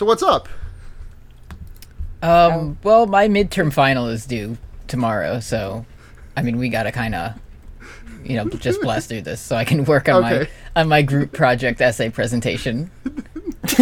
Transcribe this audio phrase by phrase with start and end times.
[0.00, 0.48] So what's up?
[2.22, 5.84] Um, well, my midterm final is due tomorrow, so
[6.34, 7.38] I mean, we gotta kind of,
[8.24, 11.32] you know, just blast through this so I can work on my on my group
[11.32, 12.90] project essay presentation.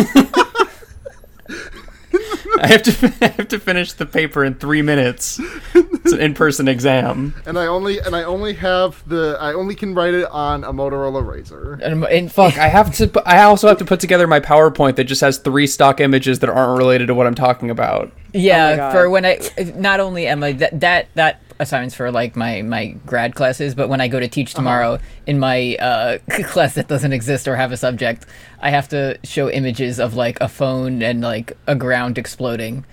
[2.61, 5.41] I have to I have to finish the paper in three minutes.
[6.05, 7.35] It's an in-person exam.
[7.47, 10.73] And I only and I only have the I only can write it on a
[10.73, 11.81] Motorola RAZR.
[11.83, 13.23] And, and Fuck, I have to.
[13.27, 16.51] I also have to put together my PowerPoint that just has three stock images that
[16.51, 18.13] aren't related to what I'm talking about.
[18.33, 18.93] yeah, God.
[18.93, 19.41] for when I
[19.77, 23.89] not only am I that that that assignments for like my my grad classes, but
[23.89, 27.73] when I go to teach tomorrow in my uh, class that doesn't exist or have
[27.73, 28.27] a subject,
[28.61, 32.85] I have to show images of like a phone and like a ground exploding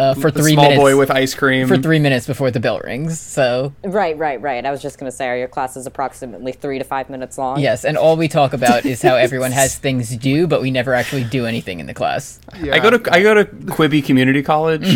[0.00, 1.68] uh, for The three small minutes boy with ice cream.
[1.68, 3.20] for three minutes before the bell rings.
[3.20, 4.64] So Right, right, right.
[4.64, 7.60] I was just gonna say, are your classes approximately three to five minutes long?
[7.60, 10.94] yes, and all we talk about is how everyone has things due, but we never
[10.94, 12.40] actually do anything in the class.
[12.60, 12.74] Yeah.
[12.74, 14.82] I go to I go to Quibi Community College.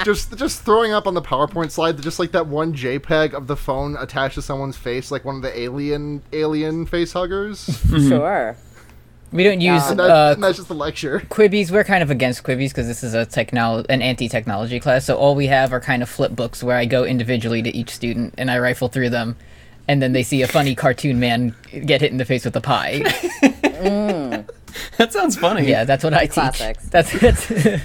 [0.04, 3.56] just just throwing up on the PowerPoint slide just like that one JPEG of the
[3.56, 7.60] phone attached to someone's face, like one of the alien alien face huggers.
[7.90, 8.56] Sure.
[9.32, 11.20] We don't use and, that, uh, and that's just the lecture.
[11.30, 11.70] Quibbies.
[11.70, 15.04] We're kind of against Quibbies because this is a technol an anti-technology class.
[15.04, 17.90] So all we have are kind of flip books where I go individually to each
[17.90, 19.36] student and I rifle through them,
[19.86, 22.60] and then they see a funny cartoon man get hit in the face with a
[22.60, 22.98] pie.
[24.98, 25.68] that sounds funny.
[25.68, 26.34] yeah, that's what I teach.
[26.34, 26.88] Classics.
[26.90, 27.82] That's it.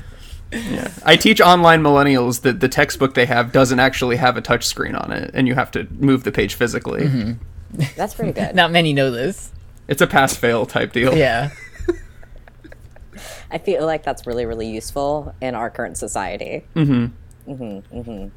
[0.52, 0.89] Yeah.
[1.03, 4.95] I teach online millennials that the textbook they have doesn't actually have a touch screen
[4.95, 7.35] on it, and you have to move the page physically.
[7.95, 8.55] That's pretty good.
[8.55, 9.52] not many know this.
[9.88, 11.16] It's a pass fail type deal.
[11.16, 11.52] Yeah.
[13.52, 16.64] I feel like that's really, really useful in our current society.
[16.75, 17.11] Mhm.
[17.47, 18.31] Mhm.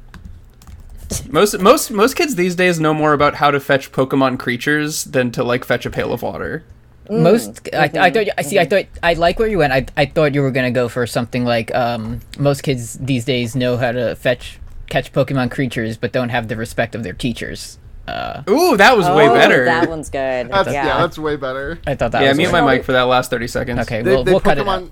[1.29, 5.31] Most most most kids these days know more about how to fetch Pokemon creatures than
[5.31, 6.63] to like fetch a pail of water.
[7.09, 9.73] Most I, I thought I see I thought I like where you went.
[9.73, 13.55] I I thought you were gonna go for something like um most kids these days
[13.55, 17.79] know how to fetch catch Pokemon creatures but don't have the respect of their teachers.
[18.09, 19.65] Uh, Ooh, that was way Oh, better.
[19.65, 20.49] That one's good.
[20.49, 20.85] That's, yeah.
[20.85, 20.97] yeah.
[20.97, 21.79] that's way better.
[21.85, 23.79] I thought that yeah, was mute my mic for that last thirty seconds.
[23.81, 24.89] Okay, They, we'll, they we'll cut it out.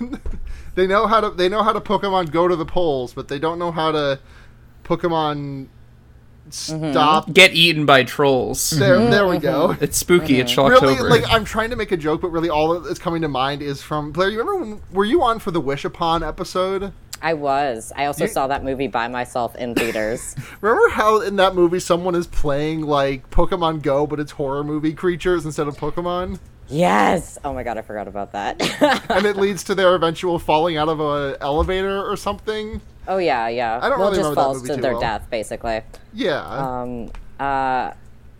[0.74, 3.38] They know how to they know how to Pokemon go to the polls, but they
[3.38, 4.20] don't know how to
[4.84, 5.66] Pokemon
[6.50, 7.32] stop.
[7.32, 8.70] Get eaten by trolls.
[8.70, 9.76] There, there we go.
[9.80, 10.40] It's spooky.
[10.40, 13.28] It's Really, like I'm trying to make a joke, but really all that's coming to
[13.28, 14.30] mind is from Blair.
[14.30, 16.92] You remember when were you on for the Wish Upon episode?
[17.22, 17.92] I was.
[17.96, 20.34] I also You- saw that movie by myself in theaters.
[20.60, 24.94] Remember how in that movie someone is playing like Pokemon Go, but it's horror movie
[24.94, 26.38] creatures instead of Pokemon,
[26.68, 27.36] yes.
[27.44, 28.60] Oh my god, I forgot about that.
[29.10, 32.80] and it leads to their eventual falling out of a elevator or something.
[33.08, 33.78] oh yeah, yeah.
[33.82, 35.00] I don't well, really just falls to their well.
[35.00, 35.82] death, basically.
[36.14, 36.40] Yeah.
[36.42, 37.92] Um, uh,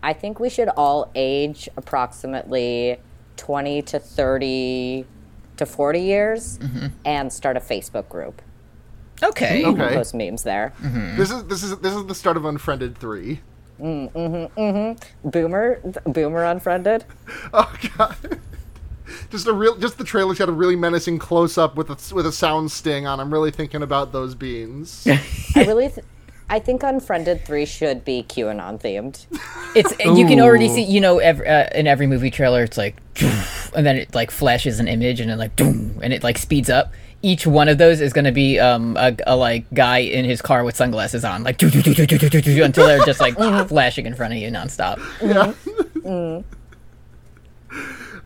[0.03, 2.97] I think we should all age approximately
[3.37, 5.05] 20 to 30
[5.57, 6.87] to 40 years Mm-hmm.
[7.05, 8.41] and start a Facebook group.
[9.23, 9.59] Okay.
[9.59, 9.95] You can Okay.
[9.95, 10.73] post memes there.
[11.17, 13.41] This is this is this is the start of Unfriended three.
[13.79, 14.11] Mm.
[14.11, 14.51] Mm.
[14.57, 15.03] Mm.
[15.31, 17.03] Boomer, Boomer unfriended.
[17.53, 18.15] Oh god.
[19.29, 22.25] Just a real, just the trailer's got a really menacing close up with a with
[22.25, 23.19] a sound sting on.
[23.19, 25.05] I'm really thinking about those beans.
[25.55, 26.05] I really, th-
[26.49, 29.25] I think unfriended three should be QAnon themed.
[29.75, 33.01] It's you can already see you know every, uh, in every movie trailer it's like
[33.75, 36.93] and then it like flashes an image and then like and it like speeds up.
[37.23, 40.41] Each one of those is going to be um a, a like guy in his
[40.41, 43.35] car with sunglasses on like until they're just like
[43.67, 44.99] flashing in front of you nonstop.
[45.21, 45.53] Yeah.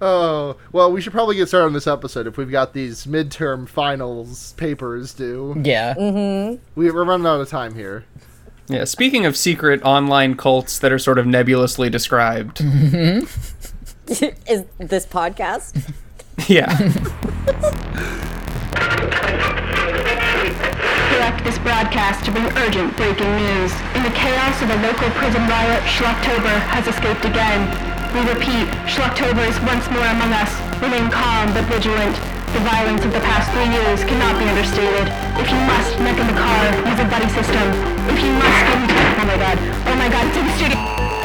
[0.02, 3.68] Oh well, we should probably get started on this episode if we've got these midterm
[3.68, 5.56] finals papers due.
[5.64, 5.94] Yeah.
[6.76, 8.04] We, we're running out of time here.
[8.68, 8.84] yeah.
[8.84, 12.60] Speaking of secret online cults that are sort of nebulously described.
[14.08, 15.92] Is this podcast?
[16.48, 16.76] yeah.
[21.16, 23.72] Direct this broadcast to bring urgent breaking news.
[23.96, 27.66] In the chaos of a local prison riot, Schlocktober has escaped again.
[28.16, 30.52] We repeat, Schlocktober is once more among us.
[30.80, 32.16] Remain calm but vigilant.
[32.56, 35.12] The violence of the past three years cannot be understated.
[35.36, 37.66] If you must, neck in the car, use a buddy system.
[38.08, 38.96] If you must, get into...
[38.96, 39.58] Oh my god.
[39.92, 41.25] Oh my god, it's in the studio.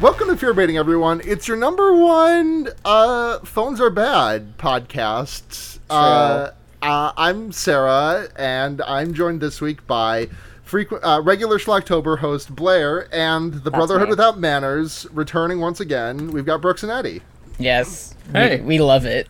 [0.00, 1.20] Welcome to Fear Baiting, everyone.
[1.26, 5.78] It's your number one uh, "Phones Are Bad" podcast.
[5.90, 10.30] Uh, uh, I'm Sarah, and I'm joined this week by
[10.62, 14.12] frequent, uh, regular Schlocktober host Blair and the Brotherhood me.
[14.12, 16.28] Without Manners returning once again.
[16.28, 17.20] We've got Brooks and Eddy.
[17.58, 18.14] Yes.
[18.32, 18.60] Hey.
[18.60, 19.28] We, we love it.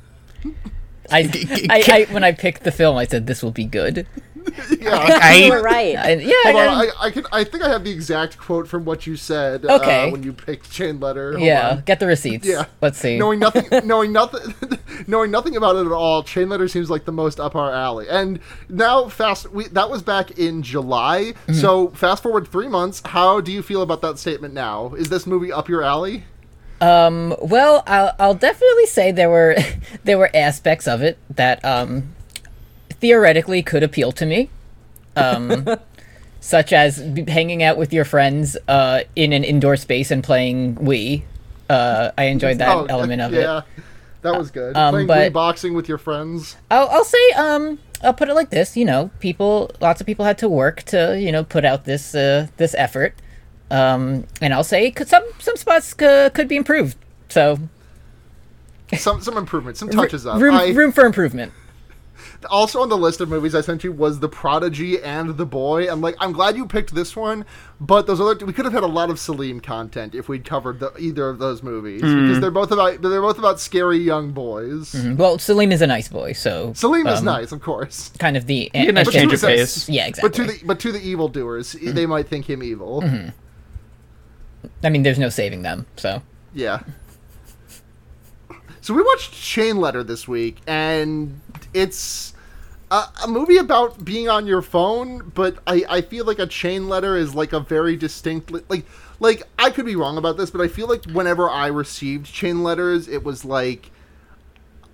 [1.11, 4.07] I, I, I when I picked the film I said this will be good.
[4.81, 5.35] yeah.
[5.41, 5.95] You were right.
[5.97, 7.27] And- yeah, Hold on, I- I, I can.
[7.33, 9.65] I think I have the exact quote from what you said.
[9.65, 10.09] Okay.
[10.09, 11.33] Uh, when you picked chain letter.
[11.33, 11.71] Hold yeah.
[11.71, 11.83] on.
[11.83, 12.47] Get the receipts.
[12.47, 12.67] Yeah.
[12.81, 13.19] Let's see.
[13.19, 14.55] Knowing nothing, knowing nothing,
[15.07, 18.07] knowing nothing about it at all, chain letter seems like the most up our alley.
[18.09, 19.51] And now, fast.
[19.51, 21.35] We that was back in July.
[21.47, 21.55] Mm-hmm.
[21.55, 23.03] So fast forward three months.
[23.05, 24.95] How do you feel about that statement now?
[24.95, 26.25] Is this movie up your alley?
[26.81, 29.57] Um, well, I'll, I'll definitely say there were
[30.05, 32.15] there were aspects of it that um,
[33.01, 34.51] theoretically could appeal to me,
[35.17, 35.67] um,
[36.41, 40.77] such as b- hanging out with your friends uh, in an indoor space and playing
[40.77, 41.23] Wii.
[41.69, 43.65] Uh, I enjoyed that Oh, element of yeah, it.
[44.23, 44.77] that was good.
[44.77, 46.57] Um, Playing but- Wii boxing with your friends.
[46.71, 48.77] I'll, I'll say um, I'll put it like this.
[48.77, 52.15] You know, people, lots of people had to work to you know put out this
[52.15, 53.15] uh, this effort.
[53.71, 56.97] Um, and I'll say could, some some spots c- could be improved.
[57.29, 57.61] So
[58.97, 60.41] Some some improvement, some touches up.
[60.41, 61.53] room I, room for improvement.
[62.51, 65.91] Also on the list of movies I sent you was The Prodigy and The Boy.
[65.91, 67.45] And like, I'm glad you picked this one,
[67.81, 70.81] but those other we could have had a lot of Salim content if we'd covered
[70.81, 72.27] the, either of those movies hmm.
[72.27, 74.93] because they're both about they're both about scary young boys.
[74.93, 78.37] Hmm, well, Salim is a nice boy, so Salim is um, nice, of course, kind
[78.37, 79.89] of the You get nice But change of the- pace.
[79.89, 80.29] yeah, exactly.
[80.29, 81.93] but to the but to the evildoers, hmm.
[81.93, 83.03] they might think him evil.
[84.83, 85.87] I mean, there's no saving them.
[85.97, 86.23] So
[86.55, 86.83] Yeah.
[88.91, 91.41] So we watched Chain Letter this week, and
[91.73, 92.35] it's
[92.91, 96.89] a, a movie about being on your phone, but I, I feel like a chain
[96.89, 98.85] letter is like a very distinct like
[99.21, 102.65] like I could be wrong about this, but I feel like whenever I received chain
[102.65, 103.93] letters, it was like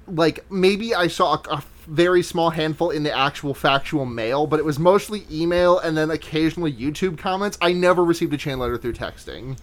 [0.06, 4.60] like maybe I saw a, a very small handful in the actual factual mail, but
[4.60, 7.56] it was mostly email and then occasionally YouTube comments.
[7.62, 9.56] I never received a chain letter through texting.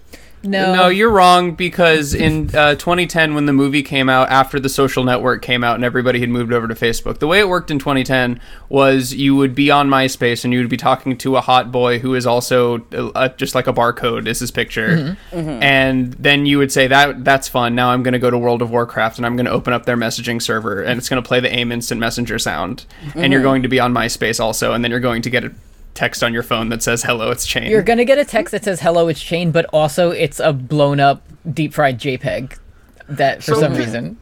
[0.43, 4.69] No, No, you're wrong because in uh, 2010, when the movie came out, after the
[4.69, 7.71] social network came out and everybody had moved over to Facebook, the way it worked
[7.71, 11.41] in 2010 was you would be on MySpace and you would be talking to a
[11.41, 16.45] hot boy who is also uh, just like a barcode is his picture, and then
[16.45, 17.75] you would say that that's fun.
[17.75, 19.85] Now I'm going to go to World of Warcraft and I'm going to open up
[19.85, 22.85] their messaging server and it's going to play the AIM Instant Messenger sound,
[23.15, 25.53] and you're going to be on MySpace also, and then you're going to get a
[25.93, 28.63] text on your phone that says "Hello, it's Chain." you're gonna get a text that
[28.63, 32.57] says "Hello, it's Chain," but also it's a blown up, deep fried JPEG.
[33.09, 34.17] That for So- some reason.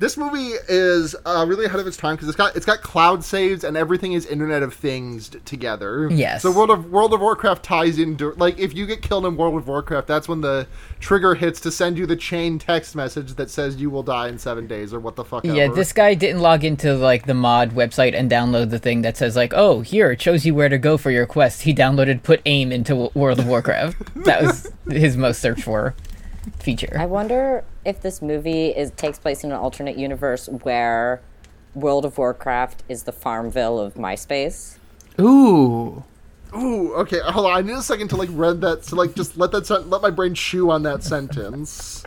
[0.00, 3.22] This movie is uh, really ahead of its time because it's got it's got cloud
[3.22, 6.08] saves and everything is Internet of Things together.
[6.10, 6.40] Yes.
[6.40, 9.56] So World of World of Warcraft ties into like if you get killed in World
[9.56, 10.66] of Warcraft, that's when the
[11.00, 14.38] trigger hits to send you the chain text message that says you will die in
[14.38, 15.44] seven days or what the fuck.
[15.44, 15.74] Yeah, ever.
[15.74, 19.36] this guy didn't log into like the mod website and download the thing that says
[19.36, 22.40] like, "Oh, here it shows you where to go for your quest." He downloaded put
[22.46, 24.24] aim into World of Warcraft.
[24.24, 25.94] that was his most searched for
[26.58, 26.96] feature.
[26.98, 31.20] I wonder if this movie is takes place in an alternate universe where
[31.74, 34.76] World of Warcraft is the Farmville of MySpace.
[35.20, 36.02] Ooh.
[36.56, 37.20] Ooh, okay.
[37.20, 37.52] Hold on.
[37.56, 38.82] I need a second to like read that.
[38.84, 42.04] To like just let that sen- let my brain chew on that sentence.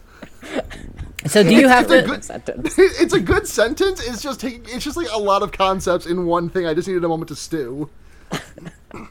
[1.25, 2.07] So do you have It's a to?
[2.07, 2.75] good- Sentence.
[2.77, 4.05] it's a good sentence.
[4.05, 4.63] It's just taking.
[4.65, 6.65] It's just like a lot of concepts in one thing.
[6.65, 7.89] I just needed a moment to stew.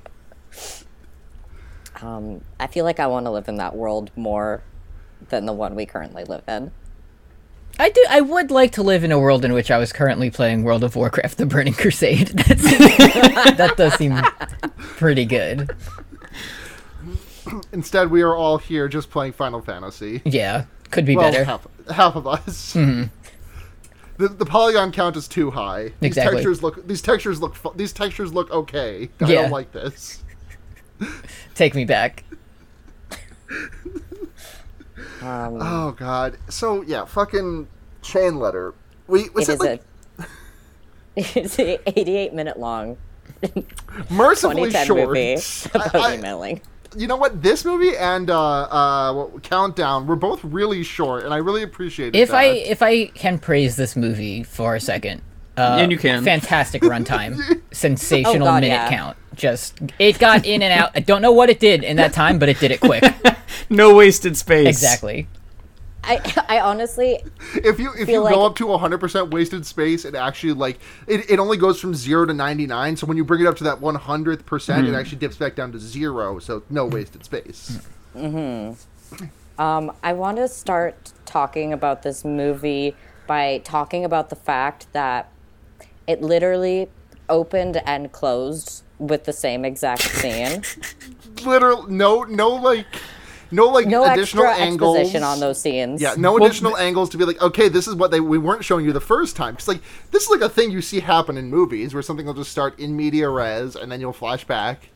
[2.00, 4.60] Um, I feel like I want to live in that world more
[5.28, 6.70] than the one we currently live in.
[7.78, 8.04] I do.
[8.10, 10.84] I would like to live in a world in which I was currently playing World
[10.84, 12.28] of Warcraft: The Burning Crusade.
[12.46, 12.96] That seems,
[13.56, 14.14] that does seem
[14.96, 15.70] pretty good.
[17.72, 20.20] Instead, we are all here just playing Final Fantasy.
[20.24, 21.44] Yeah, could be well, better.
[21.44, 22.74] half half of us.
[22.76, 23.04] Mm-hmm.
[24.18, 25.84] The, the polygon count is too high.
[26.00, 26.36] These Exactly.
[26.36, 26.86] textures look.
[26.86, 27.54] These textures look.
[27.56, 29.08] fu- These textures look okay.
[29.20, 29.42] I Yeah.
[29.42, 30.22] don't like this.
[31.54, 32.22] Take me back.
[35.22, 36.38] Um, Oh god.
[36.48, 37.68] So yeah, fucking
[38.02, 38.74] chain letter.
[39.06, 39.82] We was it it, is like
[40.18, 40.26] a
[41.38, 42.96] it's a 88 minute long
[44.10, 45.08] mercifully short?
[45.10, 45.34] movie
[45.74, 46.60] about I- I-
[46.96, 47.42] you know what?
[47.42, 52.14] This movie and uh, uh, what- Countdown were both really short, and I really appreciate.
[52.14, 52.36] If that.
[52.36, 55.22] I if I can praise this movie for a second,
[55.56, 56.24] uh, And you can.
[56.24, 58.88] fantastic runtime, sensational Oh, God, minute yeah.
[58.88, 59.16] count.
[59.34, 60.90] Just it got in and out.
[60.94, 63.02] I don't know what it did in that time, but it did it quick.
[63.70, 64.66] No wasted space.
[64.66, 65.28] exactly.
[66.04, 67.20] I I honestly
[67.54, 71.30] if you if you feel go up to 100% wasted space, it actually like it,
[71.30, 72.96] it only goes from zero to 99.
[72.96, 74.94] So when you bring it up to that 100%, percent Mm-hmm.
[74.94, 76.38] it actually dips back down to zero.
[76.40, 77.78] So no wasted space.
[78.14, 78.72] Hmm.
[79.58, 85.30] Um I want to start talking about this movie by talking about the fact that
[86.06, 86.88] it literally
[87.28, 90.62] opened and closed with the same exact scene.
[91.44, 92.86] Literal no no like
[93.50, 96.00] no like No additional extra angles exposition on those scenes.
[96.00, 98.84] Yeah, no additional angles to be like, okay, this is what they we weren't showing
[98.84, 99.54] you the first time.
[99.54, 102.34] Because like this is like a thing you see happen in movies where something will
[102.34, 104.88] just start in media res and then you'll flash back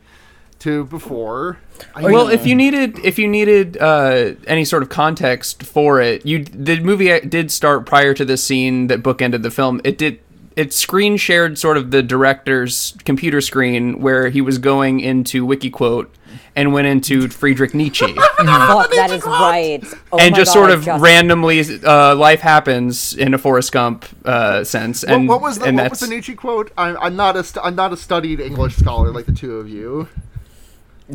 [0.59, 1.59] to before.
[1.93, 2.31] I Well, know.
[2.31, 6.79] if you needed if you needed uh, any sort of context for it, you the
[6.79, 9.81] movie did start prior to the scene that bookended the film.
[9.83, 10.19] It did
[10.57, 16.07] it screen shared sort of the director's computer screen where he was going into WikiQuote
[16.55, 19.83] and went into Friedrich Nietzsche Fuck, that is right.
[20.11, 24.05] Oh and just God, sort of just- randomly uh, life happens in a Forrest Gump
[24.25, 25.03] uh, sense.
[25.03, 26.71] what, And what was the and what was the Nietzsche quote?
[26.77, 29.69] I'm, I'm not a st- I'm not a studied English scholar like the two of
[29.69, 30.09] you.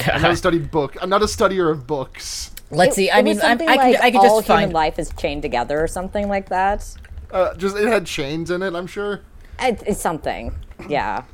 [0.06, 0.96] I'm not a studied book.
[1.02, 2.52] I'm not a studier of books.
[2.70, 3.08] Let's It- see.
[3.10, 4.72] it I was mean, I'm, something I could, like I could all just human find.
[4.72, 6.88] life is chained together or something like that.
[7.30, 8.74] Uh, just it had chains in it.
[8.74, 9.20] I'm sure.
[9.60, 10.54] It, it's something.
[10.88, 11.24] Yeah.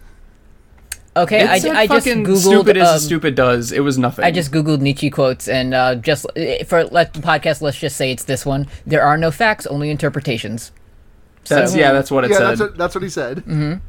[1.17, 2.37] Okay, it I, said I just googled.
[2.39, 3.73] stupid as um, a stupid does.
[3.73, 4.25] It was nothing.
[4.25, 7.97] I just googled Nietzsche quotes, and uh, just eh, for let the podcast, let's just
[7.97, 8.69] say it's this one.
[8.87, 10.71] There are no facts, only interpretations.
[11.49, 12.47] that's yeah, that's what it yeah, said.
[12.47, 13.81] that's what, that's what he said.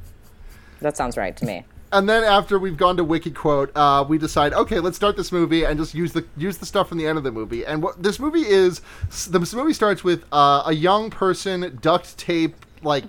[0.82, 1.66] That sounds right to me.
[1.92, 5.66] And then after we've gone to WikiQuote, uh, we decide, okay, let's start this movie
[5.66, 7.66] and just use the use the stuff from the end of the movie.
[7.66, 11.78] And what this movie is, s- the s- movie starts with uh, a young person
[11.82, 13.04] duct tape like,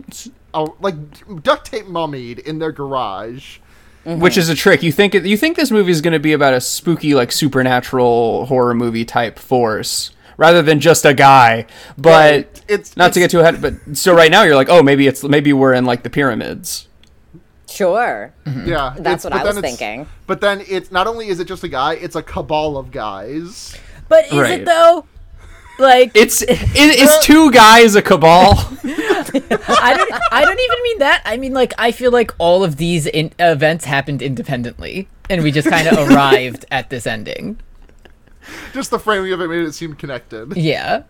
[0.55, 3.59] oh, like duct tape mummied in their garage.
[4.07, 4.19] Mm-hmm.
[4.23, 4.83] which is a trick.
[4.83, 7.31] You think it, you think this movie is going to be about a spooky, like
[7.31, 11.67] supernatural horror movie type force, rather than just a guy.
[11.99, 12.63] But Right.
[12.67, 13.61] It's- not to get it's- too ahead.
[13.61, 16.89] But so right now you're like, oh, maybe it's maybe we're in like the pyramids.
[17.69, 18.33] Sure.
[18.47, 18.69] Mm-hmm.
[18.71, 20.09] Yeah, That's what I was thinking.
[20.27, 23.77] But then it's not only is it just a guy; it's a cabal of guys.
[24.09, 24.61] But is Right.
[24.61, 25.05] it though?
[25.79, 28.55] Like It's it, it's two guys a cabal.
[29.69, 30.13] I don't.
[30.33, 31.23] I don't even mean that.
[31.25, 35.51] I mean like I feel like all of these in- events happened independently, and we
[35.51, 37.61] just kind of arrived at this ending.
[38.73, 40.57] Just the framing of it made it seem connected.
[40.57, 41.05] Yeah.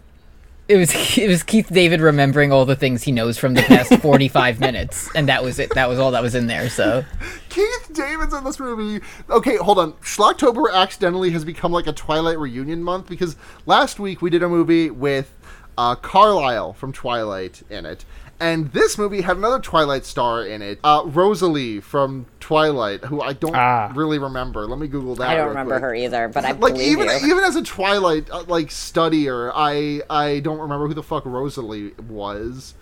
[0.69, 3.93] It was it was Keith David remembering all the things he knows from the past
[3.97, 7.05] 45 minutes and that was it that was all that was in there so
[7.49, 9.05] Keith David's in this movie.
[9.29, 9.95] Okay, hold on.
[9.95, 13.35] Schlocktober accidentally has become like a Twilight reunion month because
[13.67, 15.37] last week we did a movie with
[15.81, 18.05] uh, Carlisle from Twilight in it.
[18.39, 23.33] And this movie had another Twilight star in it, uh, Rosalie from Twilight, who I
[23.35, 23.93] don't Ah.
[23.95, 24.67] really remember.
[24.67, 25.29] Let me Google that.
[25.29, 25.83] I don't real remember quick.
[25.83, 27.31] her either, but I Like believe even you.
[27.31, 31.93] even as a Twilight uh, like studier, I I don't remember who the fuck Rosalie
[32.09, 32.75] was.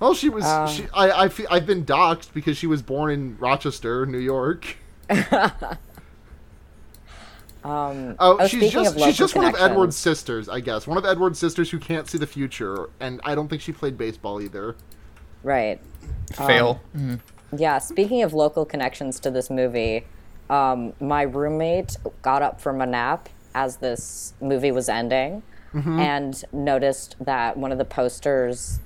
[0.00, 0.44] Well, she was.
[0.44, 0.66] Uh.
[0.66, 4.76] she, I I fe- I've been doxxed because she was born in Rochester, New York.
[7.64, 10.86] Um, Oh, she's just she's just one of Edward's sisters, I guess.
[10.86, 13.96] One of Edward's sisters who can't see the future, and I don't think she played
[13.96, 14.76] baseball either.
[15.42, 15.80] Right.
[16.34, 16.80] Fail.
[17.56, 20.04] Yeah, speaking of local connections to this movie,
[20.50, 25.42] um, my roommate got up from a nap as this movie was ending
[25.74, 28.78] and noticed that one of the posters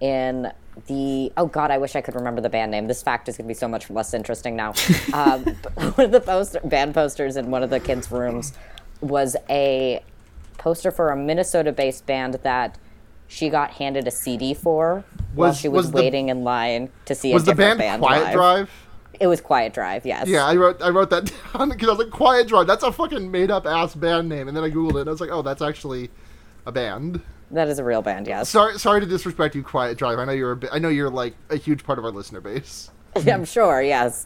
[0.00, 0.50] in
[0.86, 3.46] the oh god i wish i could remember the band name this fact is going
[3.46, 4.72] to be so much less interesting now
[5.14, 5.42] um,
[5.94, 8.52] one of the poster band posters in one of the kids rooms
[9.00, 10.02] was a
[10.58, 12.76] poster for a minnesota based band that
[13.28, 15.04] she got handed a cd for
[15.34, 18.02] while she was, was the- waiting in line to see Was a the band band
[18.02, 18.32] Quiet live.
[18.32, 18.70] Drive?
[19.20, 20.26] It was Quiet Drive, yes.
[20.26, 22.66] Yeah, I wrote I wrote that down because I was like Quiet Drive.
[22.66, 25.00] That's a fucking made up ass band name, and then I googled it.
[25.02, 26.10] and I was like, oh, that's actually
[26.66, 27.20] a band.
[27.50, 28.48] That is a real band, yes.
[28.48, 30.18] Sorry, sorry to disrespect you, Quiet Drive.
[30.18, 32.40] I know you're a bi- I know you're like a huge part of our listener
[32.40, 32.90] base.
[33.16, 34.24] I'm sure, yes.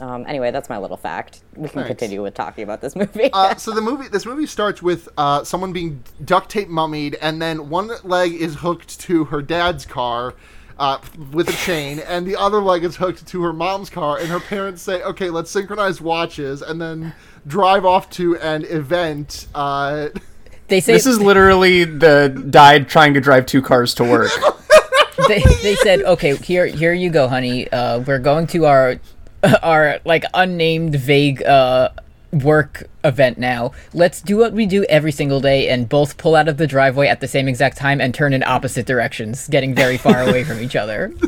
[0.00, 1.40] Um, anyway, that's my little fact.
[1.56, 1.88] We can Thanks.
[1.88, 3.30] continue with talking about this movie.
[3.32, 7.42] Uh, so the movie, this movie starts with uh, someone being duct tape mummied, and
[7.42, 10.34] then one leg is hooked to her dad's car
[10.78, 10.98] uh,
[11.32, 14.18] with a chain, and the other leg is hooked to her mom's car.
[14.18, 17.12] And her parents say, "Okay, let's synchronize watches," and then
[17.46, 19.48] drive off to an event.
[20.68, 24.30] They say This is literally the died trying to drive two cars to work.
[25.28, 27.70] they, they said okay here here you go honey.
[27.70, 29.00] Uh, we're going to our
[29.62, 31.90] our like unnamed vague uh
[32.32, 33.72] work event now.
[33.94, 37.08] Let's do what we do every single day and both pull out of the driveway
[37.08, 40.60] at the same exact time and turn in opposite directions getting very far away from
[40.60, 41.12] each other.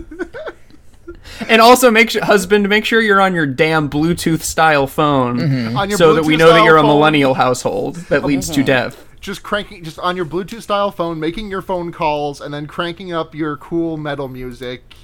[1.49, 5.89] And also make sure husband make sure you're on your damn Bluetooth style phone on
[5.89, 9.07] your so that we know that you're a phone, millennial household that leads to death.
[9.21, 13.13] Just cranking, just on your Bluetooth style phone, making your phone calls, and then cranking
[13.13, 14.95] up your cool metal music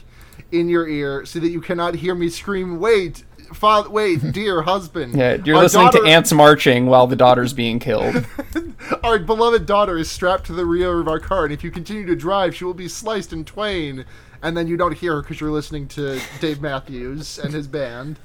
[0.50, 5.14] in your ear so that you cannot hear me scream, "Wait, father, wait, dear husband."
[5.14, 8.24] Yeah, you're our listening daughter- to ants marching while the daughter's being killed.
[9.02, 12.06] Our beloved daughter is strapped to the rear of our car, and if you continue
[12.06, 14.04] to drive, she will be sliced in twain.
[14.42, 18.18] And then you don't hear her because you're listening to Dave Matthews and his band.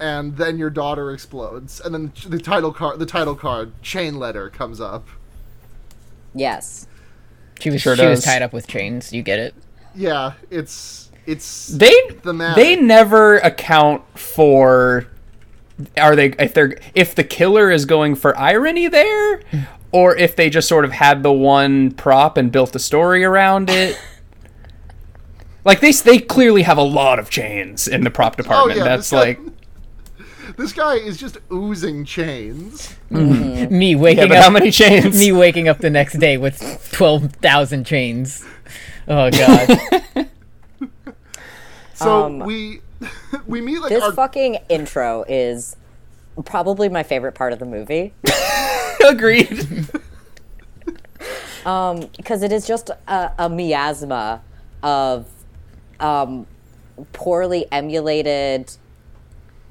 [0.00, 4.48] and then your daughter explodes, and then the title card, the title card, chain letter
[4.50, 5.06] comes up.
[6.34, 6.86] Yes.
[7.60, 9.12] She was Sure she was tied up with chains.
[9.12, 9.54] You get it.
[9.94, 12.56] Yeah, it's it's They Thematic.
[12.56, 15.06] they never account for
[15.96, 19.42] are they if they're if the killer is going for irony there
[19.92, 23.70] or if they just sort of had the one prop and built a story around
[23.70, 23.98] it.
[25.64, 28.78] Like they they clearly have a lot of chains in the prop oh, department.
[28.78, 29.40] yeah, That's this guy- like
[30.56, 32.94] this guy is just oozing chains.
[33.10, 34.44] Me waking but up.
[34.44, 35.18] how many chains?
[35.18, 38.44] me waking up the next day with twelve thousand chains.
[39.08, 40.28] Oh god.
[41.94, 42.80] So Um, we
[43.46, 45.76] we meet like This our fucking intro is
[46.44, 48.12] probably my favorite part of the movie
[49.06, 49.86] Agreed.
[51.64, 54.40] um, because it is just a, a miasma
[54.82, 55.26] of
[56.00, 56.46] um,
[57.12, 58.72] poorly emulated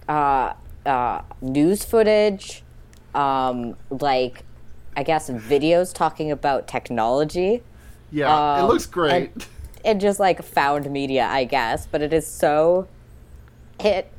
[0.07, 0.53] uh,
[0.85, 2.63] uh, news footage,
[3.15, 4.43] um, like
[4.95, 7.63] I guess videos talking about technology.
[8.11, 9.31] yeah, it um, looks great.
[9.33, 9.47] and-
[9.83, 11.87] and just like found media, I guess.
[11.87, 12.87] But it is so
[13.79, 14.11] it.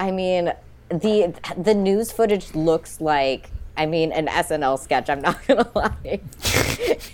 [0.00, 0.52] I mean,
[0.88, 3.50] the the news footage looks like.
[3.76, 5.08] I mean, an SNL sketch.
[5.08, 5.94] I'm not gonna lie.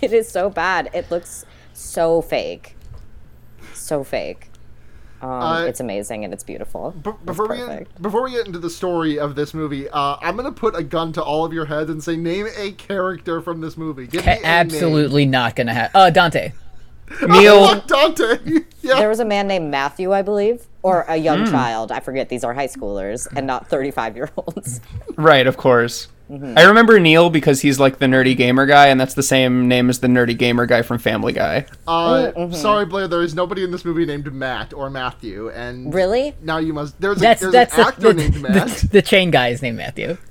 [0.01, 0.89] it is so bad.
[0.91, 2.75] It looks so fake.
[3.75, 4.49] So fake.
[5.25, 6.91] Um, Uh, it's amazing and it's beautiful.
[7.03, 10.17] B- It's before we get, before we get into the story of this movie, uh,
[10.21, 13.41] I'm gonna put a gun to all of your heads and say, name a character
[13.41, 14.07] from this movie.
[14.07, 14.45] Give me a name.
[14.45, 15.91] Absolutely not gonna have.
[15.95, 16.51] Uh, Dante.
[17.27, 18.37] Neil Fuck Dante.
[18.81, 18.95] yeah.
[18.95, 21.91] There was a man named Matthew, I believe, or a young child.
[21.91, 22.29] I forget.
[22.29, 24.81] These are high schoolers and not 35 year olds.
[25.15, 26.07] Right, of course.
[26.29, 26.57] Mm-hmm.
[26.57, 29.89] I remember Neil because he's like the nerdy gamer guy, and that's the same name
[29.91, 31.65] as the nerdy gamer guy from Family Guy.
[31.87, 32.53] Uh, Mm-hmm.
[32.53, 33.07] Sorry, Blair.
[33.07, 36.33] There is nobody in this movie named Matt or Matthew, and Really?
[36.41, 36.99] now you must.
[36.99, 38.67] There's, That's a, there's that's an the, actor the, named Matt.
[38.69, 40.17] the, the chain guy is named Matthew.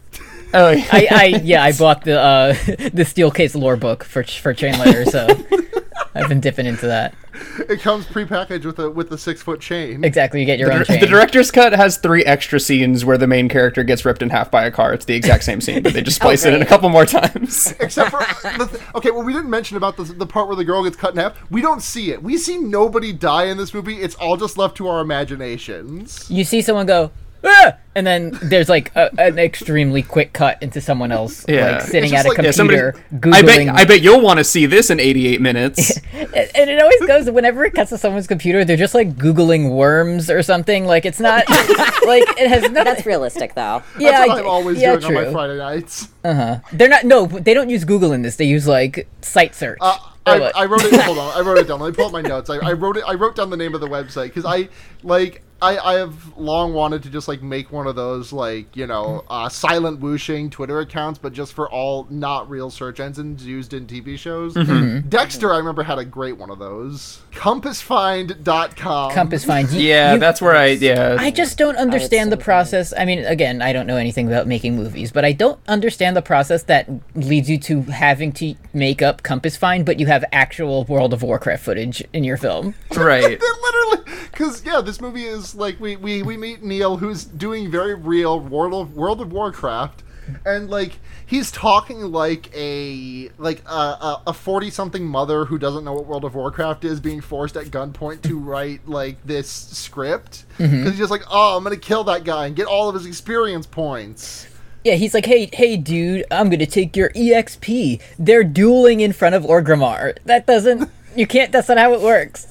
[0.56, 0.86] Oh, yeah.
[0.92, 2.52] I, I yeah I bought the uh
[2.92, 5.26] the steel case lore book for for chain letter, so
[6.14, 7.14] I've been dipping into that.
[7.68, 10.04] it comes prepackaged with a with a six foot chain.
[10.04, 11.00] Exactly, you get your own chain.
[11.00, 14.50] the director's cut has three extra scenes where the main character gets ripped in half
[14.50, 14.94] by a car.
[14.94, 17.72] It's the exact same scene, but they just splice it in a couple more times.
[17.80, 20.56] Except for uh, the th- okay, well, we didn't mention about the the part where
[20.56, 21.36] the girl gets cut in half.
[21.50, 22.22] We don't see it.
[22.22, 23.96] We see nobody die in this movie.
[23.96, 26.30] It's all just left to our imaginations.
[26.30, 27.10] you see someone go.
[27.44, 27.76] Ah!
[27.96, 31.72] And then there's like a, an extremely quick cut into someone else, Yeah.
[31.72, 32.78] like sitting at a just like- Yeah, somebody.
[32.78, 33.68] computer, I bet.
[33.68, 35.96] I bet you'll want to see this in 88 minutes.
[36.12, 39.70] and and it always goes whenever it cuts to someone's computer, they're just like googling
[39.76, 40.86] worms or something.
[40.86, 42.74] Like it's not like it has nothing.
[42.84, 43.82] That's realistic, though.
[43.98, 45.32] yeah, That's what I- I'm always yeah, doing on my.
[45.32, 46.08] Friday nights.
[46.24, 46.58] Uh huh.
[46.72, 47.04] They're not.
[47.04, 48.34] No, they don't use Google in this.
[48.36, 49.78] They use like site search.
[49.80, 50.40] Uh, I.
[50.56, 50.98] I wrote it.
[51.02, 51.78] Hold on, I wrote it down.
[51.78, 52.50] Let me pull up my notes.
[52.50, 53.04] I, I wrote it.
[53.06, 54.68] I wrote down the name of the website because I
[55.04, 55.42] like.
[55.64, 59.24] I, I have long wanted to just like make one of those like you know
[59.30, 63.86] uh, silent whooshing Twitter accounts, but just for all not real search engines used in
[63.86, 64.54] TV shows.
[64.54, 65.08] Mm-hmm.
[65.08, 67.22] Dexter, I remember had a great one of those.
[67.32, 69.12] Compassfind.com.
[69.12, 69.70] Compass find.
[69.70, 70.66] You- yeah, you- that's where I.
[70.66, 71.16] Yeah.
[71.18, 72.44] I just don't understand the say that.
[72.44, 72.92] process.
[72.96, 76.22] I mean, again, I don't know anything about making movies, but I don't understand the
[76.22, 80.84] process that leads you to having to make up Compass Find, but you have actual
[80.84, 82.74] World of Warcraft footage in your film.
[82.96, 83.40] right.
[83.64, 87.94] Literally, because yeah, this movie is like we, we we meet Neil, who's doing very
[87.94, 90.02] real World of World of Warcraft,
[90.44, 95.92] and like he's talking like a like a a forty something mother who doesn't know
[95.92, 100.76] what World of Warcraft is, being forced at gunpoint to write like this script mm-hmm.
[100.76, 103.06] because he's just like, oh, I'm gonna kill that guy and get all of his
[103.06, 104.46] experience points.
[104.84, 108.02] Yeah, he's like, hey, hey, dude, I'm gonna take your EXP.
[108.18, 110.18] They're dueling in front of Orgrimmar.
[110.24, 110.90] That doesn't.
[111.16, 111.52] You can't.
[111.52, 112.48] That's not how it works.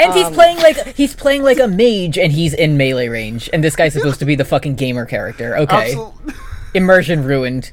[0.00, 3.50] And he's um, playing like he's playing like a mage, and he's in melee range.
[3.52, 5.56] And this guy's supposed to be the fucking gamer character.
[5.58, 6.34] Okay, Absolutely.
[6.74, 7.72] immersion ruined.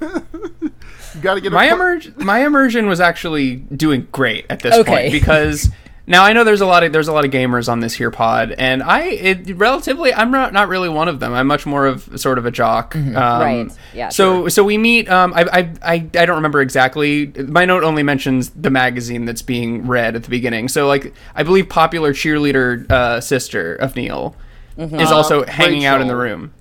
[0.00, 4.90] You gotta get my pu- immer- my immersion was actually doing great at this Okay.
[5.10, 5.70] point because
[6.06, 8.10] now I know there's a lot of there's a lot of gamers on this here
[8.10, 11.32] pod, and I it relatively I'm not not really one of them.
[11.32, 12.94] I'm much more of sort of a jock.
[12.94, 13.68] Um, Right.
[13.94, 15.08] Yeah, So so we meet.
[15.10, 17.26] Um, I, I I I don't remember exactly.
[17.48, 20.68] My note only mentions the magazine that's being read at the beginning.
[20.68, 24.36] So like I believe popular cheerleader uh, sister of Neil
[24.76, 26.52] is also hanging out in the Uh, room.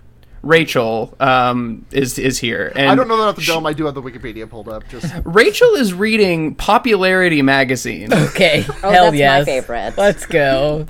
[0.44, 3.66] Rachel um, is is here, and I don't know that off the dome.
[3.66, 4.88] I do have the Wikipedia pulled up.
[4.90, 8.10] Just Rachel is reading Popularity magazine.
[8.34, 9.94] Okay, Oh, hell that's my favorite.
[9.98, 10.86] Let's go.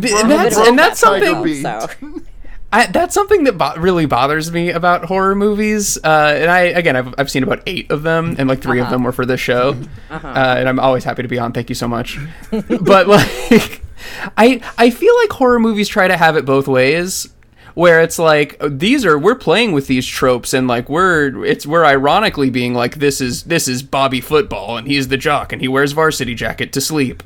[0.00, 1.62] Th- and that's, and that's Tiger something Beat.
[1.62, 1.88] So
[2.72, 5.98] I, that's something that bo- really bothers me about horror movies.
[6.02, 8.88] Uh, and I again, I've, I've seen about eight of them, and like 3 of
[8.90, 9.76] them were for this show.
[10.10, 11.52] uh and I'm always happy to be on.
[11.52, 12.18] Thank you so much.
[12.50, 13.82] but like,
[14.38, 17.28] I I feel like horror movies try to have it both ways.
[17.74, 21.84] Where it's like these are we're playing with these tropes and like we're it's we're
[21.84, 25.68] ironically being like this is this is Bobby football and he's the jock and he
[25.68, 27.22] wears varsity jacket to sleep.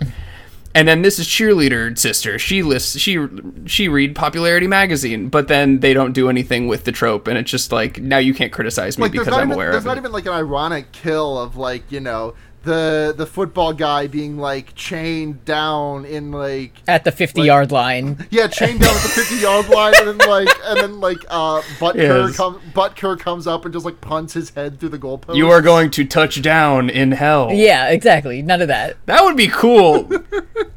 [0.77, 2.37] And then this is cheerleader sister.
[2.37, 3.25] She lists she
[3.65, 7.51] she read popularity magazine, but then they don't do anything with the trope, and it's
[7.51, 9.97] just like now you can't criticize me like because I'm even aware there's of not
[9.97, 10.01] it.
[10.01, 14.74] even like an ironic kill of like you know the the football guy being like
[14.74, 18.27] chained down in like At the 50 yard line.
[18.31, 21.61] yeah chained down at the 50 yard line and then like and then like uh
[21.79, 21.94] Butker
[22.29, 22.37] Yes.
[22.37, 25.37] comes Butker comes up and just like punts his head through the goalpost.
[25.37, 27.50] you are going to touch down in hell.
[27.53, 28.42] Yeah, exactly.
[28.42, 28.96] None of that.
[29.07, 30.09] That would be cool.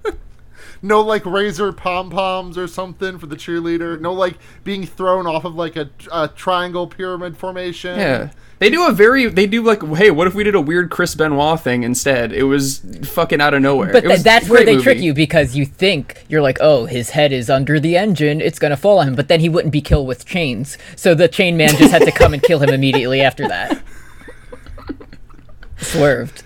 [0.81, 3.99] no like razor pom poms or something for the cheerleader.
[3.99, 7.99] No like being thrown off of like a, a triangle pyramid formation.
[7.99, 8.29] Yeah.
[8.59, 11.13] They do a very they do like hey what if we did a weird Chris
[11.13, 14.63] Benoit thing instead it was fucking out of nowhere But It was th- that's where
[14.63, 17.95] great they trick you because you think you're like, oh, his head is under the
[17.97, 19.15] engine, it's gonna fall on him.
[19.15, 22.11] But then he wouldn't be killed with chains, so the chain man just had to
[22.11, 23.79] come and kill him immediately after that.
[25.77, 26.43] Swerved.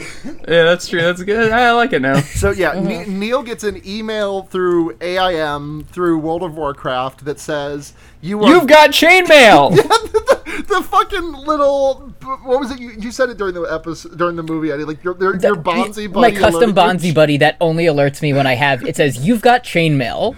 [0.24, 2.80] yeah that's true that's good I like it now So yeah, uh-huh.
[2.80, 8.48] Ne- Neil gets an email through AIM through World of Warcraft that says you are
[8.48, 12.12] you've got chainmail yeah, the fucking little
[12.44, 12.78] what was it?
[12.80, 14.72] You, you said it during the episode during the movie.
[14.72, 16.32] I did like your your, your Bonzi buddy.
[16.32, 19.64] My custom Bonzi buddy that only alerts me when I have it says you've got
[19.64, 20.36] chainmail,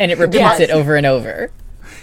[0.00, 0.60] and it repeats Yes.
[0.60, 1.50] it over and over.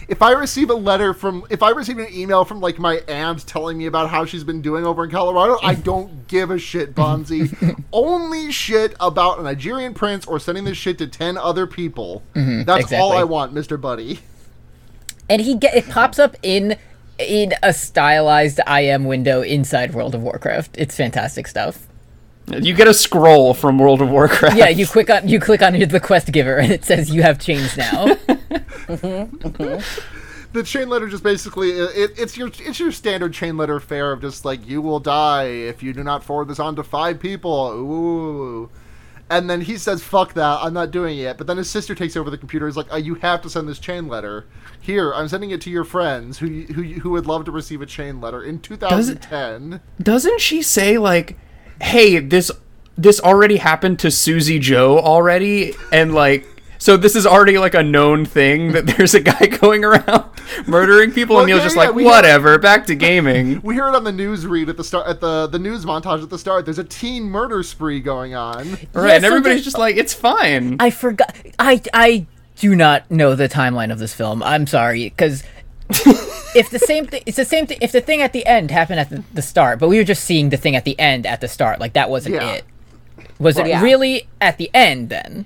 [0.07, 3.45] If I receive a letter from, if I receive an email from like my aunt
[3.47, 6.93] telling me about how she's been doing over in Colorado, I don't give a shit,
[6.95, 7.83] Bonzi.
[7.93, 12.21] Only shit about a Nigerian prince or sending this shit to ten other people.
[12.35, 12.63] Mm-hmm.
[12.63, 13.13] That's all.
[13.13, 14.19] I want, Mister Buddy.
[15.29, 16.77] and he get it pops up in
[17.17, 20.75] in a stylized IM window inside World of Warcraft.
[20.77, 21.87] It's fantastic stuff.
[22.47, 25.73] you get a scroll from World of Warcraft Yeah, you click on you click on
[25.73, 28.15] the quest giver and it says you have chains now.
[28.55, 29.77] Mm-hmm.
[30.53, 34.21] the chain letter just basically it, it's your it's your standard chain letter fare of
[34.21, 37.71] just like you will die if you do not forward this on to five people.
[37.71, 38.69] Ooh.
[39.27, 40.59] And then he says, "Fuck that!
[40.61, 42.67] I'm not doing it." But then his sister takes over the computer.
[42.67, 44.45] He's like, oh, "You have to send this chain letter.
[44.79, 47.87] Here, I'm sending it to your friends who who who would love to receive a
[47.87, 51.37] chain letter in 2010." doesn't she say like
[51.81, 52.51] hey this
[52.97, 56.45] this already happened to Susie Joe already and like
[56.77, 60.25] so this is already like a known thing that there's a guy going around
[60.67, 63.61] murdering people Well, and Neil's yeah, just yeah, like we have- whatever back to gaming
[63.63, 66.21] We hear it on the news read at the start at the the news montage
[66.23, 66.65] at the start.
[66.65, 68.71] There's a teen murder spree going on.
[68.71, 71.35] right Yeah, and so everybody's the- just like it's fine I forgot.
[71.59, 72.25] I I
[72.57, 74.41] do not know the timeline of this film.
[74.43, 75.43] I'm sorry because.
[76.55, 77.77] if the same thing, it's the same thing.
[77.79, 80.23] If the thing at the end happened at the, the start, but we were just
[80.23, 82.53] seeing the thing at the end at the start, like that wasn't Yeah.
[82.53, 82.65] it.
[83.37, 83.83] Was it Yeah.
[83.83, 85.45] really at the end then?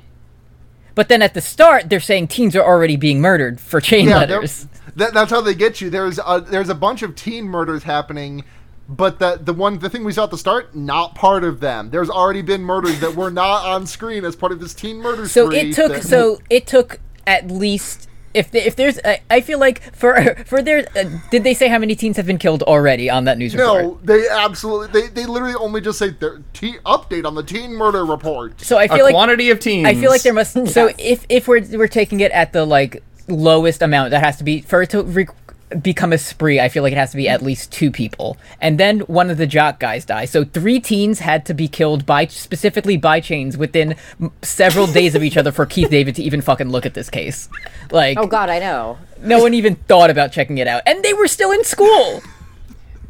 [1.00, 4.18] But then at the start, they're saying teens are already being murdered for chain Yeah,
[4.18, 4.68] letters.
[4.98, 5.90] that, that's how they get you.
[5.90, 8.44] There's a, there's a bunch of teen murders happening,
[8.90, 11.90] but the the one the thing we saw at the start, not part of them.
[11.90, 15.26] There's already been murders that were not on screen as part of this teen murder
[15.30, 19.42] So it took that- so it took at least if the, if there's I I
[19.42, 22.64] feel like for for their uh, did they say how many teens have been killed
[22.64, 23.84] already on that news report?
[23.84, 27.72] no, they absolutely they, they literally only just say their teen update on the teen
[27.74, 28.60] murder report.
[28.62, 30.54] So I feel like quantity of teens I feel like there must.
[30.68, 30.96] So Yes.
[31.00, 34.62] if if we're we're taking it at the like lowest amount, that has to be
[34.62, 35.28] for it to re-
[35.82, 36.60] become a spree.
[36.60, 39.38] I feel like it has to be at least two people, and then one of
[39.38, 40.26] the jock guys die.
[40.26, 43.96] So three teens had to be killed by specifically by chains within
[44.42, 47.50] several days of each other for Keith David to even fucking look at this case.
[47.92, 48.98] Like Oh God, I know.
[49.22, 52.22] no one even thought about checking it out, and they were still in school.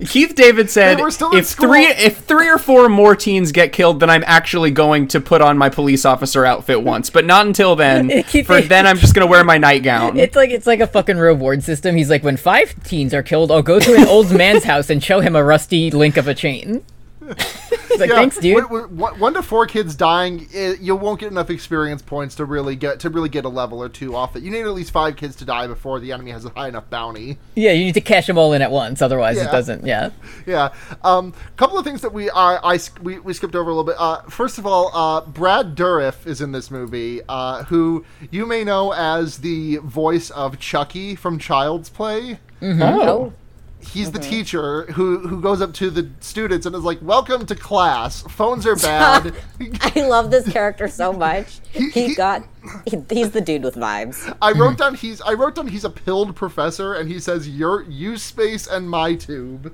[0.07, 3.51] Keith David said, They were still "If school." three if three or four more teens
[3.51, 7.25] get killed, then I'm actually going to put on my police officer outfit once, but
[7.25, 8.23] not until then.
[8.27, 11.17] Keith For then, I'm just gonna wear my nightgown." It's like it's like a fucking
[11.17, 11.95] reward system.
[11.97, 15.03] He's like, when five teens are killed, I'll go to an old man's house and
[15.03, 16.83] show him a rusty link of a chain.
[17.91, 18.55] He's like, Yeah, thanks, dude.
[18.55, 22.35] when- when- one one to four kids dying, it, you won't get enough experience points
[22.35, 24.43] to really get to really get a level or two off it.
[24.43, 26.89] You need at least five kids to die before the enemy has a high enough
[26.89, 27.37] bounty.
[27.55, 29.49] Yeah, you need to cash them all in at once, otherwise Yeah.
[29.49, 29.85] it doesn't.
[29.85, 30.09] Yeah.
[30.45, 30.69] Yeah.
[31.03, 33.95] Um, couple of things that we I, I we, we skipped over a little bit.
[33.99, 38.63] Uh, first of all, uh, Brad Dourif is in this movie, uh, who you may
[38.63, 42.39] know as the voice of Chucky from Child's Play.
[42.61, 43.33] Oh,
[43.81, 44.29] He's the mm-hmm.
[44.29, 48.21] teacher who who goes up to the students and is like, "Welcome to class.
[48.23, 49.33] Phones are bad."
[49.81, 51.59] I love this character so much.
[51.71, 52.43] he- He got.
[52.85, 54.35] He, he's the dude with vibes.
[54.41, 57.83] I wrote down he's I wrote down he's a pilled professor and he says your
[57.83, 59.73] use space and my tube.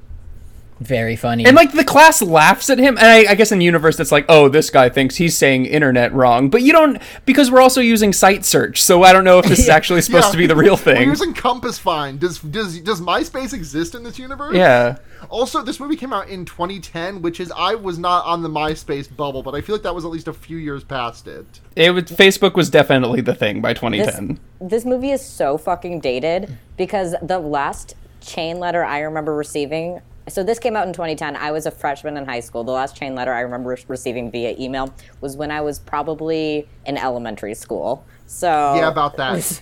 [0.81, 1.45] Very funny.
[1.45, 4.11] And like the class laughs at him, and I, I guess in the universe it's
[4.11, 7.79] like, oh, this guy thinks he's saying internet wrong, but you don't because we're also
[7.79, 10.31] using site search, so I don't know if this is actually supposed Yeah.
[10.31, 10.95] to be the real thing.
[10.95, 11.09] We're thing.
[11.09, 12.19] using Compass Find.
[12.19, 14.53] Does does does MySpace exist in this universe?
[14.53, 14.97] Yeah,
[15.29, 19.07] Also, this movie came out in 2010, which is I was not on the MySpace
[19.15, 21.45] bubble, but I feel like that was at least a few years past it.
[21.77, 24.39] it was Facebook was definitely the thing by This, 2010.
[24.59, 30.01] this movie is so fucking dated because the last chain letter I remember receiving.
[30.27, 31.35] So this came out in 2010.
[31.35, 32.63] I was a freshman in high school.
[32.63, 36.67] The last chain letter I remember re- receiving via email was when I was probably
[36.85, 38.03] in elementary school.
[38.25, 39.35] So Yeah, about that.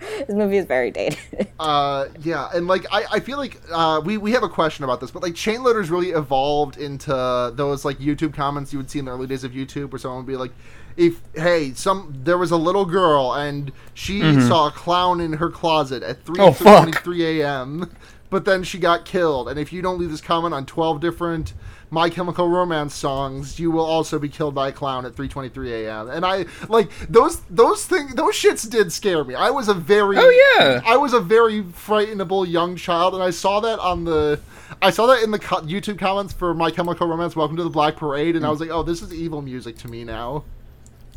[0.00, 1.18] this movie is very dated.
[1.60, 5.00] Uh, yeah, and like I, I feel like uh, we we have a question about
[5.00, 7.10] this, but like chain letters really evolved into
[7.56, 10.18] those like YouTube comments you would see in the early days of YouTube, where someone
[10.18, 10.52] would be like,
[10.96, 15.50] "If hey, some there was a little girl and she saw a clown in her
[15.50, 16.84] closet at three Oh, fuck.
[16.84, 17.90] twenty three a.m."
[18.30, 21.54] But then she got killed, and if you don't leave this comment on twelve different
[21.90, 26.10] My Chemical Romance songs, you will also be killed by a clown at 3:23 a.m.
[26.10, 29.34] And I like those those things those shits did scare me.
[29.34, 30.82] I was a very Oh, yeah.
[30.84, 34.38] I was a very frightenable young child, and I saw that on the
[34.82, 37.70] I saw that in the co- YouTube comments for My Chemical Romance Welcome to the
[37.70, 38.52] Black Parade, and I mm.
[38.52, 40.44] was like, oh, this is evil music to me now.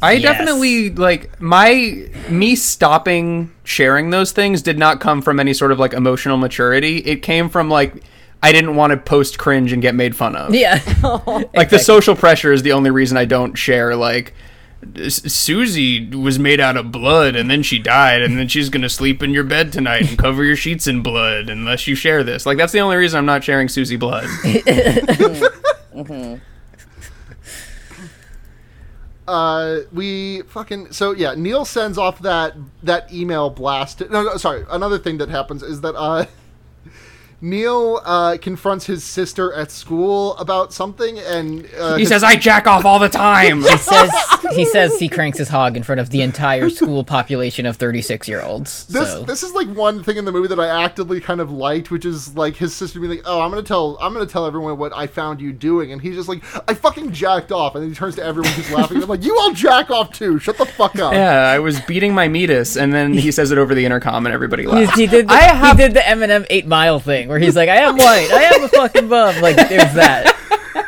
[0.01, 0.21] I Yes.
[0.23, 5.79] definitely like my me stopping sharing those things did not come from any sort of
[5.79, 6.97] like emotional maturity.
[6.97, 7.93] It came from like
[8.43, 10.53] I didn't want to post cringe and get made fun of.
[10.55, 10.79] yeah.
[11.55, 14.33] like the social pressure is the only reason I don't share like
[15.07, 19.21] Susie was made out of blood and then she died and then she's gonna sleep
[19.21, 22.47] in your bed tonight and cover your sheets in blood unless you share this.
[22.47, 24.25] Like that's the only reason I'm not sharing Susie blood.
[24.43, 25.99] Mm-hmm.
[25.99, 26.35] Mm-hmm.
[29.27, 31.35] Uh, we fucking so yeah.
[31.35, 34.01] Neil sends off that that email blast.
[34.09, 34.65] No, no, sorry.
[34.69, 36.25] Another thing that happens is that uh,
[37.41, 42.67] Neil uh, confronts his sister at school about something, and uh, He says I jack
[42.67, 43.61] off all the time.
[43.61, 44.11] he says
[44.53, 48.27] he says he cranks his hog in front of the entire school population of 36
[48.27, 48.85] year olds.
[48.85, 51.51] This So this is like one thing in the movie that I actively kind of
[51.51, 54.45] liked, which is like his sister being like, "Oh, I'm gonna tell I'm gonna tell
[54.45, 57.83] everyone what I found you doing," and he's just like, "I fucking jacked off," and
[57.83, 59.01] then he turns to everyone who's laughing.
[59.01, 60.37] I'm like, "You all jack off too!
[60.37, 63.57] Shut the fuck up!" Yeah, I was beating my meatus, and then he says it
[63.57, 64.95] over the intercom, and everybody he, laughs.
[64.95, 67.69] he did the, I have he did the Eminem Eight Mile thing where he's like,
[67.69, 69.41] I am white, I am a fucking bum.
[69.41, 70.35] Like there's that.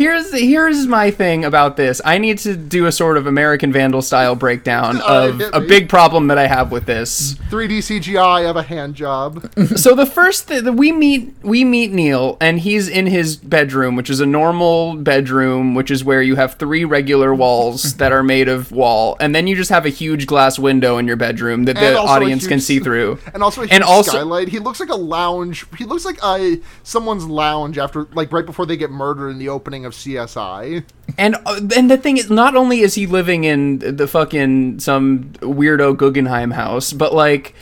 [0.00, 2.00] here's here's my thing about this.
[2.06, 6.28] I need to do a sort of American Vandal style breakdown of a big problem
[6.28, 7.34] that I have with this.
[7.50, 9.52] 3D CGI of a hand job.
[9.76, 14.08] so the first th- we meet we meet Neil and he's in his bedroom, which
[14.08, 18.48] is a normal bedroom, which is where you have three regular walls that are made
[18.48, 21.76] of wall, and then you just have a huge glass window in your bedroom that
[21.76, 23.18] And the audience can see through.
[23.34, 24.48] And also a huge And also- skylight.
[24.48, 25.66] He looks like a lounge.
[25.76, 29.48] He looks like a someone's lounge after, like, right before they get murdered in the
[29.50, 30.84] opening of CSI.
[31.18, 35.32] And uh, and the thing is, not only is he living in the fucking some
[35.40, 37.54] weirdo Guggenheim house, but like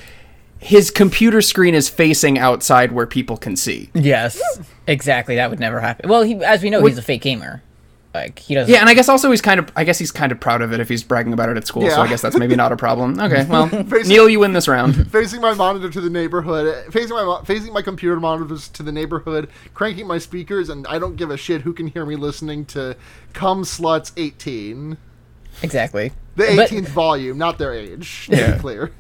[0.59, 3.91] his computer screen is facing outside where people can see.
[3.95, 4.41] Yes,
[4.87, 5.37] exactly.
[5.37, 6.09] That would never happen.
[6.09, 7.62] Well, he, as we know, he's a fake gamer.
[8.14, 8.73] Like he doesn't.
[8.73, 10.73] Yeah, and I guess also he's kind of I guess he's kind of proud of
[10.73, 11.88] it if he's bragging about it at school.
[11.90, 13.21] So I guess that's maybe not a problem.
[13.29, 15.11] Okay, well, Basically- Neil, you win this round.
[15.12, 19.49] facing my monitor to the neighborhood, facing my facing my computer monitors to the neighborhood,
[19.75, 22.97] cranking my speakers, and I don't give a shit who can hear me listening to
[23.35, 24.97] "Come Sluts 18,"
[25.62, 26.12] exactly.
[26.37, 28.27] the But- 18th volume, not their age.
[28.31, 28.53] To Yeah.
[28.55, 28.90] be clear.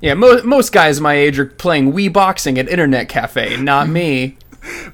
[0.00, 4.38] Yeah, mo- most guys my age are playing Wii boxing at Internet Cafe, not me.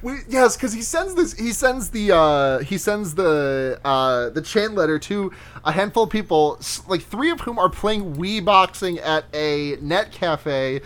[0.01, 1.33] We, yes, because he sends this.
[1.33, 2.15] He sends the.
[2.15, 3.79] Uh, he sends the.
[3.83, 5.31] Uh, the chain letter to
[5.63, 10.11] a handful of people, like three of whom are playing Wii boxing at a net
[10.11, 10.81] cafe.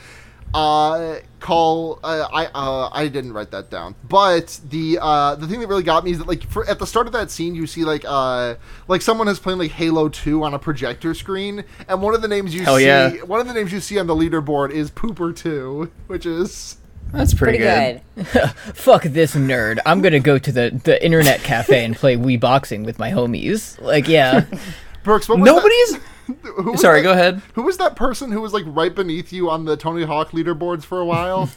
[0.53, 1.99] Uh, call.
[2.03, 2.45] Uh, I.
[2.47, 3.95] Uh, I didn't write that down.
[4.07, 4.97] But the.
[5.01, 7.13] Uh, the thing that really got me is that like for, at the start of
[7.13, 8.03] that scene, you see like.
[8.07, 8.55] Uh,
[8.87, 12.27] like someone is playing like Halo Two on a projector screen, and one of the
[12.27, 12.85] names you Hell see.
[12.85, 13.09] yeah.
[13.23, 16.77] One of the names you see on the leaderboard is Pooper Two, which is.
[17.11, 18.25] That's pretty, Pretty good.
[18.75, 19.79] Fuck this nerd.
[19.85, 23.79] I'm gonna go to the the internet cafe and play Wii boxing with my homies.
[23.81, 24.45] Like, yeah.
[25.03, 25.99] Brooks, what was that- Nobody's.
[26.63, 27.41] Who was Sorry, that- go ahead.
[27.55, 30.83] Who was that person who was like right beneath you on the Tony Hawk leaderboards
[30.83, 31.49] for a while?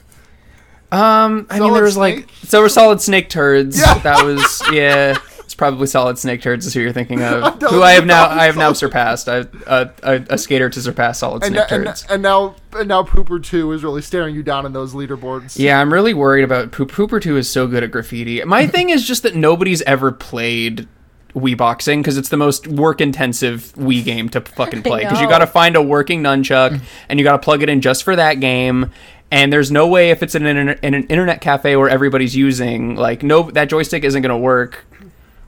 [0.90, 2.26] Um, I mean, there was Snake?
[2.26, 3.78] like so were solid snake turds.
[3.78, 3.98] Yeah.
[4.00, 5.18] That was yeah.
[5.52, 7.42] It's probably solid snake turds is who you're thinking of.
[7.58, 9.28] telling Who I have now I have now Solid- surpassed.
[9.28, 12.06] a skater to surpass solid and, snake and, turds.
[12.08, 15.58] and now and now Pooper Two is really staring you down in those leaderboards.
[15.58, 16.90] yeah, I'm really worried about Poop.
[16.90, 18.42] Pooper Two is so good at graffiti.
[18.44, 20.88] My thing is just that nobody's ever played
[21.34, 25.28] Wii boxing because it's the most work intensive Wii game to fucking play because you
[25.28, 26.80] got to find a working nunchuck mm.
[27.10, 28.90] and you got to plug it in just for that game.
[29.30, 32.96] and there's no way if it's in an, in an internet cafe where everybody's using
[32.96, 34.86] like no that joystick isn't going to work.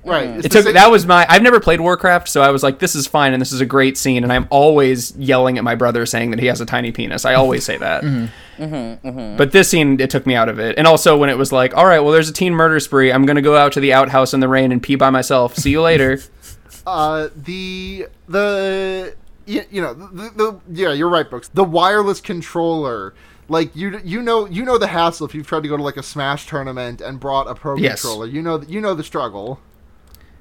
[0.04, 0.28] Right.
[0.28, 0.36] Mm.
[0.36, 2.78] It's It took same- that was my I've never played Warcraft, so I was like,
[2.78, 5.74] this is fine and this is a great scene, and I'm always yelling at my
[5.74, 7.24] brother saying that he has a tiny penis.
[7.24, 8.02] I always say that.
[8.04, 8.62] Mm-hmm.
[8.62, 9.08] Mm-hmm.
[9.08, 9.36] Mm-hmm.
[9.36, 11.76] But this scene, it took me out of it, and also when it was like,
[11.76, 13.10] all right, well, there's a teen murder spree.
[13.12, 15.56] I'm gonna go out to the outhouse in the rain and pee by myself.
[15.56, 16.20] See you later.
[16.86, 19.14] uh, the the
[19.46, 23.12] you, you know the, the yeah you're right Brooks the wireless controller
[23.48, 25.96] like you you know you know the hassle if you've tried to go to like
[25.98, 28.00] a smash tournament and brought a pro Yes.
[28.00, 29.60] controller you know you know the struggle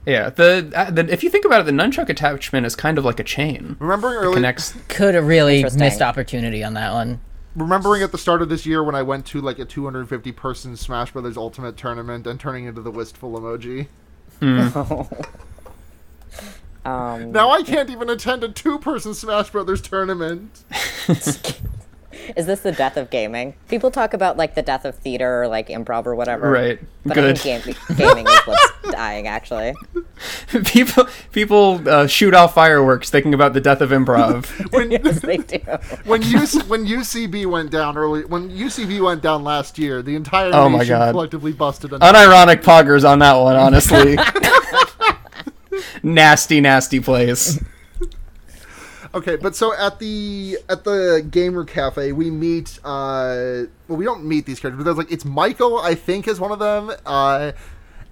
[0.06, 3.06] yeah, the, uh, the if you think about it, the nunchuck attachment is kind of
[3.06, 3.76] like a chain.
[3.80, 4.76] remembering early Kinects.
[4.90, 7.22] Could have really missed opportunity on that one.
[7.56, 10.76] remembering at the start of this year when I went to like a 250 person
[10.76, 13.88] Smash Brothers Ultimate tournament and turning into the wistful emoji
[16.86, 20.66] Um, now I can't even attend a two person Smash Brothers tournament
[22.36, 23.56] is this the death of gaming?
[23.70, 26.50] People talk about like the death of theater or like improv or whatever.
[26.52, 26.80] Right.
[27.06, 27.24] But Good.
[27.32, 29.74] I think game- gaming is what's dying actually.
[30.66, 34.46] people people uh, shoot off fireworks thinking about the death of improv.
[34.72, 35.60] when Yes, they do.
[36.06, 40.52] when UC, when UCB went down early when UCB went down last year the entire
[40.54, 41.12] Oh my nation God.
[41.12, 44.18] collectively busted a Unironic poggers on that one, honestly.
[46.04, 47.60] nasty, nasty place.
[49.16, 52.80] Okay, but so at the at the gamer cafe, we meet.
[52.84, 56.40] uh Well, we don't meet these characters, but there's like it's Michael, I think, is
[56.40, 56.92] one of them.
[57.06, 57.52] uh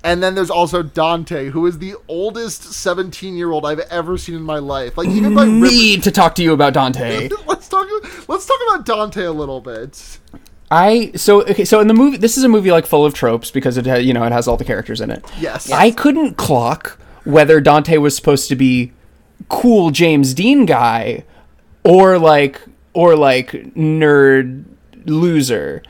[0.04, 4.36] and then there's also Dante, who is the oldest 17 year old I've ever seen
[4.36, 4.98] in my life.
[4.98, 7.30] Like even by rip- Need to talk to you about Dante.
[7.48, 7.88] let's talk.
[8.28, 10.20] Let's talk about Dante a little bit.
[10.72, 13.52] I so okay so in the movie this is a movie like full of tropes
[13.52, 15.26] because it ha, you know it has all the characters in it.
[15.40, 15.70] Yes.
[15.72, 18.94] I couldn't clock whether Dante was supposed to be
[19.50, 21.24] cool James Dean guy
[21.84, 22.62] or like
[22.94, 24.66] or like nerd
[25.06, 25.82] loser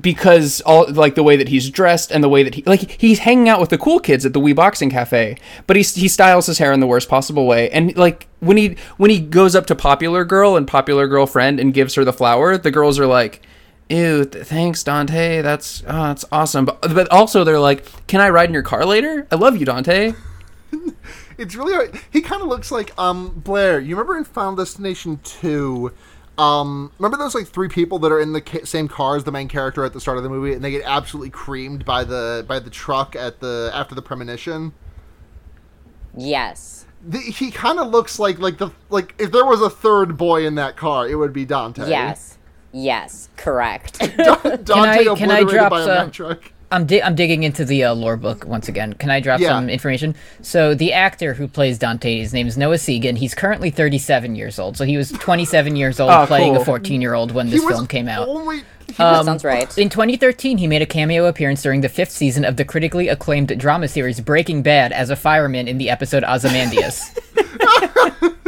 [0.00, 3.20] because all like the way that he's dressed and the way that he like he's
[3.20, 5.36] hanging out with the cool kids at the Wii Boxing Cafe,
[5.66, 7.68] but he he styles his hair in the worst possible way.
[7.70, 11.74] And like when he when he goes up to popular girl and popular girlfriend and
[11.74, 13.42] gives her the flower, the girls are like,
[13.90, 15.42] "Ew, th- thanks Dante.
[15.42, 18.86] That's oh, that's awesome." But but also they're like, "Can I ride in your car
[18.86, 19.26] later?
[19.30, 20.14] I love you, Dante."
[21.38, 21.98] It's really hard.
[22.10, 23.80] he kind of looks like um Blair.
[23.80, 25.92] You remember in Final Destination two,
[26.38, 29.32] um remember those like three people that are in the ca- same car as the
[29.32, 32.44] main character at the start of the movie, and they get absolutely creamed by the
[32.48, 34.72] by the truck at the after the premonition.
[36.16, 36.86] Yes.
[37.04, 40.46] The, he kind of looks like like the like if there was a third boy
[40.46, 41.88] in that car, it would be Dante.
[41.88, 42.38] Yes.
[42.72, 43.28] Yes.
[43.36, 43.98] Correct.
[44.16, 46.52] Dante Can I- can I drop by a Mack truck.
[46.72, 48.94] I'm di- I'm digging into the uh, lore book once again.
[48.94, 49.48] Can I drop Yeah.
[49.50, 50.14] some information?
[50.40, 53.18] So the actor who plays Dante, his name is Noah Segan.
[53.18, 54.76] He's currently 37 years old.
[54.76, 56.62] So he was 27 years old Oh, playing cool.
[56.62, 58.26] a 14 year old when He this was film came out.
[58.26, 59.76] Only, he That sounds right.
[59.78, 63.56] In 2013, he made a cameo appearance during the fifth season of the critically acclaimed
[63.58, 67.10] drama series Breaking Bad as a fireman in the episode Ozymandias.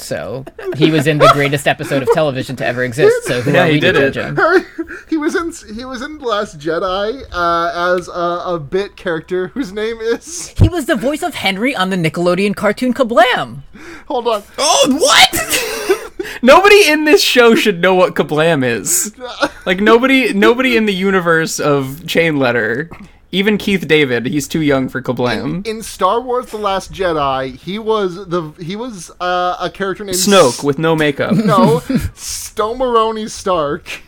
[0.00, 0.44] so
[0.76, 3.24] he was in the greatest episode of television to ever exist.
[3.24, 4.38] So who Yeah, are he we to did judge it.
[4.38, 4.96] him?
[5.08, 9.48] he was in he was in The Last Jedi uh, as a, a bit character
[9.48, 13.62] whose name is He was the voice of Henry on the Nickelodeon cartoon Kablam.
[14.06, 16.22] hold on Oh, what?
[16.42, 19.14] nobody in this show should know what Kablam is.
[19.66, 22.90] Like nobody, nobody in the universe of Chain Letter,
[23.32, 25.66] even Keith David, he's too young for Kablam.
[25.66, 27.54] in Star Wars: The Last Jedi.
[27.56, 31.34] He was the he was uh, a character named Snoke with no makeup.
[31.34, 31.80] no
[32.14, 34.02] Stomaroni Stark.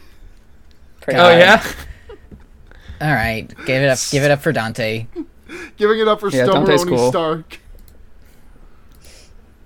[1.01, 1.39] Pretty Oh much.
[1.41, 1.63] yeah.
[3.01, 3.99] All right, give it up.
[4.11, 5.07] Give it up for Dante.
[5.77, 7.09] Giving it up for Yeah, Stomaroni cool.
[7.11, 7.59] Stark.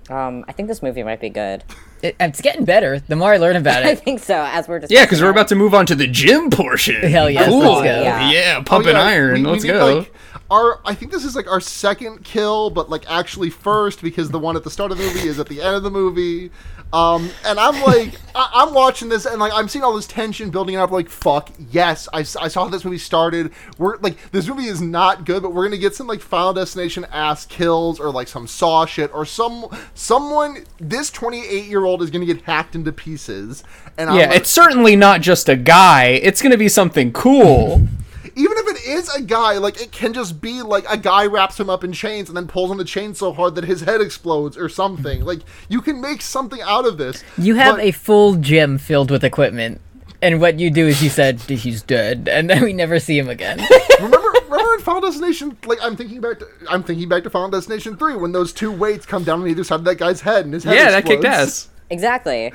[0.09, 1.63] Um, I think this movie might be good.
[2.03, 2.99] It, it's getting better.
[2.99, 3.87] The more I learn about it.
[3.87, 4.35] I think so.
[4.35, 7.01] As we're just Yeah, because we're about to move on to the gym portion.
[7.09, 7.59] Hell yes, cool.
[7.59, 8.01] let's go.
[8.01, 8.31] Yeah.
[8.31, 9.33] Yeah, pumping Oh, yeah, iron.
[9.35, 9.97] we- we Let's need, go.
[9.99, 10.13] like,
[10.49, 14.39] our I think this is like our second kill, but like actually first because the
[14.39, 16.51] one at the start of the movie is at the end of the movie.
[16.93, 20.49] Um, and I'm like, I, I'm watching this and like I'm seeing all this tension
[20.49, 20.89] building up.
[20.89, 23.51] Like, fuck, yes, I, I saw how this movie started.
[23.77, 27.05] We're like, this movie is not good, but we're gonna get some like Final Destination
[27.11, 30.65] ass kills or like some Saw shit or some someone.
[30.79, 33.63] This 28 year old is gonna get hacked into pieces.
[33.97, 36.05] And I'm yeah, like, it's certainly not just a guy.
[36.05, 37.87] It's gonna be something cool.
[38.37, 41.59] even if it is a guy, like it can just be like a guy wraps
[41.59, 43.99] him up in chains and then pulls on the chain so hard that his head
[43.99, 45.25] explodes or something.
[45.25, 47.23] Like you can make something out of this.
[47.37, 49.81] you have but- a full gym filled with equipment,
[50.21, 53.29] and what you do is you said he's dead, and then we never see him
[53.29, 53.59] again.
[53.99, 55.57] remember remember in Final Destination.
[55.65, 56.39] Like I'm thinking back.
[56.39, 59.47] To, I'm thinking back to Final Destination Three when those two weights come down on
[59.47, 60.75] either side of that guy's head and his head.
[60.75, 61.49] yeah, that kicked explodes.
[61.49, 61.69] ass.
[61.89, 62.53] exactly.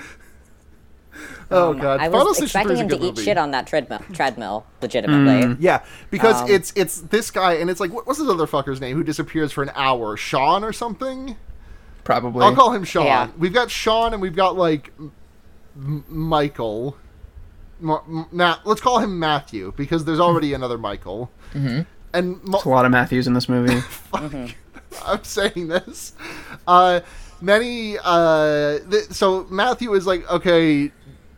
[1.54, 3.22] Oh god, I was Destination expecting 3 him to good eat movie.
[3.24, 5.56] shit on that treadmill, treadmill legitimately.
[5.60, 8.80] Yeah, because Um, it's it's this guy, and it's like what, what's this other fucker's
[8.80, 10.16] name who disappears for an hour?
[10.16, 11.36] Sean or something?
[12.04, 12.44] Probably.
[12.44, 13.06] I'll call him Sean.
[13.06, 13.28] Yeah.
[13.38, 15.12] We've got Sean, and we've got like M-
[15.76, 16.96] M- Michael.
[17.80, 21.30] Ma- M- Ma- let's call him Matthew because there's already another Michael.
[21.54, 21.82] Mm-hmm.
[22.14, 23.80] And Mo- There's a lot of Matthews in this movie.
[25.06, 26.12] I'm saying this.
[26.66, 27.00] Uh,
[27.40, 27.96] many.
[28.02, 30.90] Uh, th- so Matthew is like, okay,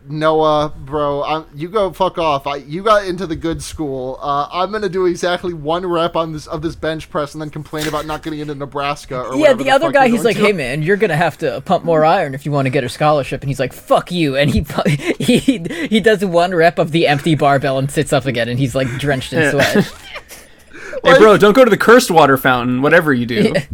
[0.06, 2.46] Noah, bro, I'm, you go fuck off.
[2.46, 4.18] I, you got into the good school.
[4.20, 7.48] Uh, I'm gonna do exactly one rep on this of this bench press and then
[7.48, 9.22] complain about not getting into Nebraska.
[9.22, 11.38] Or Yeah, whatever the other fuck guy, he's like, going "Hey man, you're gonna have
[11.38, 14.12] to pump more iron if you want to get a scholarship." And he's like, "Fuck
[14.12, 14.66] you!" And he
[15.18, 18.74] he he does one rep of the empty barbell and sits up again, and he's
[18.74, 19.74] like drenched in sweat.
[21.04, 22.82] hey, bro, don't go to the cursed water fountain.
[22.82, 23.54] Whatever you do.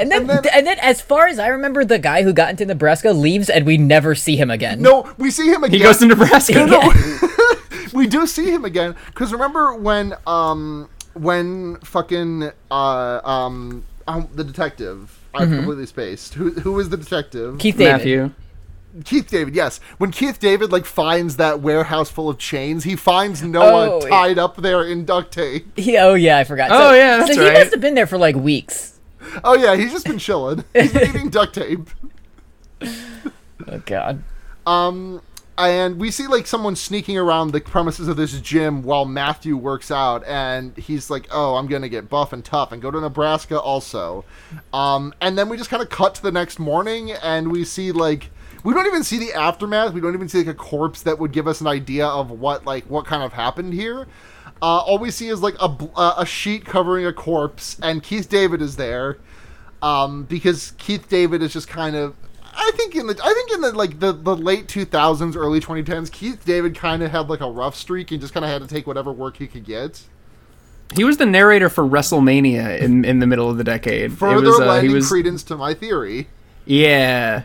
[0.00, 2.50] And then, And then- and then, as far as I remember, the guy who got
[2.50, 4.80] into Nebraska leaves, and we never see him again.
[4.82, 5.78] No, we see him again.
[5.78, 6.66] He goes to Nebraska.
[7.92, 14.44] we do see him again because remember when um when fucking uh um, um the
[14.44, 17.92] detective I completely spaced who who was the detective Keith David.
[17.92, 18.30] Matthew.
[19.04, 23.42] Keith David yes when Keith David like finds that warehouse full of chains he finds
[23.42, 26.70] Noah Oh, tied up there in duct tape He, oh yeah, I forgot.
[26.72, 28.89] Oh, yeah, that's so he must have been there for like weeks.
[29.44, 31.88] oh yeah he's just been chilling he's been eating duct tape
[33.68, 34.22] Oh god.
[34.66, 35.22] Um,
[35.58, 39.90] and we see like someone sneaking around the premises of this gym while Matthew works
[39.90, 43.60] out, and he's like, "Oh, I'm gonna get buff and tough and go to Nebraska
[43.60, 44.24] also."
[44.72, 47.92] Um, and then we just kind of cut to the next morning, and we see
[47.92, 48.30] like
[48.64, 49.92] we don't even see the aftermath.
[49.92, 52.64] We don't even see like a corpse that would give us an idea of what
[52.64, 54.06] like what kind of happened here.
[54.62, 58.28] Uh, all we see is like a uh, a sheet covering a corpse, and Keith
[58.28, 59.18] David is there
[59.82, 62.14] um, because Keith David is just kind of.
[62.52, 66.10] I think in the I think in the like the, the late 2000s, early 2010s,
[66.10, 68.68] Keith David kind of had like a rough streak and just kind of had to
[68.68, 70.02] take whatever work he could get.
[70.94, 74.12] He was the narrator for WrestleMania in, in the middle of the decade.
[74.12, 76.28] Further it was, uh, lending was, credence to my theory.
[76.66, 77.44] yeah.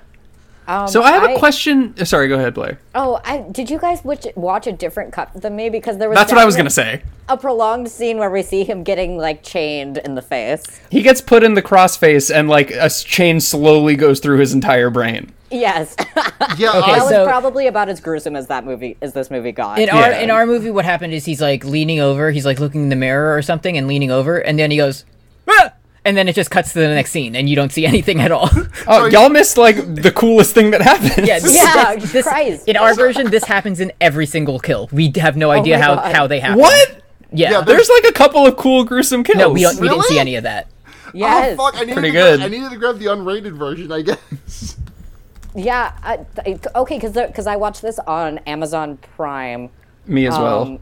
[0.68, 1.96] Um, So I have a question.
[2.06, 2.80] Sorry, go ahead, Blair.
[2.96, 5.70] Oh, I, did you guys watch, watch a different cut than me?
[5.70, 7.04] Because there was That's what I was gonna say.
[7.30, 10.64] A prolonged scene where we see him getting like chained in the face.
[10.90, 14.90] He gets put in the crossface, and like a chain slowly goes through his entire
[14.90, 15.32] brain.
[15.52, 15.96] Yes,
[16.58, 19.30] Yeah, Okay, I- that so- was probably about as gruesome as that movie as this
[19.32, 19.80] movie got.
[19.80, 20.20] In our Yeah.
[20.20, 22.96] in our movie, what happened is he's like leaning over, he's like looking in the
[22.96, 25.06] mirror or something, and leaning over, and then he goes,
[25.48, 25.72] ah!
[26.06, 28.32] And then it just cuts to the next scene, and you don't see anything at
[28.32, 28.50] all.
[28.88, 31.28] Oh, y'all missed like the coolest thing that happened.
[31.28, 32.68] yeah, this- Yeah, this- this- Christ.
[32.68, 34.88] in our version, this happens in every single kill.
[34.92, 36.16] We have no idea my how God.
[36.16, 36.60] how they happen.
[36.60, 37.02] What?
[37.32, 37.52] Yeah.
[37.52, 39.38] Yeah, There's like a couple of cool gruesome kills.
[39.40, 40.68] no, we don't, we didn't see any of that.
[41.14, 41.58] yes.
[41.60, 41.76] Oh fuck!
[41.76, 42.42] I needed Pretty to gra- good.
[42.42, 44.78] I needed to grab the unrated version, I guess.
[45.56, 45.98] Yeah.
[46.04, 49.70] I, th- okay, because because I watched this on Amazon Prime.
[50.06, 50.62] Me as well.
[50.64, 50.80] Um,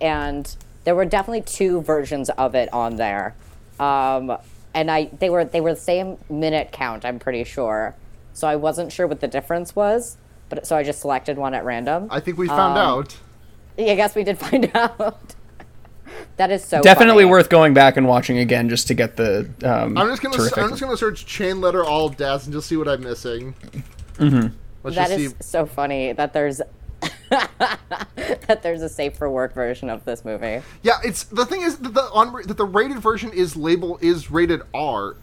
[0.00, 0.54] and
[0.84, 3.34] there were definitely two versions of it on there.
[3.78, 4.36] Um,
[4.74, 7.94] and I they were they were the same minute count, I'm pretty sure.
[8.32, 10.16] So I wasn't sure what the difference was,
[10.48, 12.08] but so I just selected one at random.
[12.10, 13.16] I think we found Um, out.
[13.78, 15.34] I guess we did find out.
[16.36, 17.30] that is so Definitely funny.
[17.32, 19.48] worth going back and watching again just to get the.
[19.64, 22.68] Um, I'm just gonna terrific- I'm just gonna search chain letter all deaths and just
[22.68, 23.54] see what I'm missing.
[24.14, 24.48] Mm-hmm.
[24.82, 25.36] Let's That just is see.
[25.40, 26.60] so funny that there's
[28.46, 30.62] that there's a safe for work version of this movie.
[30.82, 34.30] Yeah, it's the thing is that the unra- that the rated version is label is
[34.30, 35.16] rated R.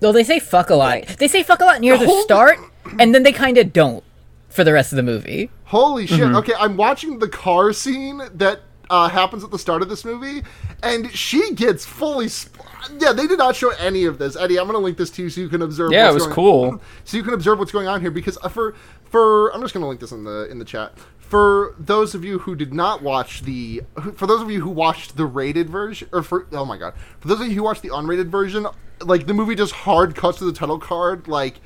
[0.00, 0.86] Though they say fuck a lot.
[0.88, 1.08] Right.
[1.18, 2.58] They say fuck a lot near the whole- start,
[2.98, 4.02] and then they kind of don't
[4.48, 5.50] for the rest of the movie.
[5.64, 6.18] Holy shit!
[6.20, 6.36] Mm-hmm.
[6.36, 8.60] Okay, I'm watching the car scene that
[8.90, 10.42] uh, happens at the start of this movie,
[10.82, 12.28] and she gets fully.
[12.30, 12.60] Sp-
[12.98, 14.36] yeah, they did not show any of this.
[14.36, 15.92] Eddy, I'm gonna link this to you so you can observe.
[15.92, 16.82] Yeah, it was going- cool.
[17.04, 18.74] So you can observe what's going on here because uh, for
[19.04, 20.92] for I'm just gonna link this in the in the chat.
[21.18, 23.80] For those of you who did not watch the,
[24.16, 27.28] for those of you who watched the rated version, or for oh my god, for
[27.28, 28.66] those of you who watched the unrated version,
[29.00, 31.60] like the movie just hard cuts to the title card, like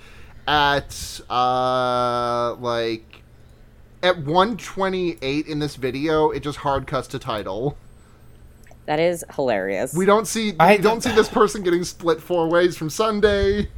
[0.46, 3.22] at uh like
[4.04, 7.76] at 128 in this video, it just hard cuts to title.
[8.86, 9.92] That is hilarious.
[9.94, 13.68] We don't see I- we don't see this person getting split four ways from Sunday.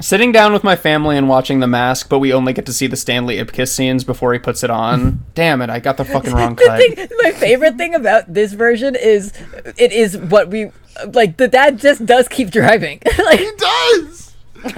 [0.00, 2.88] Sitting down with my family and watching The Mask, but we only get to see
[2.88, 5.24] the Stanley Ipkiss scenes before he puts it on.
[5.36, 6.78] Damn it, I got the fucking wrong The cut.
[6.80, 9.32] thing, my favorite thing about this version is
[9.78, 10.72] it is what we
[11.12, 11.36] like.
[11.36, 13.00] The dad just does keep driving.
[13.24, 14.34] like He does.
[14.64, 14.70] he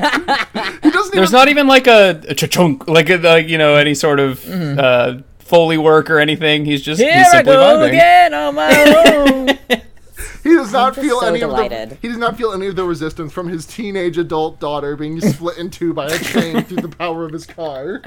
[0.91, 3.95] doesn't There's even not even like a, a chunk, like a, like you know any
[3.95, 4.47] sort of
[4.79, 5.17] uh,
[5.47, 6.65] foley work or anything.
[6.65, 7.89] He's just here he's I simply go vibing.
[7.89, 9.81] again on my own.
[10.43, 11.91] He does not feel so any of delighted.
[11.91, 15.21] the he does not feel any of the resistance from his teenage adult daughter being
[15.33, 18.03] split in two by a train through the power of his car.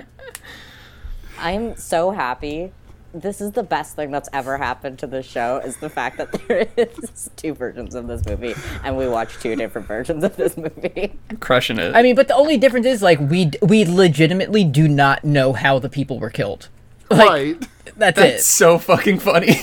[1.37, 2.71] I'm so happy.
[3.13, 6.31] This is the best thing that's ever happened to the show is the fact that
[6.47, 10.55] there is two versions of this movie and we watch two different versions of this
[10.55, 11.17] movie.
[11.39, 11.95] Crushing it.
[11.95, 15.79] I mean, but the only difference is like we we legitimately do not know how
[15.79, 16.69] the people were killed.
[17.09, 17.59] Like, right.
[17.97, 18.21] That's, it.
[18.21, 18.43] That's it.
[18.43, 19.53] so fucking funny.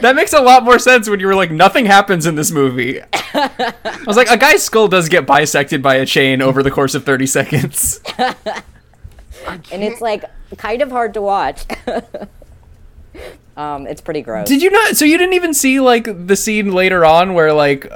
[0.00, 3.00] that makes a lot more sense when you were like, nothing happens in this movie.
[3.12, 6.94] I was like, a guy's skull does get bisected by a chain over the course
[6.94, 8.00] of 30 seconds.
[9.70, 10.24] And it's like
[10.56, 11.64] kind of hard to watch.
[13.56, 14.48] um, it's pretty gross.
[14.48, 14.96] Did you not?
[14.96, 17.90] So you didn't even see like the scene later on where like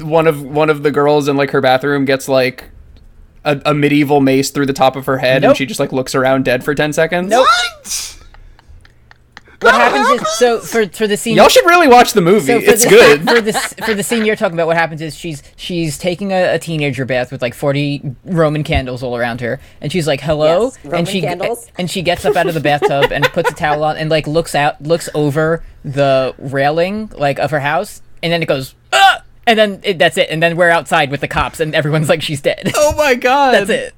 [0.00, 2.70] one of one of the girls in like her bathroom gets like
[3.46, 6.14] a, a medieval mace through the top of her head and she just like looks
[6.14, 7.30] around dead for 10 seconds?
[7.30, 7.46] Nope.
[7.46, 8.16] What?
[9.60, 11.36] What happens is so for for the scene.
[11.36, 12.46] Y'all should really watch the movie.
[12.46, 13.20] So it's the, good.
[13.28, 14.66] for this for the scene you're talking about.
[14.66, 19.02] What happens is she's she's taking a, a teenager bath with like 40 Roman candles
[19.02, 21.70] all around her, and she's like, "Hello," Yes, Roman and she candles.
[21.78, 24.26] and she gets up out of the bathtub and puts a towel on and like
[24.26, 28.74] looks out looks over the railing like of her house, and then it goes.
[29.46, 30.28] And then it, that's it.
[30.30, 33.52] And then we're outside with the cops, and everyone's like, "She's dead." oh my god.
[33.52, 33.94] that's it.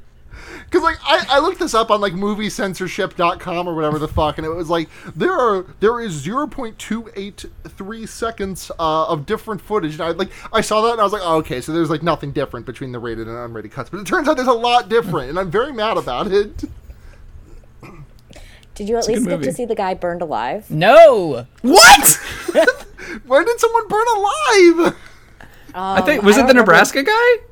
[0.64, 4.46] Because like I, I looked this up on like moviecensorship.com or whatever the fuck, and
[4.46, 9.24] it was like there are there is zero point two eight three seconds uh, of
[9.24, 9.94] different footage.
[9.94, 12.03] And I like I saw that and I was like, oh, okay, so there's like
[12.03, 13.88] nothing different between the rated and unrated cuts.
[13.88, 16.64] But it turns out there's a lot different, and I'm very mad about it.
[18.74, 19.44] Did you at a least get movie.
[19.44, 20.70] to see the guy burned alive?
[20.70, 21.46] No.
[21.62, 22.20] What?
[23.26, 24.96] When did someone burn alive?
[25.74, 27.44] I think um, was I it don't the remember- Nebraska guy?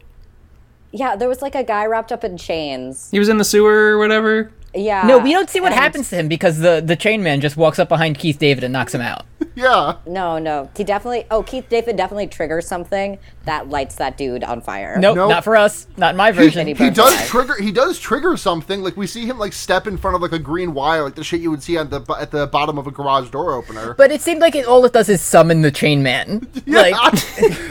[0.93, 3.11] Yeah, there was like a guy wrapped up in chains.
[3.11, 4.51] He was in the sewer or whatever.
[4.75, 5.07] Yeah.
[5.07, 7.57] No, we don't see what and- happens to him because the the chain man just
[7.57, 9.25] walks up behind Keith David and knocks him out.
[9.55, 9.97] yeah.
[10.07, 10.71] No, no.
[10.77, 11.27] He definitely.
[11.31, 14.97] Oh, Keith David definitely triggers something that lights that dude on fire.
[14.99, 15.31] Nope, Nope.
[15.31, 15.87] not for us.
[15.97, 16.67] Not in my version.
[16.67, 17.27] He, burns does alive.
[17.29, 17.55] trigger.
[17.63, 18.83] He does trigger something.
[18.83, 21.25] Like we see him like step in front of like a green wire, like the
[21.25, 23.95] shit you would see at the at the bottom of a garage door opener.
[23.95, 26.47] But it seemed like it, all it does is summon the chain man.
[26.67, 26.95] Yeah, Like,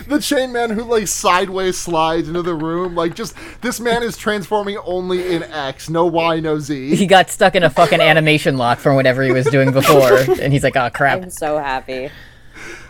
[0.07, 2.95] the chain man who like sideways slides into the room.
[2.95, 6.95] Like just this man is transforming only in X, no Y, no Z.
[6.95, 10.53] he got stuck in a fucking animation lock from whatever he was doing before, and
[10.53, 12.09] he's like, "Oh crap!" I'm so happy.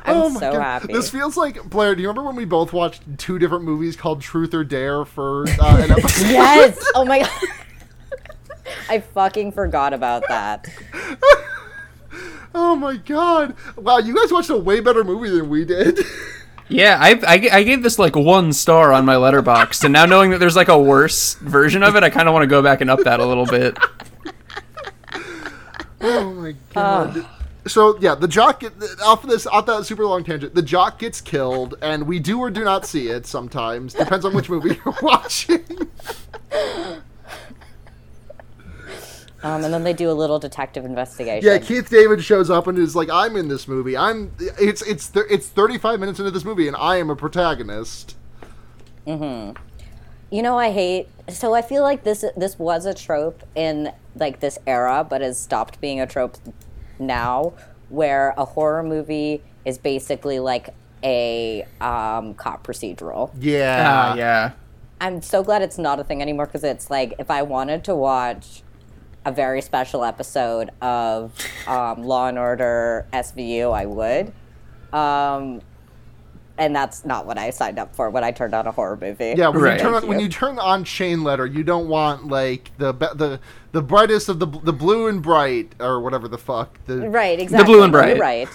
[0.03, 0.93] I'm oh my so god, happy.
[0.93, 1.95] this feels like Blair.
[1.95, 5.47] Do you remember when we both watched two different movies called Truth or Dare for
[5.59, 6.27] uh, an episode?
[6.29, 6.91] yes.
[6.93, 7.29] Oh my god.
[8.89, 10.67] I fucking forgot about that.
[12.55, 13.55] oh my god!
[13.75, 15.99] Wow, you guys watched a way better movie than we did.
[16.67, 20.31] Yeah, I, I, I gave this like one star on my Letterboxd, and now knowing
[20.31, 22.81] that there's like a worse version of it, I kind of want to go back
[22.81, 23.77] and up that a little bit.
[26.01, 27.25] Oh my god.
[27.67, 30.53] So yeah, the jock get, off of this off that super long tangent.
[30.53, 33.25] The jock gets killed, and we do or do not see it.
[33.25, 35.65] Sometimes depends on which movie you're watching.
[39.45, 41.47] Um, and then they do a little detective investigation.
[41.47, 43.95] Yeah, Keith David shows up and is like, "I'm in this movie.
[43.95, 48.15] I'm it's it's th- it's 35 minutes into this movie, and I am a protagonist."
[49.05, 49.51] Hmm.
[50.31, 51.09] You know, I hate.
[51.29, 55.39] So I feel like this this was a trope in like this era, but has
[55.39, 56.37] stopped being a trope
[56.99, 57.53] now,
[57.89, 60.69] where a horror movie is basically like
[61.03, 63.31] a um, cop procedural.
[63.39, 64.51] Yeah, Ah, yeah.
[65.01, 67.95] I'm so glad it's not a thing anymore because it's like if I wanted to
[67.95, 68.63] watch
[69.25, 71.33] a very special episode of
[71.67, 74.33] um, Law and Order SVU, I would.
[74.93, 75.61] Um,
[76.57, 79.33] and that's not what I signed up for when I turned on a horror movie.
[79.37, 79.73] Yeah, when Right.
[79.73, 80.25] you turn on, Thank when you.
[80.25, 83.39] you turn on chain letter, you don't want like the the
[83.73, 86.79] the brightest of the the blue and bright or whatever the fuck.
[86.85, 87.63] The, Right, exactly.
[87.65, 88.09] The blue and bright.
[88.09, 88.47] You're right.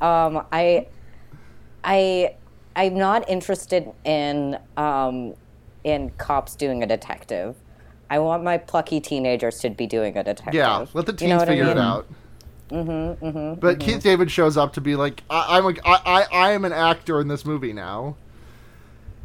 [0.00, 0.86] Um, I,
[1.84, 2.34] I,
[2.76, 5.34] I'm not interested in um,
[5.84, 7.56] in cops doing a detective.
[8.08, 10.54] I want my plucky teenagers to be doing a detective.
[10.54, 12.06] Yeah, let the You teens know what I figure it out.
[12.70, 16.26] Mm-hmm, mm-hmm, but Keith David shows up to be like, I, I'm a, I, I,
[16.32, 18.16] I am an actor in this movie now.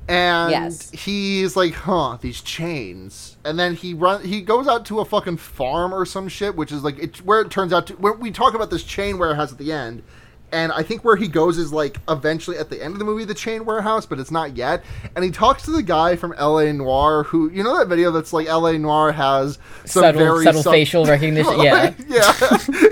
[0.08, 0.92] And Yes.
[0.92, 3.38] he's like, huh, these chains.
[3.44, 6.72] And then he run he goes out to a fucking farm or some shit, which
[6.72, 9.52] is like it's where it turns out to where we talk about this chain warehouse
[9.52, 10.04] at the end.
[10.52, 13.26] And I think where he goes is like eventually at the end of the movie,
[13.26, 14.84] the chain warehouse, but it's not yet.
[15.16, 18.32] And he talks to the guy from LA Noire, who you know that video that's
[18.32, 21.60] like LA Noire has some subtle, very subtle sub- facial recognition.
[21.60, 21.94] Yeah.
[22.08, 22.32] yeah,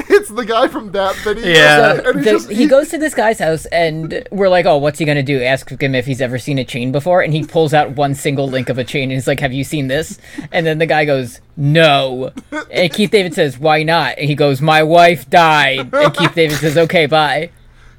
[0.09, 1.45] it's the guy from that video.
[1.47, 2.01] Yeah.
[2.05, 5.05] And The- just- he goes to this guy's house and we're like, oh, what's he
[5.05, 5.41] gonna do?
[5.41, 8.47] Ask him if he's ever seen a chain before, and he pulls out one single
[8.47, 10.19] link of a chain and he's like, have you seen this?
[10.51, 12.31] And then the guy goes, no.
[12.71, 14.17] And Keith David says, why not?
[14.17, 15.93] And he goes, my wife died.
[15.93, 17.51] And Keith David says, okay, bye.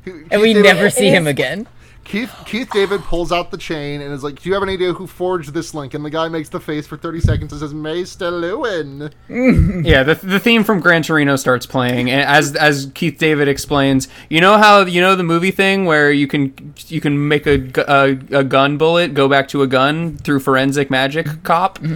[0.05, 1.67] Keith and we David- never see him again.
[2.05, 4.93] Keith Keith David pulls out the chain and is like, "Do you have any idea
[4.93, 7.73] who forged this link?" And the guy makes the face for thirty seconds and says,
[7.73, 9.11] "Maester Luwin."
[9.87, 14.09] Yeah, the, the theme from Gran Torino starts playing, and as as Keith David explains,
[14.29, 17.71] you know how you know the movie thing where you can you can make a,
[17.91, 21.79] a, a gun bullet go back to a gun through forensic magic cop.
[21.79, 21.95] Mm-hmm.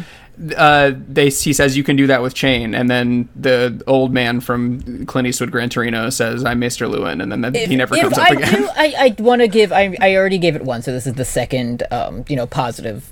[0.56, 4.40] Uh, they he says you can do that with chain, and then the old man
[4.40, 6.88] from Clint Eastwood Gran Torino says, "I'm Mr.
[6.88, 8.54] Lewin," and then that, he never if comes I up again.
[8.54, 9.72] Do, I, I want to give.
[9.72, 13.10] I, I already gave it one, so this is the second, um, you know, positive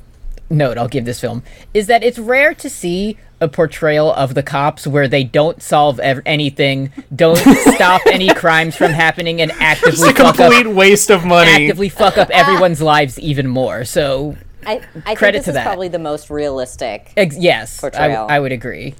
[0.49, 1.43] note I'll give this film
[1.74, 5.99] is that it's rare to see a portrayal of the cops where they don't solve
[6.01, 7.37] ev- anything, don't
[7.74, 11.51] stop any crimes from happening, and It's actively a fuck complete up, waste of money.
[11.51, 13.85] actively fuck up everyone's lives even more.
[13.85, 14.37] So,
[14.67, 15.64] I, I Credit think this to is that.
[15.64, 17.12] probably the most realistic.
[17.17, 18.27] ex- yes, I, Portrayal.
[18.29, 18.95] I would agree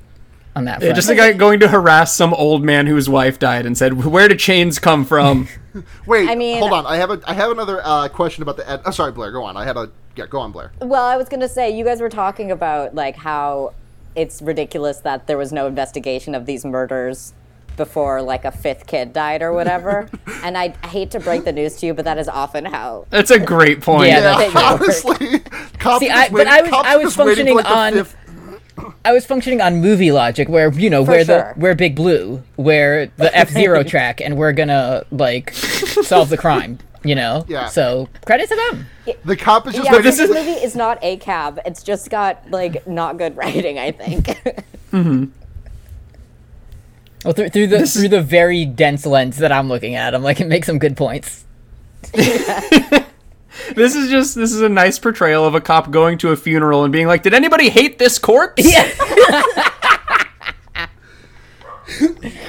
[0.55, 0.83] on that.
[0.83, 4.05] Yeah, just a guy going to harass some old man whose wife died and said,
[4.05, 5.49] "Where do chains come from?"
[6.07, 6.87] Wait, I mean- hold on.
[6.87, 8.69] I have a I have another uh, question about the.
[8.69, 9.33] Ed- oh, sorry, Blair.
[9.33, 9.57] Go on.
[9.57, 10.27] I had a yeah.
[10.27, 10.73] Go on, Blair.
[10.81, 13.75] Well, I was gonna say you guys were talking about like how
[14.14, 17.35] it's ridiculous that there was no investigation of these murders
[17.77, 20.09] before like a fifth kid died or whatever.
[20.43, 23.07] and I hate to break the news to you, but that is often how.
[23.11, 24.09] That's a great point.
[24.09, 25.39] Yeah, Yeah, honestly,
[25.79, 27.93] cops See, I- just but I was- I was just waiting for, functioning like, on-
[27.93, 28.16] fifth-
[29.05, 31.53] I was functioning on movie logic where you know For where sure.
[31.55, 36.37] the we're Big Blue, where the F Zero track, and we're gonna like solve the
[36.37, 36.79] crime.
[37.05, 37.45] You know.
[37.49, 37.68] Yeah.
[37.68, 38.87] So credit to them.
[39.24, 41.61] The cop is just Yeah, like, this this is- movie is not a cab.
[41.64, 43.79] It's just got like not good writing.
[43.79, 44.27] I think.
[44.93, 45.24] Mm-hmm.
[47.27, 50.41] Well, through, through the through the very dense lens that I'm looking at, I'm like
[50.41, 51.45] it makes some good points.
[53.74, 56.85] This is just this is a nice portrayal of a cop going to a funeral
[56.85, 58.91] and being like, "Did anybody hate this corpse?" Yeah.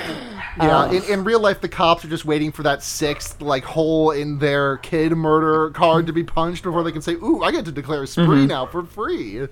[0.60, 0.92] yeah.
[0.92, 4.40] In, in real life, the cops are just waiting for that sixth like hole in
[4.40, 7.72] their kid murder card to be punched before they can say, "Ooh, I get to
[7.72, 8.48] declare a spree Mm-hmm.
[8.48, 9.48] now for free."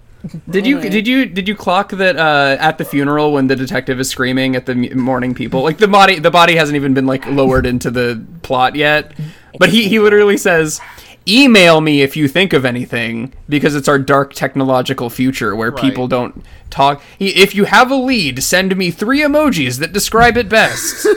[0.49, 3.99] Did you did you did you clock that uh, at the funeral when the detective
[3.99, 5.61] is screaming at the m- mourning people?
[5.61, 9.11] Like the body the body hasn't even been like lowered into the plot yet,
[9.59, 10.81] but he he literally says.
[11.27, 15.81] Email me if you think of anything because it's our dark technological future where Right.
[15.81, 17.01] people don't talk.
[17.19, 21.07] If you have a lead, send me three emojis that describe it best.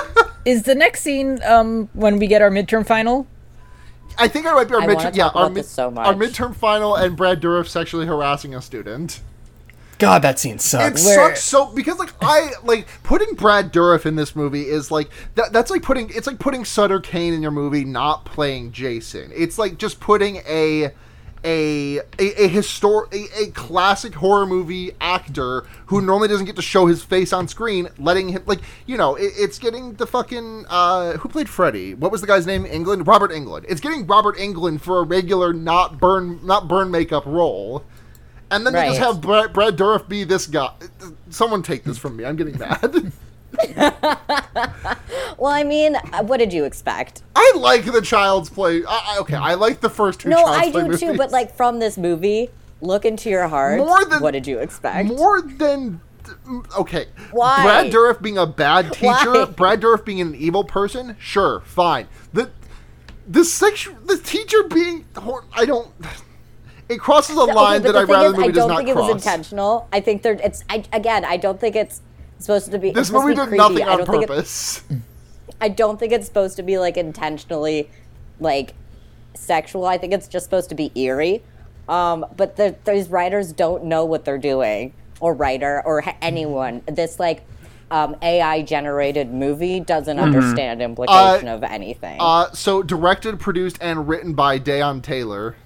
[0.44, 3.26] Is the next scene um when we get our midterm final?
[4.18, 5.16] I think it might be our I midterm.
[5.16, 9.20] Yeah, our, about this so our midterm final and Brad Dourif sexually harassing a student.
[9.98, 11.04] God, that scene It sucks.
[11.04, 15.10] Where- sucks so because like I like putting Brad Dourif in this movie is like
[15.34, 15.52] that.
[15.52, 19.30] That's like putting it's like putting Sutter Kane in your movie, not playing Jason.
[19.34, 20.92] It's like just putting a
[21.44, 26.62] a a, a historic a, a classic horror movie actor who normally doesn't get to
[26.62, 30.64] show his face on screen, letting him like you know it, it's getting the fucking
[30.68, 31.94] uh who played Freddy?
[31.94, 32.64] What was the guy's name?
[32.64, 33.06] Englund.
[33.06, 33.66] Robert Englund.
[33.68, 37.84] It's getting Robert Englund for a regular not burn not burn makeup role.
[38.54, 40.72] And then they just have Brad, Brad Dourif be this guy.
[41.30, 42.24] Someone take this from me.
[42.24, 43.12] I'm getting mad.
[45.38, 47.22] well, I mean, what did you expect?
[47.34, 48.82] I like the Child's Play.
[48.88, 51.00] I, okay, I like the first two No, I do movies.
[51.00, 51.16] too.
[51.16, 52.50] But like from this movie,
[52.80, 53.78] look into your heart.
[53.78, 55.08] More than- what did you expect?
[55.08, 56.00] more than
[56.78, 57.06] okay.
[57.32, 57.62] Why?
[57.62, 59.44] Brad Dourif being a bad teacher, Why?
[59.46, 62.08] Brad Dourif being an evil person, sure, fine.
[62.32, 62.50] The
[63.26, 65.06] the sexual the teacher being
[65.54, 65.90] I don't.
[66.88, 68.52] It crosses a Okay, line but that I'd the thing rather is, the movie I
[68.52, 69.12] don't not think it cross.
[69.12, 69.88] was intentional.
[69.92, 70.34] I think there.
[70.34, 71.24] It's I, again.
[71.24, 72.02] I don't think it's
[72.38, 72.90] supposed to be.
[72.90, 73.88] This movie did be nothing creepy.
[73.88, 74.82] I on don't think it-
[75.60, 77.88] I don't think it's supposed to be like intentionally,
[78.40, 78.74] like,
[79.34, 79.86] sexual.
[79.86, 81.42] I think it's just supposed to be eerie.
[81.88, 86.82] Um, but the, these writers don't know what they're doing, or writer, or h- anyone.
[86.86, 87.44] This like
[87.90, 92.16] um, AI generated movie doesn't understand implication of anything.
[92.20, 95.56] Uh, so directed, produced, and written by Deon Taylor.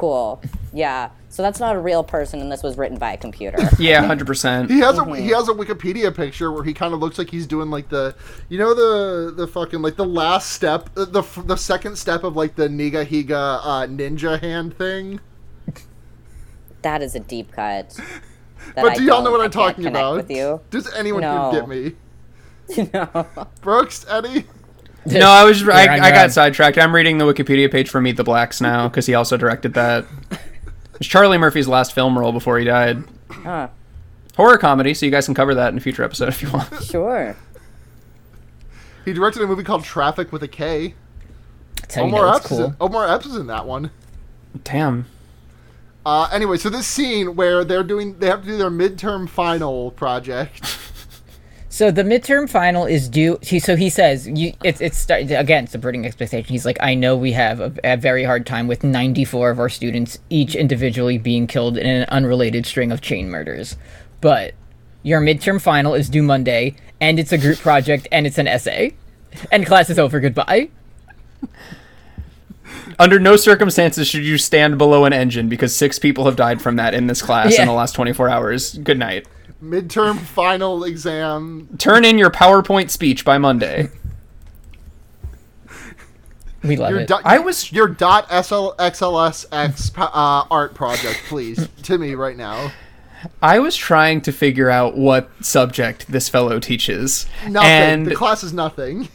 [0.00, 0.42] Cool.
[0.72, 1.10] Yeah.
[1.28, 3.58] So that's not a real person, and this was written by a computer.
[3.78, 4.70] Yeah, hundred percent.
[4.70, 5.22] He has a Mm-hmm.
[5.22, 8.14] he has a Wikipedia picture where he kind of looks like he's doing like the
[8.48, 12.34] you know the the fucking like the last step uh, the the second step of
[12.34, 15.20] like the Nigahiga uh, ninja hand thing.
[16.82, 17.90] that is a deep cut.
[18.74, 20.16] that But I do y'all know what I I'm talking about?
[20.16, 20.60] With you.
[20.70, 21.52] Does anyone No.
[21.52, 21.92] get me?
[22.94, 23.26] no.
[23.60, 24.44] Brooks, Eddy?
[25.06, 26.76] No, I was I, I got sidetracked.
[26.76, 30.04] I'm reading the Wikipedia page for Meet the Blacks now because he also directed that.
[30.96, 33.02] It's Charlie Murphy's last film role before he died.
[33.30, 33.68] Huh.
[34.36, 36.70] Horror comedy, so you guys can cover that in a future episode if you want.
[36.82, 37.34] Sure.
[39.06, 40.94] He directed a movie called Traffic with a K.
[41.80, 42.64] That's how you Omar know Epps, cool.
[42.64, 43.90] in, Omar Epps is in that one.
[44.64, 45.06] Damn.
[46.04, 49.90] Uh, anyway, so this scene where they're doing they have to do their midterm final
[49.92, 50.76] project.
[51.72, 53.38] So the midterm final is due.
[53.42, 56.48] He, so he says, you, it's it's again subverting expectation.
[56.52, 59.68] He's like, I know we have a, a very hard time with 94 of our
[59.68, 63.76] students each individually being killed in an unrelated string of chain murders,
[64.20, 64.54] but
[65.04, 68.94] your midterm final is due Monday, and it's a group project, and it's an essay,
[69.52, 70.18] and class is over.
[70.18, 70.70] Goodbye.
[72.98, 76.76] Under no circumstances should you stand below an engine because six people have died from
[76.76, 77.62] that in this class Yeah.
[77.62, 78.74] in the last 24 hours.
[78.78, 79.26] Good night.
[79.62, 81.68] Midterm final exam.
[81.78, 83.90] Turn in your PowerPoint speech by Monday.
[86.62, 87.08] We love Your it.
[87.08, 92.72] dot, I was- your dot SL, XLSX uh, art project, please, to me right now.
[93.42, 97.26] I was trying to figure out what subject this fellow teaches.
[97.48, 97.68] Nothing.
[97.70, 99.08] And the class is nothing.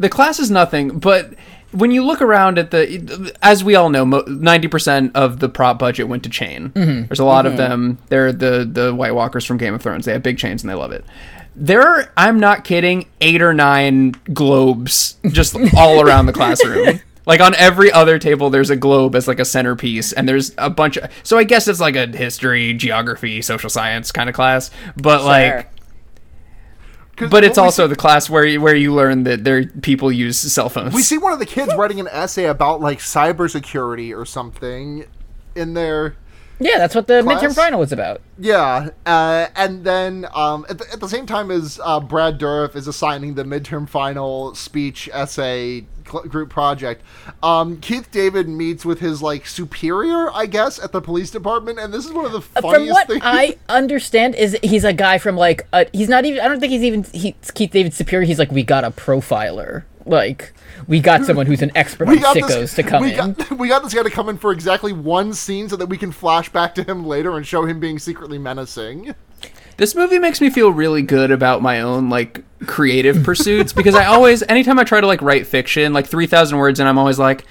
[0.00, 1.34] the class is nothing, but
[1.72, 5.78] when you look around at the, as we all know, ninety percent of the prop
[5.78, 6.70] budget went to chain.
[6.70, 7.06] Mm-hmm.
[7.06, 7.58] There's a lot of mm-hmm.
[7.58, 7.98] them.
[8.08, 10.04] They're the the White Walkers from Game of Thrones.
[10.04, 11.04] They have big chains and they love it.
[11.54, 17.00] There are, I'm not kidding, eight or nine globes just all around the classroom.
[17.26, 20.70] Like on every other table, there's a globe as like a centerpiece, and there's a
[20.70, 21.10] bunch of.
[21.24, 25.52] So I guess it's like a history, geography, social science kind of class, but like
[25.52, 25.77] 'Cause
[27.30, 30.10] but it's what we also the class where you, where you learn that there people
[30.12, 30.94] use cell phones.
[30.94, 35.04] We see one of the kids writing an essay about like cybersecurity or something
[35.54, 36.16] in there.
[36.60, 37.42] yeah, that's what the Class?
[37.42, 38.20] midterm final was about.
[38.38, 42.74] Yeah, uh, and then um, at, the, at the same time as uh, Brad Dourif
[42.76, 47.02] is assigning the midterm final speech essay cl- group project,
[47.42, 51.92] um, Keith David meets with his like superior, I guess, at the police department, and
[51.92, 53.22] this is one of the Uh, From funniest what things.
[53.24, 56.40] I understand, is he's a guy from like uh, he's not even.
[56.40, 58.26] I don't think he's even he, Keith David's Superior.
[58.26, 59.84] He's like we got a profiler.
[60.06, 60.54] Like
[60.86, 63.34] we got someone who's an expert on we got sickos this, to come we in.
[63.34, 65.98] Got, we got this guy to come in for exactly one scene so that we
[65.98, 69.14] can flash back to him later and show him being secretly menacing.
[69.78, 74.04] This movie makes me feel really good about my own like creative pursuits because I
[74.06, 77.44] always anytime I try to like write fiction, like 3000 words and I'm always like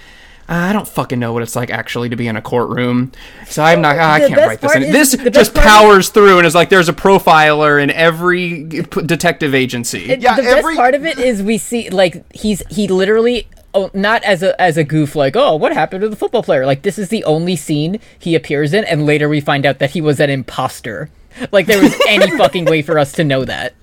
[0.50, 3.12] I don't fucking know what it's like actually to be in a courtroom.
[3.48, 4.72] So I'm not I can't write this.
[4.72, 4.94] part In.
[4.96, 7.92] is- This just best part is- powers through and is like there's a profiler in
[7.92, 10.10] every p- detective agency.
[10.12, 13.48] It- Yeah, the every- best part of it is we see like he's he literally
[13.74, 16.66] oh not as a as a goof like oh what happened to the football player
[16.66, 19.92] like this is the only scene he appears in and later we find out that
[19.92, 21.10] he was an imposter
[21.52, 23.74] like there was any fucking way for us to know that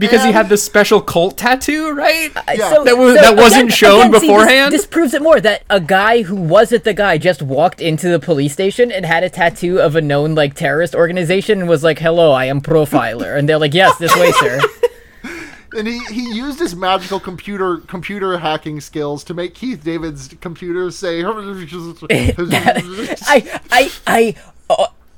[0.00, 2.32] because he um, had this special cult tattoo, right?
[2.54, 2.82] Yeah.
[2.84, 4.72] That was- that wasn't shown see, this- beforehand?
[4.72, 8.18] This, proves it more that a guy who wasn't the guy just walked into the
[8.18, 11.98] police station and had a tattoo of a known like terrorist organization and was like,
[11.98, 14.60] "Hello, I am profiler," and they're like, "Yes, this way, sir."
[15.72, 20.90] And he, he used his magical computer computer hacking skills to make Keith David's computer
[20.90, 21.22] say.
[21.22, 21.36] I
[23.70, 24.34] I I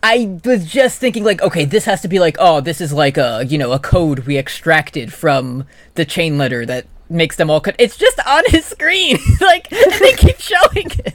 [0.02, 3.16] I was just thinking like, okay, this has to be like, oh, this is like
[3.16, 7.60] a you know a code we extracted from the chain letter that makes them all.
[7.60, 11.14] Co- it's just on his screen, like they keep showing it.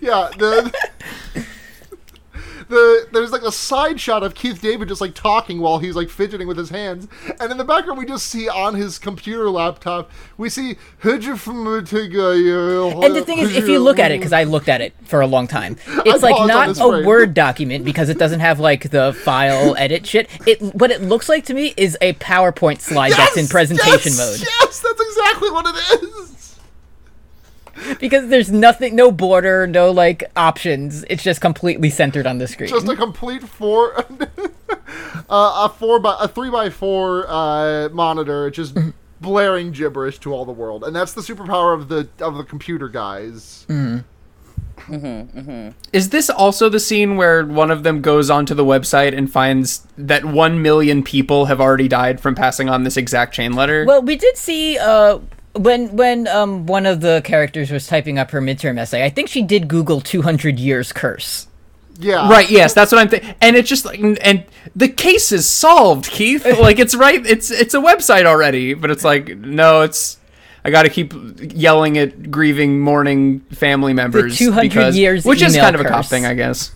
[0.00, 0.72] yeah, the
[2.72, 6.08] the there's like a side shot of Keith David just like talking while he's like
[6.08, 7.06] fidgeting with his hands,
[7.38, 10.76] and in the background we just see on his computer laptop we see
[13.04, 15.20] And the thing is, if you look at it, because I looked at it for
[15.20, 17.02] a long time, it's like not a.
[17.02, 20.28] Word document because it doesn't have like the file edit shit.
[20.46, 24.18] It what it looks like to me is a PowerPoint slide that's in presentation yes,
[24.18, 26.41] mode Yes, that's exactly what it is.
[28.00, 31.04] Because there's nothing, no border, no like options.
[31.10, 32.70] It's just completely centered on the screen.
[32.70, 33.96] Just a complete four,
[35.28, 38.76] uh, a four by a three by four uh, monitor, just
[39.20, 42.88] blaring gibberish to all the world, and that's the superpower of the of the computer
[42.88, 43.66] guys.
[45.92, 49.86] Is this also the scene where one of them goes onto the website and finds
[49.96, 53.84] that 1 million people have already died from passing on this exact chain letter?
[53.86, 55.20] Well, we did see uh,
[55.54, 59.04] when when um, one of the characters was typing up her midterm essay.
[59.04, 61.46] I think she did Google 200 years curse.
[61.98, 62.50] Yeah, Right.
[62.50, 63.34] Yes, that's what I'm thinking.
[63.40, 64.44] And it's just like, and
[64.74, 66.46] the case is solved, Keith.
[66.62, 67.24] Like it's right.
[67.26, 70.18] It's it's a website already, but it's like no, it's.
[70.64, 74.38] I got to keep yelling at grieving, mourning family members.
[74.38, 76.70] The 200 because, years which is kind of a cop thing, I guess.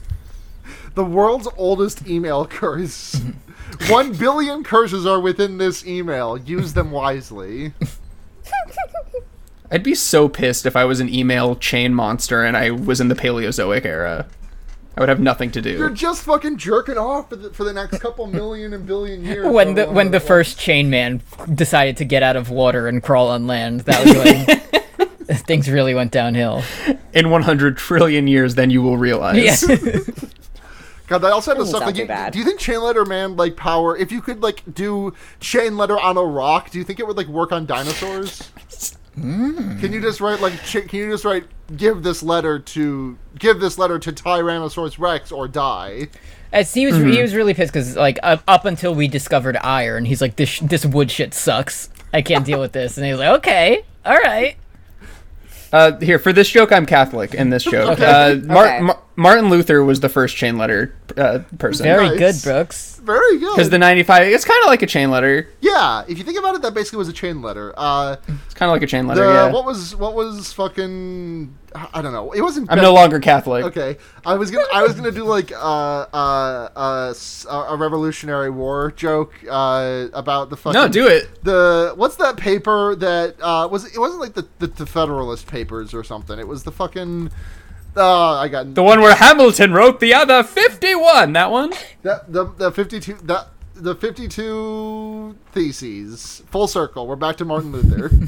[0.97, 3.21] The world's oldest email curse.
[3.89, 6.37] One billion curses are within this email.
[6.37, 7.75] Use them wisely.
[9.71, 13.09] I'd be so pissed if I was an email chain monster and I was in
[13.09, 14.27] the Paleozoic era.
[14.97, 15.73] I would have nothing to do.
[15.73, 19.47] You're just fucking jerking off for the, for the next couple million and billion years.
[19.53, 20.25] When the when the wow.
[20.25, 21.21] first chain man
[21.53, 24.15] decided to get out of water and crawl on land, that was
[25.29, 26.63] when things really went downhill.
[27.13, 29.69] In 100 trillion years, then you will realize.
[29.69, 29.77] Yeah.
[31.07, 31.87] God, that also had to Doesn't suck.
[31.87, 32.33] Like, you, bad.
[32.33, 33.97] do you think chain letter man like power?
[33.97, 37.17] If you could like do chain letter on a rock, do you think it would
[37.17, 38.51] like work on dinosaurs?
[39.15, 39.79] Hmm.
[39.81, 40.63] Can you just write like?
[40.65, 41.45] Ch- can you just write?
[41.77, 46.09] Give this letter to give this letter to Tyrannosaurus Rex or die.
[46.53, 50.05] As he was, he was really pissed because like up, up until we discovered iron,
[50.05, 51.89] he's like this this wood shit sucks.
[52.13, 54.57] I can't deal with this, and he's like, okay, all right.
[55.73, 57.35] Uh, here for this joke, I'm Catholic.
[57.35, 58.81] In this joke, uh, Mar- Okay.
[58.81, 61.85] Mar- Martin Luther was the first chain letter uh, person.
[61.85, 62.19] Very Nice.
[62.45, 63.01] good, Brooks.
[63.03, 63.55] Very good.
[63.57, 65.49] Because the 95, it's kind of like a chain letter.
[65.61, 67.73] yeah, if you think about it, that basically was a chain letter.
[67.77, 69.25] Uh, It's kind of like a chain letter.
[69.25, 69.53] the, yeah.
[69.53, 71.57] what was what was fucking?
[71.95, 72.33] I don't know.
[72.33, 72.71] It wasn't.
[72.71, 73.65] I'm no longer Catholic.
[73.67, 75.57] Okay, I was gonna I was gonna do like uh,
[76.13, 81.29] uh, uh, s- a a Revolutionary War joke uh, about the fucking No, do it.
[81.45, 85.93] the what's that paper that uh, was it wasn't like the, the the Federalist Papers
[85.95, 86.39] or something.
[86.39, 87.31] It was the fucking
[87.97, 91.33] uh, I got The one where Hamilton wrote the other 51.
[91.33, 91.73] That one.
[92.03, 97.07] that the the fifty two that the fifty two theses full circle.
[97.07, 98.11] We're back to Martin Luther.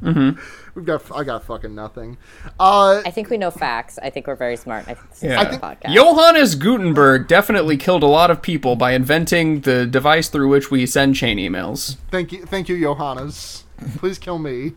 [0.00, 0.40] Mm-hmm.
[0.76, 2.18] We've got I got fucking nothing.
[2.60, 3.98] Uh, I think we know facts.
[4.00, 4.84] I think we're very smart.
[4.86, 5.30] I think this Yeah.
[5.32, 5.92] is I a think- podcast.
[5.92, 10.86] Johannes Gutenberg definitely killed a lot of people by inventing the device through which we
[10.86, 11.96] send chain emails.
[12.12, 13.64] Thank you, thank you, Johannes.
[13.96, 14.72] Please kill me.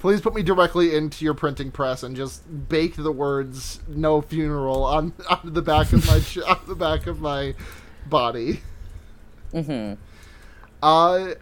[0.00, 4.84] Please put me directly into your printing press and just bake the words "no funeral"
[4.84, 7.54] on on the back of my on the back of my
[8.06, 8.60] body.
[9.52, 10.00] Mm-hmm.
[10.82, 11.34] Uh,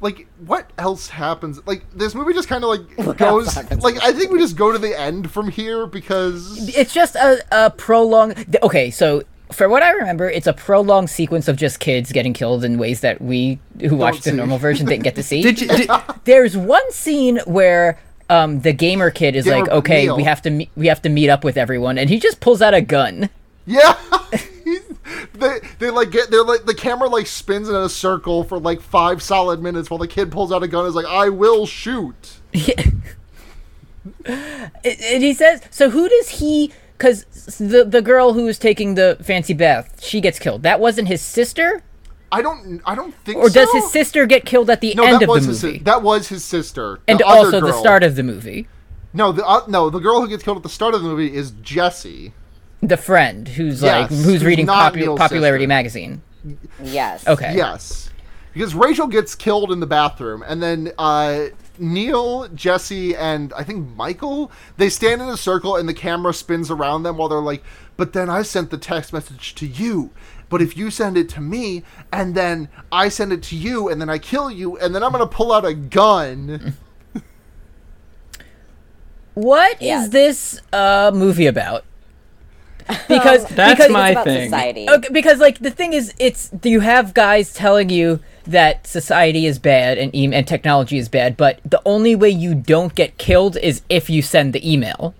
[0.00, 1.60] like what else happens?
[1.66, 3.56] Like this movie just kind of like goes.
[3.56, 7.44] Like I think we just go to the end from here because It's just a,
[7.50, 8.56] a prolonged.
[8.62, 9.22] Okay, so
[9.52, 13.00] for what I remember, it's a prolonged sequence of just kids getting killed in ways
[13.00, 15.42] that we who watched the normal version didn't get to see.
[15.42, 15.68] Did you?
[15.68, 15.90] Did,
[16.24, 20.16] There's one scene where um, the gamer kid is Gamer like, "Okay, Neil.
[20.16, 22.60] we have to me- we have to meet up with everyone," and he just pulls
[22.60, 23.30] out a gun.
[23.66, 23.96] Yeah.
[25.34, 28.80] they they like get they're like the camera like spins in a circle for like
[28.80, 31.66] five solid minutes while the kid pulls out a gun and is like I will
[31.66, 32.38] shoot.
[34.24, 37.24] And and he says, "So who does he?" Because
[37.58, 40.62] the the girl who was taking the fancy bath, she gets killed.
[40.62, 41.82] That wasn't his sister,
[42.32, 45.16] I don't I don't think or does his sister get killed at the No, end
[45.16, 45.78] that of was the his si- movie?
[45.80, 47.00] that was his sister.
[47.06, 48.66] and the other also the start of the movie.
[49.12, 51.34] No, the uh, no, the girl who gets killed at the start of the movie
[51.34, 52.32] is Jessie.
[52.82, 55.68] The friend who's Yes, like who's who's reading popu- popularity sister.
[55.68, 56.22] magazine.
[56.82, 57.26] Yes.
[57.26, 57.54] Okay.
[57.56, 58.10] Yes.
[58.52, 61.46] Because Rachel gets killed in the bathroom, and then uh,
[61.80, 66.70] Neil, Jesse, and I think Michael, they stand in a circle, and the camera spins
[66.70, 67.62] around them while they're like,
[67.96, 70.10] but then I sent the text message to you.
[70.48, 74.00] But if you send it to me, and then I send it to you, and
[74.00, 76.74] then I kill you, and then I'm going to pull out a gun.
[79.34, 80.08] What is Yes.
[80.10, 81.84] this uh, movie about?
[83.08, 84.44] Because That's because, my thing.
[84.44, 84.88] society.
[84.88, 89.58] Okay, because like the thing is, it's you have guys telling you that society is
[89.58, 93.56] bad and e- and technology is bad, but the only way you don't get killed
[93.58, 95.14] is if you send the email.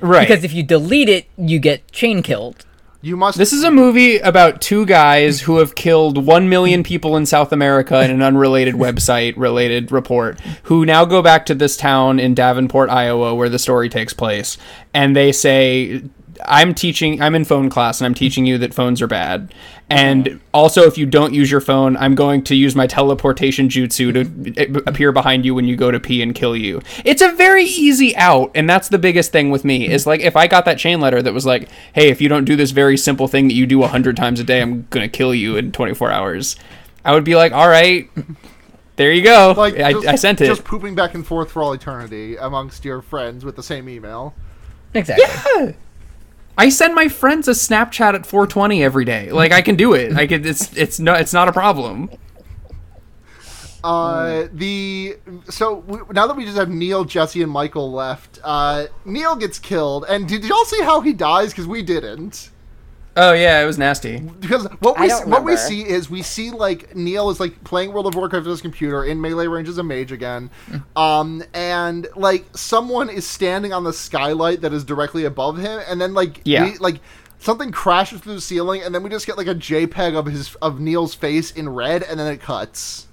[0.00, 0.26] right.
[0.26, 2.64] Because if you delete it, you get chain killed.
[3.04, 3.36] You must.
[3.36, 7.52] This is a movie about two guys who have killed 1 million people in South
[7.52, 12.32] America in an unrelated website related report, who now go back to this town in
[12.32, 14.56] Davenport, Iowa, where the story takes place.
[14.94, 16.04] And they say,
[16.46, 19.52] I'm teaching, I'm in phone class and I'm teaching you that phones are bad.
[19.90, 24.12] And also, if you don't use your phone, I'm going to use my teleportation jutsu
[24.12, 26.80] to eh, appear behind you when you go to pee and kill you.
[27.04, 29.86] It's a very easy out, and that's the biggest thing with me.
[29.86, 32.46] Is like if I got that chain letter that was like, "Hey, if you don't
[32.46, 35.08] do this very simple thing that you do a hundred times a day, I'm gonna
[35.08, 36.56] kill you in 24 hours,"
[37.04, 38.08] I would be like, "All right,
[38.96, 39.52] there you go.
[39.56, 42.84] like I, just, I sent it." Just pooping back and forth for all eternity amongst
[42.86, 44.34] your friends with the same email.
[44.94, 45.76] Exactly.
[46.58, 49.30] I send my friends a Snapchat at 420 every day.
[49.30, 50.14] Like I can do it.
[50.14, 50.44] I can.
[50.44, 51.14] It's it's no.
[51.14, 52.10] It's not a problem.
[53.82, 55.16] Uh, the
[55.48, 59.58] so w- now that we just have Neil, Jesse, and Michael left, uh, Neil gets
[59.58, 60.04] killed.
[60.08, 61.50] And did y'all see how he dies?
[61.50, 62.50] Because we didn't.
[63.16, 64.20] Oh yeah, it was nasty.
[64.20, 67.62] Because what we I don't what we see is we see like Neil is like
[67.62, 70.50] playing World of Warcraft on his computer in melee range as a mage again,
[70.96, 76.00] um, and like someone is standing on the skylight that is directly above him, and
[76.00, 76.64] then like Yeah.
[76.64, 77.00] we, like
[77.38, 80.54] something crashes through the ceiling, and then we just get like a JPEG of his
[80.56, 83.08] of Neil's face in red, and then it cuts.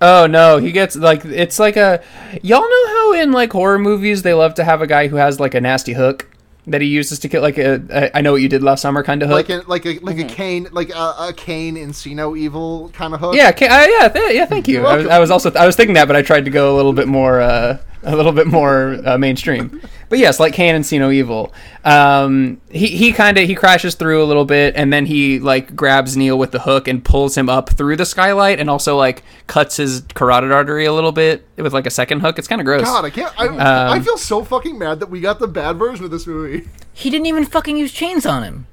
[0.00, 2.02] Oh no, he gets like it's like a
[2.42, 5.38] y'all know how in like horror movies they love to have a guy who has
[5.38, 6.28] like a nasty hook
[6.70, 9.02] that he uses to kill like a, a I know what you did last summer
[9.02, 9.48] kind of hook.
[9.48, 12.90] like a like a like a cane like a, a cane in See No Evil
[12.92, 13.34] kind of hook.
[13.34, 14.46] yeah, ca- uh, yeah, th- yeah.
[14.46, 14.86] Thank you.
[14.86, 16.76] I was, I was also I was thinking that, but I tried to go a
[16.76, 19.80] little bit more uh, a little bit more uh, mainstream.
[20.08, 21.52] but yes, like Cain and See No Evil.
[21.84, 25.74] Um, he he kind of he crashes through a little bit, and then he like
[25.74, 29.22] grabs Neil with the hook and pulls him up through the skylight, and also like
[29.46, 32.38] cuts his carotid artery a little bit with like a second hook.
[32.38, 32.82] It's kind of gross.
[32.84, 33.32] God, I can't.
[33.38, 36.68] I, I feel so fucking mad that we got the bad version of this movie.
[36.92, 38.66] He didn't even fucking use chains on him.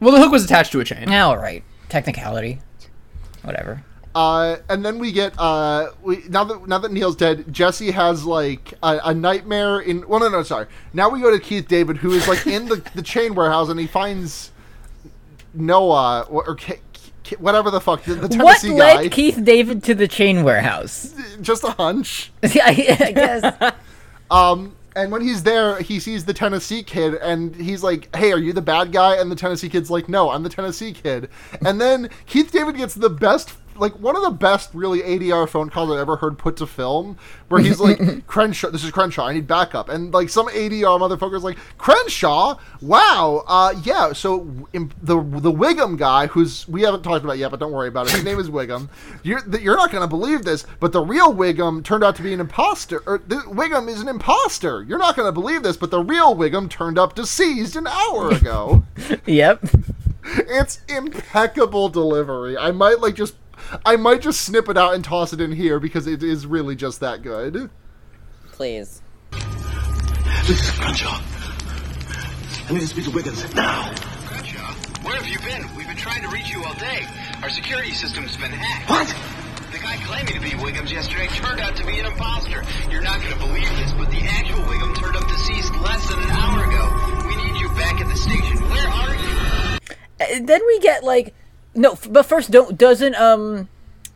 [0.00, 1.08] Well, the hook was attached to a chain.
[1.10, 1.64] Yeah, all right.
[1.88, 2.60] Technicality.
[3.42, 3.84] Whatever.
[4.16, 8.24] Uh, and then we get uh, we now that now that Neil's dead, Jesse has
[8.24, 10.08] like a, a nightmare in.
[10.08, 10.68] Well, no, no, sorry.
[10.94, 13.78] Now we go to Keith David, who is like in the, the chain warehouse, and
[13.78, 14.52] he finds
[15.52, 16.80] Noah or, or K,
[17.24, 19.08] K- whatever the fuck the, the What Tennessee led guy.
[19.10, 21.14] Keith David to the chain warehouse?
[21.42, 22.32] Just a hunch.
[22.42, 23.74] Yeah, I guess.
[24.96, 28.54] And when he's there, he sees the Tennessee kid, and he's like, "Hey, are you
[28.54, 31.28] the bad guy?" And the Tennessee kid's like, "No, I'm the Tennessee kid."
[31.66, 35.70] And then Keith David gets the best, like one of the best, really ADR phone
[35.70, 37.18] calls I've ever heard put to film,
[37.48, 39.26] where he's like, "Crenshaw, this is Crenshaw.
[39.26, 44.90] I need backup." And like some ADR motherfucker's like, "Crenshaw, wow, uh, yeah." So im-
[45.02, 48.12] the the Wiggum guy, who's we haven't talked about yet, but don't worry about it.
[48.12, 48.88] His name is Wiggum.
[49.22, 52.40] You're you're not gonna believe this, but the real Wiggum turned out to be an
[52.40, 53.02] imposter.
[53.06, 54.82] Or the, Wiggum is an imposter.
[54.82, 58.84] You're not gonna believe this, but the real Wiggum turned up deceased an hour ago.
[59.26, 59.64] yep.
[60.24, 62.56] it's impeccable delivery.
[62.56, 63.34] I might like just.
[63.84, 66.76] I might just snip it out and toss it in here because it is really
[66.76, 67.70] just that good.
[68.52, 69.02] Please.
[70.46, 71.20] This is Crenshaw.
[72.68, 73.92] I need to speak to Wiggins now.
[74.26, 75.62] Crenshaw, where have you been?
[75.76, 77.06] We've been trying to reach you all day.
[77.42, 78.90] Our security system's been hacked.
[78.90, 79.08] What?
[79.72, 82.64] The guy claiming to be Wiggums yesterday turned out to be an imposter.
[82.90, 86.18] You're not going to believe this, but the actual Wiggum turned up deceased less than
[86.18, 87.26] an hour ago.
[87.28, 88.56] We need you back at the station.
[88.70, 90.36] Where are you?
[90.36, 91.34] And then we get like
[91.76, 93.68] no, f- but first don't doesn't um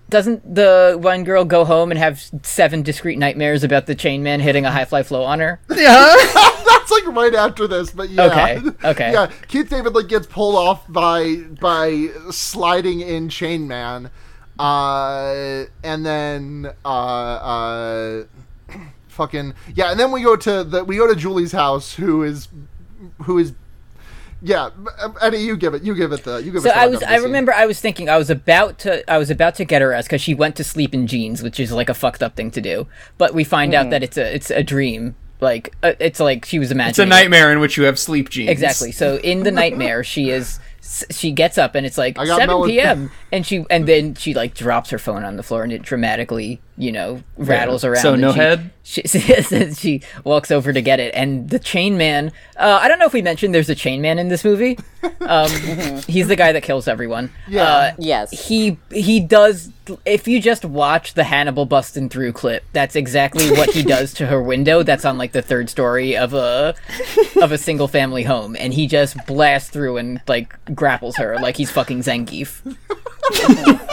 [0.09, 4.41] doesn't the one girl go home and have seven discrete nightmares about the chain man
[4.41, 5.61] hitting a high fly flow on her?
[5.71, 6.15] Yeah.
[6.35, 8.25] That's like right after this, but yeah.
[8.25, 9.13] Okay, okay.
[9.13, 14.11] Yeah, Keith David like gets pulled off by by sliding in Chain Man,
[14.59, 18.25] uh, and then uh, uh,
[19.09, 22.49] fucking yeah, and then we go to the we go to Julie's house, who is
[23.23, 23.53] who is
[24.43, 24.71] yeah.
[25.21, 25.83] Eddy, you give it.
[25.83, 26.39] You give it the.
[26.39, 26.75] You give So it.
[26.75, 27.23] the I was I of the scene.
[27.25, 30.05] remember I was thinking I was about to I was about to get her ass
[30.05, 32.61] because she went to sleep in jeans, which is like a fucked up thing to
[32.61, 32.87] do.
[33.19, 35.15] But we find out that it's a it's a dream.
[35.41, 36.91] Like uh, it's like she was imagining.
[36.91, 37.07] It's a it.
[37.07, 38.51] nightmare in which you have sleep genes.
[38.51, 38.93] Exactly.
[38.93, 40.61] So in the nightmare, she is
[41.11, 43.11] she gets up and it's like 7 melon- p.m.
[43.33, 46.61] and she and then she like drops her phone on the floor and it dramatically
[46.81, 48.03] you know rattles around.
[48.03, 48.71] So and no she, head?
[48.83, 49.03] She,
[49.75, 52.33] she walks over to get it and the chain man.
[52.57, 54.79] Uh, I don't know if we mentioned there's a chain man in this movie.
[55.23, 55.51] Um,
[56.07, 57.31] he's the guy that kills everyone.
[57.49, 57.63] Yeah.
[57.63, 58.49] Uh, Yes.
[58.49, 59.71] he he does.
[60.05, 64.27] If you just watch the Hannibal busting through clip, that's exactly what he does to
[64.27, 64.83] her window.
[64.83, 66.75] That's on like the third story of a
[67.41, 71.57] of a single family home, and he just blasts through and like grapples her like
[71.57, 72.61] he's fucking Zangief.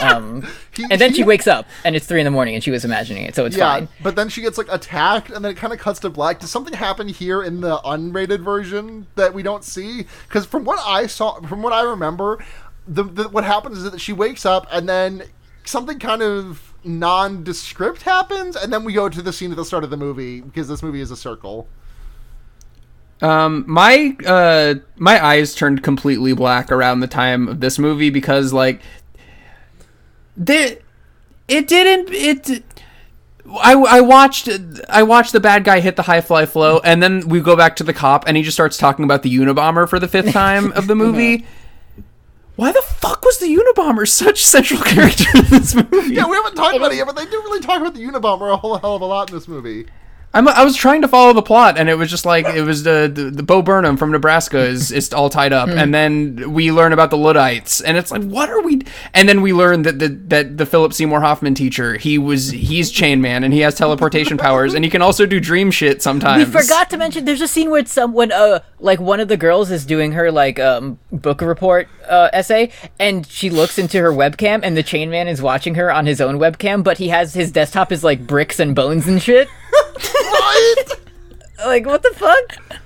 [0.00, 2.70] Um, He- and then she wakes up, and it's three in the morning, and she
[2.70, 3.88] was imagining it, so it's Yeah, fine.
[4.02, 6.40] but then she gets like attacked, and then it kind of cuts to black.
[6.40, 10.04] Does something happen here in the unrated version that we don't see?
[10.28, 12.42] Because from what I saw, from what I remember,
[12.86, 15.24] the, the what happens is that she wakes up, and then
[15.64, 19.84] something kind of nondescript happens, and then we go to the scene at the start
[19.84, 21.66] of the movie because this movie is a circle.
[23.20, 28.52] Um, my uh, my eyes turned completely black around the time of this movie because
[28.52, 28.80] like,
[30.38, 30.78] the
[31.48, 32.64] it didn't it.
[33.60, 34.48] I, I watched
[34.88, 36.86] I watched the bad guy hit the high fly flow, mm-hmm.
[36.86, 39.34] and then we go back to the cop, and he just starts talking about the
[39.34, 41.46] Unabomber for the fifth time of the movie.
[42.56, 46.14] Why the fuck was the Unabomber such central character in this movie?
[46.14, 48.52] Yeah, we haven't talked about it yet, but they do really talk about the Unabomber
[48.52, 49.86] a whole hell of a lot in this movie.
[50.34, 52.82] I'm, I was trying to follow the plot, and it was just like it was
[52.82, 56.70] the the, the Bo Burnham from Nebraska is is all tied up, and then we
[56.70, 58.82] learn about the Luddites, and it's like, what are we?
[59.14, 62.90] And then we learn that the that the Philip Seymour Hoffman teacher, he was he's
[62.90, 66.44] Chain Man, and he has teleportation powers, and he can also do dream shit sometimes.
[66.46, 69.70] We forgot to mention there's a scene where someone uh like one of the girls
[69.70, 74.60] is doing her like um book report uh essay and she looks into her webcam
[74.62, 77.50] and the chain man is watching her on his own webcam but he has his
[77.50, 79.48] desktop is like bricks and bones and shit.
[80.00, 81.00] What?
[81.66, 82.78] like what the fuck?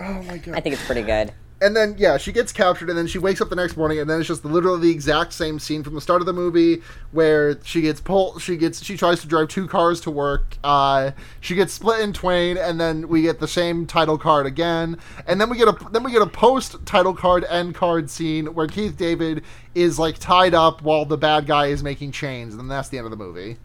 [0.00, 0.54] oh my god.
[0.54, 1.32] I think it's pretty good.
[1.60, 4.08] and then yeah, she gets captured, and then she wakes up the next morning, and
[4.08, 7.58] then it's just literally the exact same scene from the start of the movie where
[7.62, 11.54] she gets pulled, she gets, she tries to drive two cars to work, uh, she
[11.54, 15.48] gets split in twain, and then we get the same title card again, and then
[15.48, 18.96] we get a then we get a post title card end card scene where Keith
[18.96, 19.42] David
[19.74, 22.98] is like tied up while the bad guy is making chains, and then that's the
[22.98, 23.58] end of the movie.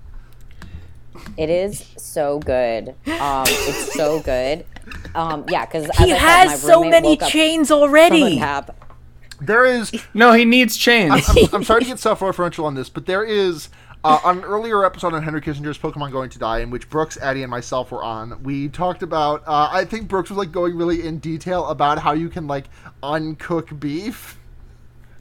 [1.37, 2.89] It is so good.
[3.07, 4.65] Um, it's so good.
[5.15, 8.41] Um, yeah, because He has so many chains already.
[9.41, 11.29] There is No, he needs chains.
[11.29, 13.69] I'm, I'm sorry to get self-referential on this, but there is
[14.03, 17.17] uh, on an earlier episode on Henry Kissinger's Pokemon Going to Die, in which Brooks,
[17.21, 18.41] Eddy, and myself were on.
[18.43, 19.43] We talked about.
[19.45, 22.65] Uh, I think Brooks was like going really in detail about how you can like
[23.03, 24.38] uncook beef.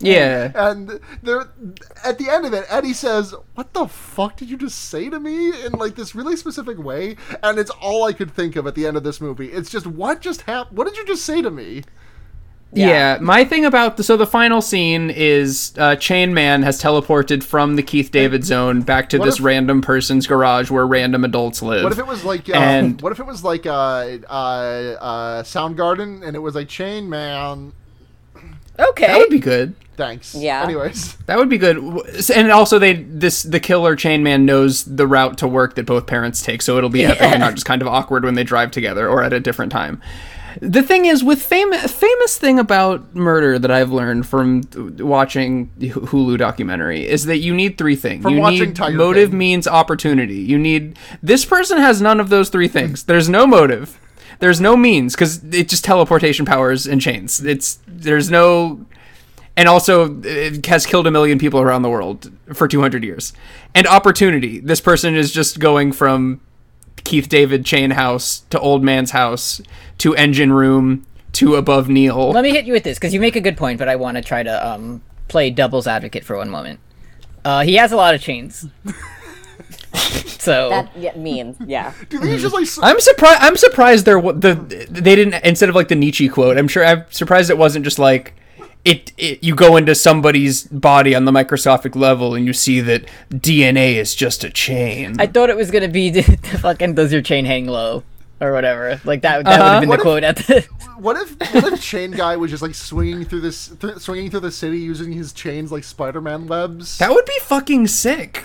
[0.01, 0.53] Yeah.
[0.55, 1.49] And there,
[2.05, 5.19] at the end of it, Eddy says, "What the fuck did you just say to
[5.19, 8.75] me?" In like this really specific way, and it's all I could think of at
[8.75, 9.49] the end of this movie.
[9.53, 10.79] It's just, what just happened?
[10.79, 11.83] What did you just say to me?
[12.71, 13.17] Yeah.
[13.23, 17.77] my thing about the so the final scene is uh, Chain Man has teleported from
[17.77, 21.63] the Keith David zone back to What this if- random person's garage where random adults
[21.63, 21.83] live.
[21.83, 25.43] What if it was like, uh, And- what if it was like uh, uh, uh,
[25.45, 27.73] Soundgarden, and it was like Chain Man?
[28.79, 29.07] Okay.
[29.07, 29.75] that would be good.
[29.97, 30.33] Thanks.
[30.35, 30.63] Yeah.
[30.63, 31.77] Anyways, That would be good.
[32.35, 36.07] And also, they this the killer Chain Man knows the route to work that both
[36.07, 38.71] parents take, so it'll be epic and not just kind of awkward when they drive
[38.71, 40.01] together or at a different time.
[40.61, 44.63] The thing is, with famous famous thing about murder that I've learned from
[44.99, 48.23] watching the Hulu documentary is that you need three things.
[48.23, 49.39] From you watching need Tiger motive, King.
[49.39, 50.37] means, opportunity.
[50.37, 53.05] You need this person has none of those three things.
[53.05, 53.99] There's no motive.
[54.41, 57.45] There's no means because it just teleportation powers and chains.
[57.45, 58.87] It's there's no
[59.57, 63.33] and also it has killed a million people around the world for 200 years.
[63.75, 64.61] And opportunity.
[64.61, 66.41] This person is just going from
[67.03, 69.61] Keith David chain house to old man's house
[69.99, 72.31] to engine room to above Neil.
[72.31, 74.17] Let me hit you with this because you make a good point, but I want
[74.17, 76.81] to try to um, play devil's advocate for one moment.
[77.45, 78.67] Uh, he has a lot of chains.
[80.39, 81.93] so That yeah, means yeah.
[82.09, 82.63] do they just like?
[82.63, 83.39] s- I'm surprised.
[83.43, 84.55] I'm surprised they're what the
[84.91, 86.57] they didn't instead of like the Nietzsche quote.
[86.59, 86.85] I'm sure.
[86.85, 88.35] I'm surprised it wasn't just like
[88.85, 89.43] it, it.
[89.43, 94.15] You go into somebody's body on the microscopic level and you see that DNA is
[94.15, 95.17] just a chain.
[95.21, 98.05] I thought it was gonna be the, the fucking does your chain hang low
[98.41, 99.01] or whatever.
[99.05, 99.45] Like that.
[99.45, 99.81] That would have uh-huh.
[99.81, 100.69] been What the if- quote at the.
[100.99, 104.41] What if what if Chain Guy was just like swinging through this, th- swinging through
[104.41, 106.99] the city using his chains like Spider-Man webs?
[106.99, 108.43] that would be fucking sick.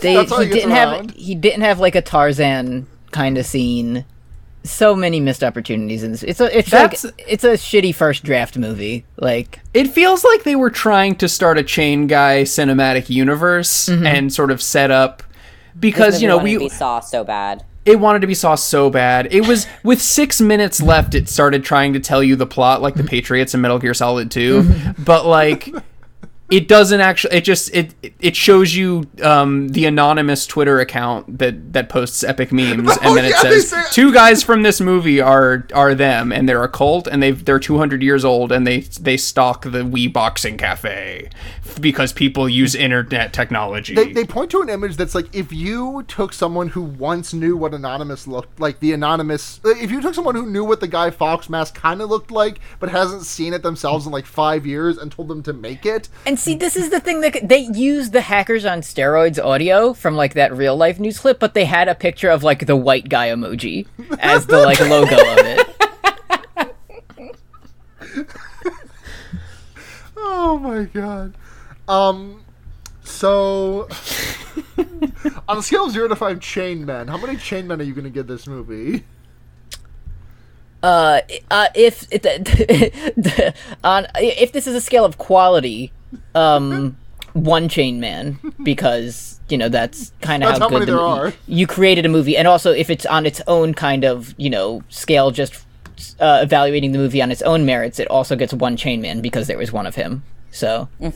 [0.00, 4.04] They, That's he he didn't have he didn't have like a Tarzan kind of scene.
[4.62, 6.22] So many missed opportunities in this.
[6.22, 9.06] It's a it's That's- like it's a shitty first draft movie.
[9.16, 14.06] Like It feels like they were trying to start a chain guy cinematic universe mm-hmm.
[14.06, 15.22] and sort of set up
[15.78, 17.64] because you know we we saw so bad.
[17.86, 19.32] it wanted to be Saw so bad.
[19.32, 21.14] It was with six minutes left.
[21.14, 23.08] It started trying to tell you the plot, like the mm-hmm.
[23.08, 25.02] Patriots and Metal Gear Solid Two, mm-hmm.
[25.02, 25.72] but like
[26.50, 27.36] it doesn't actually.
[27.36, 32.52] It just it it shows you um, the anonymous Twitter account that that posts epic
[32.52, 35.66] memes, Oh, and then it yeah, they says say- two guys from this movie are
[35.72, 38.80] are them, and they're a cult, and they they're two hundred years old, and they
[38.80, 41.28] they stalk the Wii boxing cafe
[41.80, 43.94] because people use internet technology.
[43.94, 47.56] They, they point to an image that's like if you took someone who once knew
[47.56, 51.10] what anonymous looked like the anonymous if you took someone who knew what the Guy
[51.10, 54.98] Fawkes mask kind of looked like but hasn't seen it themselves in like five years
[54.98, 58.12] and told them to make it And see, this is the thing that they used
[58.12, 61.88] the hackers on steroids audio from like that real life news clip, but they had
[61.88, 63.86] a picture of like the white guy emoji
[64.18, 65.66] as the like logo of it.
[70.16, 71.34] oh my god
[71.88, 72.42] um
[73.02, 73.88] so
[75.48, 77.94] on a scale of zero to five chain men how many chain men are you
[77.94, 79.04] gonna give this movie
[80.82, 81.20] Uh,
[81.50, 85.92] uh, if it, on if this is a scale of quality,
[86.34, 86.96] um,
[87.32, 91.32] one chain man because you know that's kind of how how good the are.
[91.46, 94.82] you created a movie, and also if it's on its own kind of you know
[94.88, 95.54] scale, just
[96.18, 99.46] uh, evaluating the movie on its own merits, it also gets one chain man because
[99.46, 100.22] there was one of him.
[100.50, 100.88] So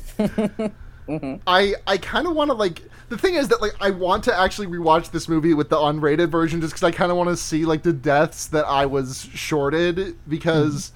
[1.46, 4.38] I I kind of want to like the thing is that like I want to
[4.38, 7.36] actually rewatch this movie with the unrated version just because I kind of want to
[7.36, 10.92] see like the deaths that I was shorted because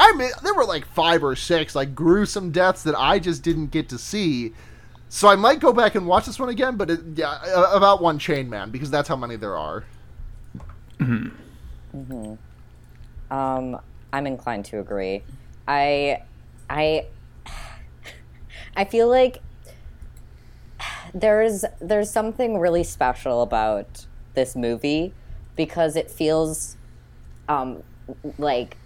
[0.00, 3.68] I mean there were like five or six like gruesome deaths that I just didn't
[3.68, 4.52] get to see.
[5.08, 7.40] So I might go back and watch this one again, but it, yeah,
[7.74, 9.84] about one chain man because that's how many there are.
[10.98, 11.28] Hmm.
[13.30, 13.80] Um,
[14.12, 15.22] I'm inclined to agree.
[15.66, 16.22] I,
[16.68, 17.06] I,
[18.76, 19.42] I feel like
[21.12, 25.12] there's there's something really special about this movie
[25.56, 26.76] because it feels,
[27.48, 27.82] um,
[28.38, 28.76] like,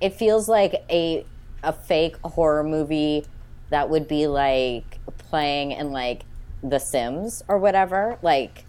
[0.00, 1.24] it feels like a
[1.62, 3.24] a fake horror movie
[3.70, 6.22] that would be like playing in like
[6.62, 8.64] The Sims or whatever, like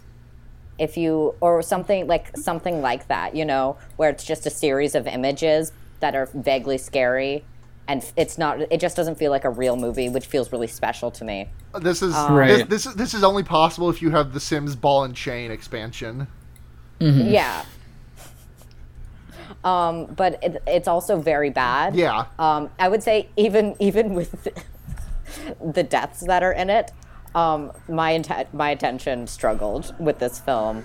[0.78, 4.94] if you or something like something like that you know where it's just a series
[4.94, 7.44] of images that are vaguely scary
[7.90, 8.60] and it's not.
[8.70, 11.48] It just doesn't feel like a real movie, which feels really special to me.
[11.74, 12.58] Uh, this is um, Right.
[12.58, 15.50] this, this is this is only possible if you have the Sims Ball and Chain
[15.50, 16.28] expansion.
[17.00, 17.64] Yeah.
[19.64, 21.94] Um, but it, it's also very bad.
[21.94, 22.26] Yeah.
[22.38, 24.48] Um, I would say even even with
[25.74, 26.92] the deaths that are in it,
[27.34, 28.22] um, my
[28.52, 30.84] my attention struggled with this film.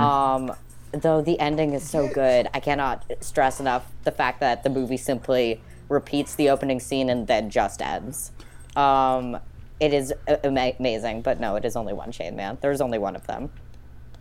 [0.00, 0.52] Um,
[0.92, 4.96] though the ending is so good, I cannot stress enough the fact that the movie
[4.98, 8.30] simply repeats the opening scene and then just ends.
[8.76, 9.38] Um,
[9.80, 12.56] it is a- amazing, but no, it is only one Chain Man.
[12.60, 13.50] There's only one of them.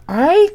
[0.07, 0.49] I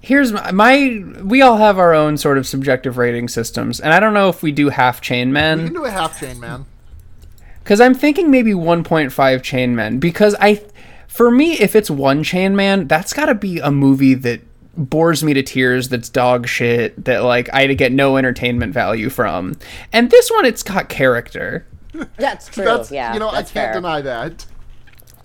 [0.00, 4.00] here's my, my we all have our own sort of subjective rating systems, and I
[4.00, 6.66] don't know if we do half chain You men can do a half chain, man.
[7.62, 10.62] because I'm thinking maybe 1.5 chain men because I
[11.08, 14.40] for me if it's one chain man that's got to be a movie that
[14.76, 19.56] bores me to tears that's dog shit that like I get no entertainment value from
[19.92, 21.64] and this one it's got character
[22.16, 22.64] That's true.
[22.64, 23.72] That's yeah, you know I can't fair.
[23.74, 24.46] deny that.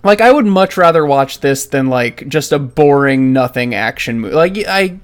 [0.02, 4.34] Like I would much rather watch this than like just a boring nothing action movie.
[4.34, 4.98] Like I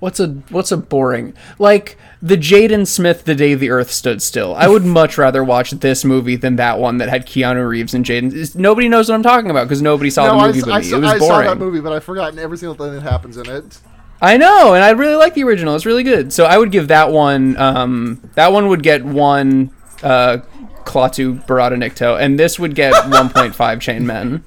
[0.00, 4.54] what's a what's a boring like the Jaden Smith The Day the Earth Stood Still.
[4.54, 8.04] I would much rather watch this movie than that one that had Keanu Reeves and
[8.04, 8.54] Jaden.
[8.54, 10.78] Nobody knows what I'm talking about because nobody saw No, the movie s- but I
[10.80, 10.84] me.
[10.84, 13.36] saw, it was I saw that movie, but I've forgotten every single thing that happens
[13.38, 13.78] in it.
[14.20, 15.74] I know, and I really like the original.
[15.74, 16.32] It's really good.
[16.32, 17.56] So I would give that one.
[17.56, 19.70] Um, that one would get one.
[20.02, 20.38] Uh,
[20.84, 24.44] Klaatu Barada Nikto, and this would get 1.5 Chain Men.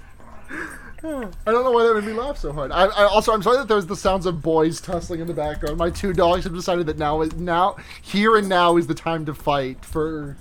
[1.04, 2.72] I don't know why that made me laugh so hard.
[2.72, 5.78] I, I also I'm sorry that there's the sounds of boys tussling in the background.
[5.78, 9.24] My two dogs have decided that now is now here and now is the time
[9.28, 10.36] to fight for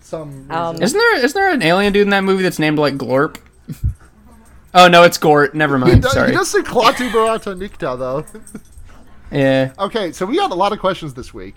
[0.00, 0.50] some reason.
[0.50, 3.38] Um, Isn't there isn't there an alien dude in that movie that's named like Glorp?
[4.74, 5.54] Oh no, it's Gort.
[5.54, 6.02] Never he, mind.
[6.02, 6.28] does, Sorry.
[6.30, 8.24] he does say Klaatu Barata Nikta though.
[9.30, 9.72] Yeah.
[9.78, 11.54] okay, so we got a lot of questions this week.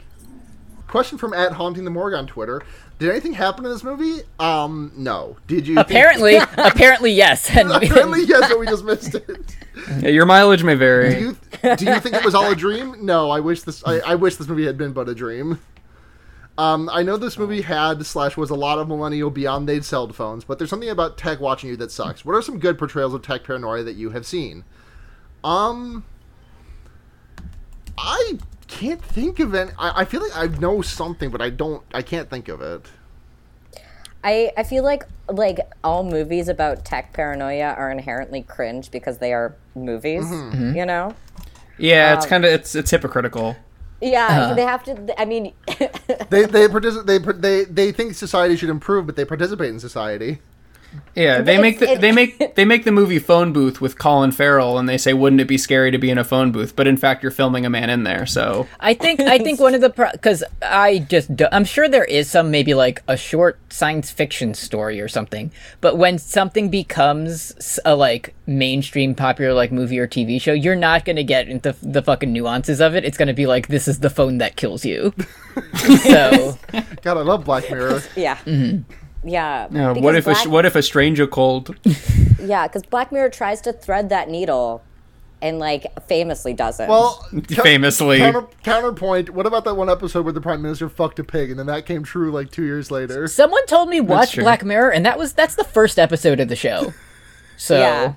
[0.91, 2.61] Question from at haunting the morgue on Twitter.
[2.99, 4.23] Did anything happen in this movie?
[4.39, 5.37] Um, no.
[5.47, 5.75] Did you?
[5.75, 7.49] think- Apparently, apparently yes.
[7.55, 9.55] Apparently yes, but we just missed it.
[10.01, 11.13] Yeah, Your mileage may vary.
[11.13, 13.05] Do you, do you think it was all a dream?
[13.05, 13.81] No, I wish this.
[13.85, 15.59] I, I wish this movie had been but a dream.
[16.57, 20.09] Um, I know this movie had slash was a lot of millennial beyond they'd cell
[20.09, 22.25] phones, but there's something about tech watching you that sucks.
[22.25, 24.65] What are some good portrayals of tech paranoia that you have seen?
[25.45, 26.03] Um,
[27.97, 28.37] I
[28.71, 29.71] can't think of any.
[29.77, 31.83] I, I feel like I know something, but I don't.
[31.93, 32.85] I can't think of it.
[34.23, 39.33] I, I feel like like all movies about tech paranoia are inherently cringe because they
[39.33, 40.75] are movies, Mm-hmm.
[40.75, 41.15] you know?
[41.77, 43.55] Yeah, Um, it's kind of it's it's hypocritical.
[43.99, 44.53] Yeah, Uh-huh.
[44.55, 45.19] they have to.
[45.21, 45.53] I mean,
[46.29, 50.39] They they partici- they they they think society should improve, but they participate in society.
[51.15, 54.31] Yeah, they make the, it- they make they make the movie Phone Booth with Colin
[54.31, 56.87] Farrell, and they say, "Wouldn't it be scary to be in a phone booth?" But
[56.87, 58.25] in fact, you're filming a man in there.
[58.25, 62.05] So I think I think one of the because I just do, I'm sure there
[62.05, 65.51] is some maybe like a short science fiction story or something.
[65.81, 71.03] But when something becomes a like mainstream popular like movie or TV show, you're not
[71.05, 73.03] gonna get into the fucking nuances of it.
[73.05, 75.13] It's gonna be like this is the phone that kills you.
[75.75, 76.57] so
[77.01, 78.01] God, I love Black Mirror.
[78.15, 78.37] yeah.
[78.45, 78.91] Mm-hmm.
[79.23, 79.67] Yeah.
[79.71, 81.75] yeah, what if a Black- a what if a stranger called?
[82.41, 84.81] Yeah, because Black Mirror tries to thread that needle
[85.43, 86.89] and, like, famously doesn't.
[86.89, 88.17] Well, ca- Famously.
[88.17, 89.29] counter, counterpoint.
[89.29, 91.85] What about that one episode where the prime minister fucked a pig, and then that
[91.85, 93.27] came true like two years later?
[93.27, 94.35] someone told me watch.
[94.37, 96.93] Black Mirror, and that was that's the first episode of the show.
[97.57, 98.13] So Yeah.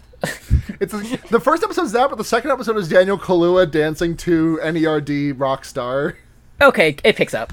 [0.80, 0.92] It's
[1.28, 5.34] the first episode is that, but the second episode is Daniel Kaluuya dancing to NERD
[5.34, 6.16] Rockstar.
[6.62, 7.52] okay, it picks up.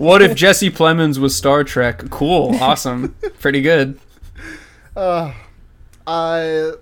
[0.00, 2.08] What if Jesse Plemons was Star Trek?
[2.08, 3.98] Cool, awesome, pretty good.
[4.96, 5.32] Uh,
[6.06, 6.72] I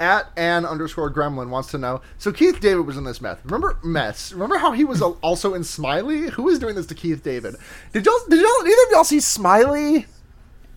[0.00, 2.02] at Ann underscore Gremlin wants to know.
[2.18, 3.42] So Keith David was in this meth.
[3.44, 4.32] Remember mess?
[4.32, 6.28] Remember how he was also in Smiley?
[6.30, 7.54] Who is doing this to Keith David?
[7.92, 8.18] Did y'all?
[8.28, 8.62] Did y'all?
[8.64, 10.06] Neither of y'all see Smiley?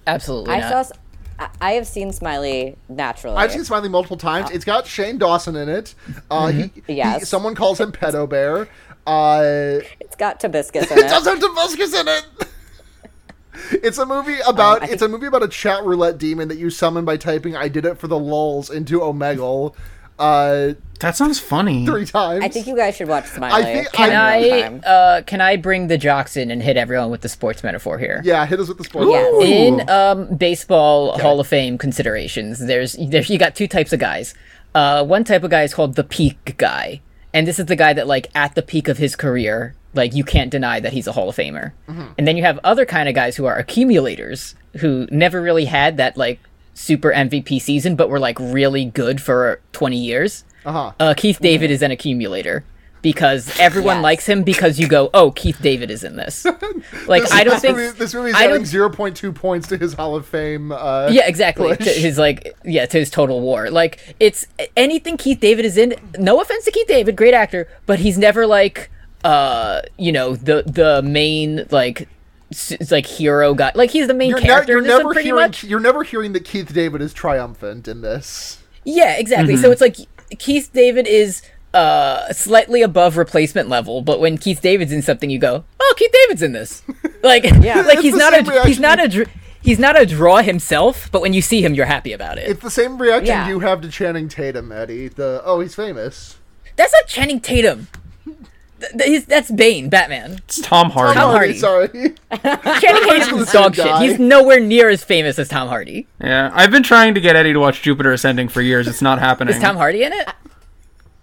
[0.07, 0.69] Absolutely I not.
[0.69, 0.79] saw.
[0.79, 0.91] s-
[1.39, 3.37] I- I have seen Smiley naturally.
[3.37, 4.51] I've seen Smiley multiple times.
[4.51, 5.95] It's got Shane Dawson in it.
[6.29, 7.27] Uh, he, he- Yes.
[7.27, 8.67] someone calls him Pedo Bear.
[9.09, 12.25] Uh, It's got Tobuscus in it it does have Damascus in it.
[13.71, 16.57] It's a movie about I it's think- a movie about a chat roulette demon that
[16.57, 19.75] you summon by typing "I did it for the lulz" into Omegle
[20.17, 21.85] uh, That sounds funny.
[21.85, 22.43] three times.
[22.43, 23.63] I think you guys should watch Smiley.
[23.63, 24.49] think- Can I-
[24.83, 27.97] I uh can I bring the jocks in and hit everyone with the sports metaphor
[27.97, 28.21] here?
[28.23, 29.09] yeah, hit us with the sports.
[29.11, 29.43] Yes.
[29.43, 34.33] In um baseball Hall of Fame considerations, there's there's you got two types of guys.
[34.75, 37.01] Uh one type of guy is called the peak guy.
[37.33, 40.23] And this is the guy that like at the peak of his career, like you
[40.23, 41.71] can't deny that he's a Hall of Famer.
[42.17, 45.97] And then you have other kind of guys who are accumulators who never really had
[45.97, 46.39] that like
[46.73, 50.43] super MVP season but were like really good for 20 years.
[50.65, 50.91] Uh-huh.
[50.99, 52.63] Uh Keith David is an accumulator.
[53.01, 54.03] Because everyone Yes.
[54.03, 56.45] likes him because you go, oh, Keith David is in this.
[57.07, 59.67] Like This- I don't this think movie, this movie's I adding zero point two points
[59.69, 60.71] to his Hall of Fame.
[60.71, 61.75] Uh, Yeah, exactly.
[61.77, 63.69] To his like, yeah, to his total war.
[63.69, 64.45] Like, it's
[64.75, 65.95] anything Keith David is in.
[66.17, 68.89] No offense to Keith David, great actor, but he's never like,
[69.23, 72.07] uh, you know, the the main like,
[72.51, 73.71] s- like hero guy.
[73.75, 75.41] Like he's the main You're, ne- character you're in this one, never pretty hearing.
[75.41, 75.63] much.
[75.63, 78.61] You're never hearing that Keith David is triumphant in this.
[78.85, 79.53] Yeah, exactly.
[79.55, 79.63] Mm-hmm.
[79.63, 79.97] So it's like
[80.39, 81.41] Keith David is
[81.73, 86.11] uh slightly above replacement level, but when Keith David's in something, you go, "Oh, Keith
[86.11, 86.83] David's in this."
[87.21, 89.25] Like, yeah, like It's he's not a he's not a
[89.61, 92.47] he's not a draw himself, but when you see him, you're happy about it.
[92.47, 93.49] It's the same reaction Yeah.
[93.49, 95.09] you have to Channing Tatum, Eddy.
[95.09, 96.37] The oh, he's famous.
[96.77, 97.89] That's not Channing Tatum.
[98.79, 100.35] Th- th- he's- that's Bane, Batman.
[100.45, 101.13] It's Tom Hardy.
[101.19, 101.57] Tom Hardy.
[101.57, 101.89] sorry.
[102.31, 103.97] Channing Tatum's dog shit.
[103.97, 106.07] He's nowhere near as famous as Tom Hardy.
[106.21, 108.87] Yeah, I've been trying to get Eddy to watch Jupiter Ascending for years.
[108.87, 109.53] It's not happening.
[109.53, 110.29] Is Tom Hardy in it?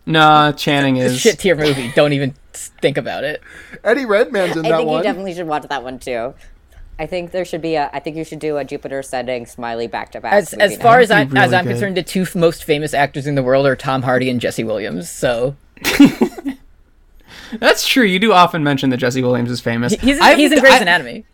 [0.06, 1.18] Nah, Channing is.
[1.20, 1.90] Shit tier movie.
[1.94, 3.42] Don't even think about it.
[3.84, 6.34] Eddie Redmayne's in I that think you definitely should watch that one too.
[6.98, 7.90] I think there should be a.
[7.92, 10.32] I think you should do a Jupiter Ascending Smiley back to back.
[10.32, 11.70] As as far as I That'd be as really I'm good.
[11.72, 14.64] concerned, the two f- most famous actors in the world are Tom Hardy and Jesse
[14.64, 15.10] Williams.
[15.10, 15.56] So
[17.60, 18.04] That's true.
[18.04, 19.92] You do often mention that Jesse Williams is famous.
[19.94, 21.24] he's I've- he's in Grey's I- Anatomy.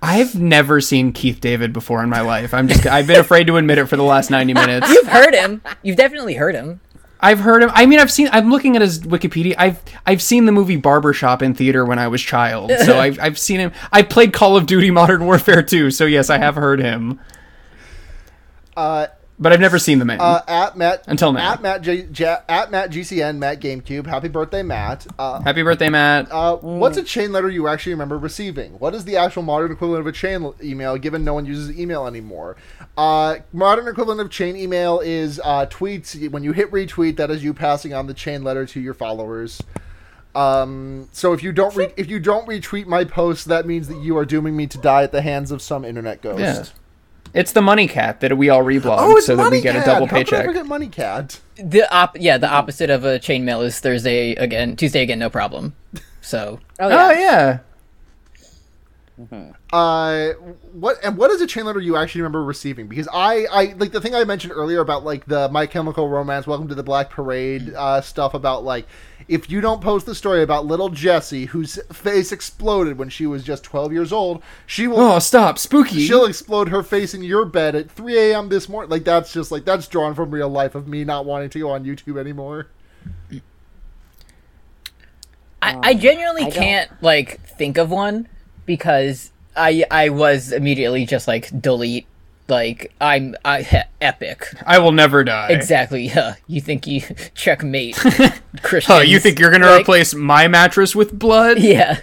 [0.00, 2.54] I've never seen Keith David before in my life.
[2.54, 2.86] I'm just.
[2.86, 4.88] I've been afraid to admit it for the last 90 minutes.
[4.92, 5.60] You've heard him.
[5.82, 6.80] You've definitely heard him.
[7.20, 7.70] I've heard him.
[7.72, 8.28] I mean, I've seen.
[8.32, 9.54] I'm looking at his Wikipedia.
[9.58, 12.70] I've I've seen the movie Barbershop in theater when I was child.
[12.84, 13.72] So I've I've seen him.
[13.92, 15.90] I played Call of Duty Modern Warfare 2.
[15.90, 17.18] So yes, I have heard him.
[18.76, 19.08] Uh,
[19.40, 20.20] But I've never seen the man.
[20.20, 21.52] uh, at Matt Until now.
[21.52, 24.06] At Matt J, J, at Matt GCN Matt GameCube.
[24.06, 25.06] Happy birthday, Matt.
[25.16, 26.26] Uh, Happy birthday, Matt.
[26.32, 28.72] uh, What's a chain letter you actually remember receiving?
[28.80, 32.06] What is the actual modern equivalent of a chain email, given no one uses email
[32.08, 32.56] anymore?
[32.96, 36.28] Uh, modern equivalent of chain email is uh, tweets.
[36.32, 39.62] When you hit retweet, that is you passing on the chain letter to your followers.
[40.34, 43.98] Um, so if you don't re- if you don't retweet my post, that means that
[44.02, 46.40] you are dooming me to die at the hands of some internet ghost.
[46.40, 46.64] Yeah.
[47.34, 49.84] It's the money cat that we all reblog Oh, so that we get a MoneyCat.
[49.84, 50.46] double How could I paycheck.
[50.46, 51.40] forget Money Cat?
[51.56, 55.74] The op yeah, the opposite of a chainmail is Thursday again, Tuesday again, no problem.
[56.20, 57.58] So Oh Oh yeah.
[59.32, 59.52] Yeah.
[59.72, 60.32] Uh,
[60.72, 62.86] what and what is a chain letter you actually remember receiving?
[62.86, 66.46] Because I, I like the thing I mentioned earlier about like the My Chemical Romance,
[66.46, 68.86] Welcome to the Black Parade uh, stuff about like
[69.26, 73.42] if you don't post the story about little Jessie whose face exploded when she was
[73.44, 76.00] just twelve years old, she will Oh stop, spooky.
[76.06, 78.48] she'll explode her face in your bed at three a.m.
[78.48, 78.90] this morning.
[78.90, 81.70] Like that's just like that's drawn from real life of me not wanting to go
[81.70, 82.68] on YouTube anymore.
[85.60, 88.28] I, I genuinely I can't like think of one
[88.68, 92.06] because I I was immediately just like delete
[92.46, 94.46] like I'm I he, epic.
[94.64, 95.48] I will never die.
[95.48, 96.36] exactly yeah.
[96.46, 97.00] You think you
[97.34, 97.96] checkmate
[98.62, 101.58] Christian Oh, you think you're gonna replace my mattress with blood?
[101.62, 102.00] yeah.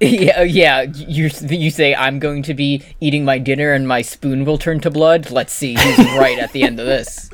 [0.00, 0.82] Yeah yeah.
[0.82, 4.80] You you say I'm going to be eating my dinner and my spoon will turn
[4.80, 5.30] to blood?
[5.30, 7.30] Let's see who's right at the end of this.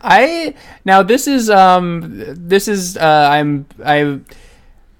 [0.00, 4.20] I now this is um this is uh I'm I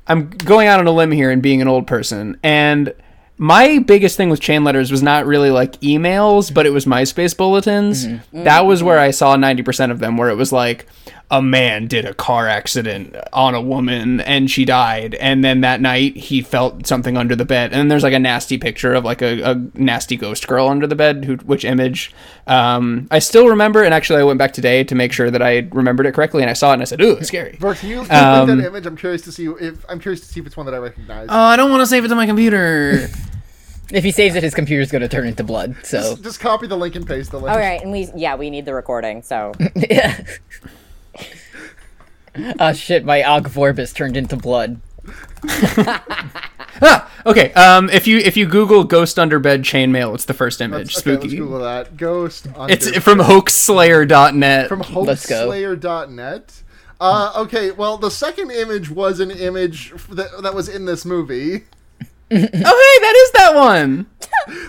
[0.08, 2.94] I'm going out on a limb here and being an old person and
[3.38, 7.36] my biggest thing with chain letters was not really like emails, but it was MySpace
[7.36, 8.06] bulletins.
[8.06, 8.44] Mm-hmm.
[8.44, 9.08] That was where mm-hmm.
[9.08, 10.86] I saw 90% of them, where it was like,
[11.30, 15.14] a man did a car accident on a woman and she died.
[15.16, 17.72] And then that night he felt something under the bed.
[17.72, 20.86] And then there's like a nasty picture of like a, a nasty ghost girl under
[20.86, 22.14] the bed, who, which image
[22.46, 23.82] um, I still remember.
[23.82, 26.42] And actually, I went back today to make sure that I remembered it correctly.
[26.42, 27.56] And I saw it and I said, ooh, it's scary.
[27.58, 28.86] Vert, can you link Um, that image?
[28.86, 31.26] I'm curious to see if I'm curious to see if it's one that I recognize.
[31.28, 33.08] Oh, I don't want to save it to my computer.
[33.92, 36.66] if he saves it his computer's going to turn into blood so just, just copy
[36.66, 37.50] the link and paste the link.
[37.50, 39.22] All right, and we yeah we need the recording.
[39.22, 40.24] So yeah
[42.58, 44.80] oh shit my Ogg Vorbis turned into blood
[46.82, 47.52] ah, okay.
[47.52, 50.94] Um, if you if you Google ghost under bed chainmail, it's the first image.
[50.94, 51.36] Let's, okay, let's Spooky.
[51.36, 51.96] Google that.
[51.96, 52.48] Ghost.
[52.56, 54.68] Under It's from hoaxslayer.net.
[54.68, 55.48] from Let's go.
[55.48, 56.62] hoaxslayer.net.
[56.98, 61.64] Uh, okay, well, the second image was an image that, that was in this movie.
[62.00, 64.06] oh, hey, that is that one.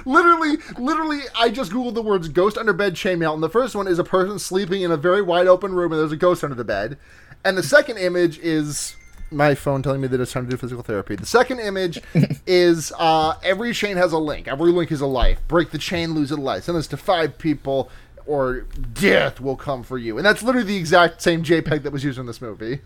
[0.06, 3.88] Literally, literally, I just googled the words "ghost under bed chainmail," and the first one
[3.88, 6.56] is a person sleeping in a very wide open room, and there's a ghost under
[6.56, 6.98] the bed.
[7.44, 8.96] And the second image is
[9.32, 11.16] my phone telling me that it's time to do physical therapy.
[11.16, 12.02] The second image
[12.48, 14.48] is uh, every chain has a link.
[14.48, 15.40] Every link is a life.
[15.48, 16.64] Break the chain, lose a life.
[16.64, 17.90] Send this to five people,
[18.26, 18.62] or
[18.94, 20.18] death will come for you.
[20.18, 22.82] And that's literally the exact same JPEG that was used in this movie.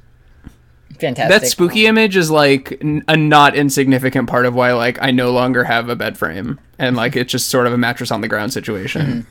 [0.99, 5.11] fantastic That spooky image is like n- a not insignificant part of why like I
[5.11, 8.21] no longer have a bed frame and like it's just sort of a mattress on
[8.21, 9.25] the ground situation.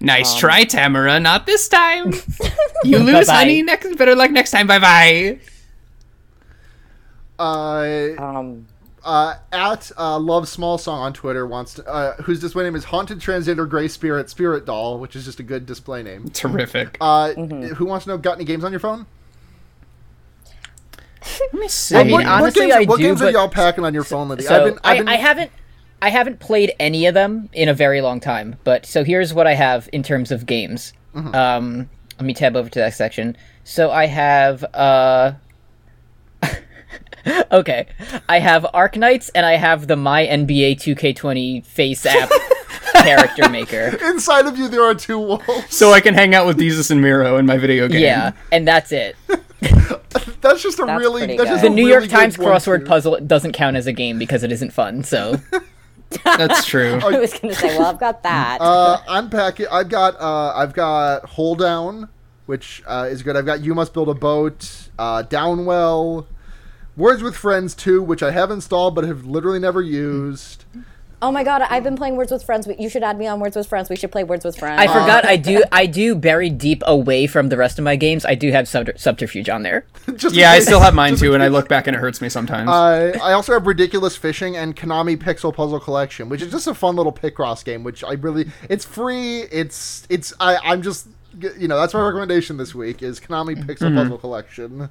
[0.00, 1.20] Nice try, Tamara.
[1.20, 2.12] Not this time.
[2.84, 3.38] You lose, Bye-bye.
[3.38, 3.62] honey.
[3.62, 4.66] Next, better luck next time.
[4.66, 5.38] Bye bye.
[7.38, 8.66] Uh, Um,
[9.04, 12.84] uh, at uh, Love Small Song on Twitter wants to, uh, whose display name is
[12.84, 16.28] Haunted Transgender Gray Spirit Spirit Doll, which is just a good display name.
[16.30, 16.96] Terrific.
[17.00, 17.74] Uh, Mm-hmm.
[17.74, 18.18] Who wants to know?
[18.18, 19.06] Got any games on your phone?
[21.40, 21.96] Let me see.
[21.96, 24.04] I mean, what, honestly, what games, I what do, games are y'all packing on your
[24.04, 24.42] phone, Liddy?
[24.44, 25.50] So I've been, I've I, I haven't
[26.02, 28.56] I haven't played any of them in a very long time.
[28.64, 30.92] But so here's what I have in terms of games.
[31.14, 31.34] Mm-hmm.
[31.34, 33.36] Um, let me tab over to that section.
[33.64, 35.32] So I have uh.
[37.52, 37.86] okay,
[38.28, 42.30] I have Arknights and I have the My NBA 2K20 Face app
[42.92, 43.98] character maker.
[44.04, 45.42] inside of you there are two walls.
[45.68, 48.02] so I can hang out with Jesus and Miro in my video game.
[48.02, 49.16] Yeah, and that's it.
[50.42, 53.18] That's just a That's really that's just a The New really York Times crossword puzzle
[53.20, 55.02] doesn't count as a game because it isn't fun.
[55.02, 55.40] So
[56.24, 56.94] that's true.
[57.02, 58.60] I was gonna say, well, I've got that.
[58.60, 59.66] Uh, I'm packing.
[59.70, 62.08] I've got uh, I've got Hold Down,
[62.46, 63.36] which uh, is good.
[63.36, 66.26] I've got You Must Build a Boat, uh, Downwell,
[66.96, 70.64] Words with Friends 2, which I have installed but have literally never used.
[71.26, 72.68] Oh my god, I've been playing Words with Friends.
[72.78, 73.90] You should add me on Words with Friends.
[73.90, 74.80] We should play Words with Friends.
[74.80, 78.24] I forgot I do I do buried deep away from the rest of my games.
[78.24, 79.86] I do have sub- subterfuge on there.
[80.16, 82.28] Just Yeah, I still have mine too, and I look back and it hurts me
[82.28, 82.70] sometimes.
[82.70, 86.74] Uh, I also have Ridiculous Fishing and Konami Pixel Puzzle Collection, which is just a
[86.74, 87.82] fun little Picross game.
[87.82, 89.40] Which I really, it's free.
[89.40, 91.08] It's it's I I'm just
[91.58, 94.90] you know that's my recommendation this week is Konami Pixel Puzzle Collection.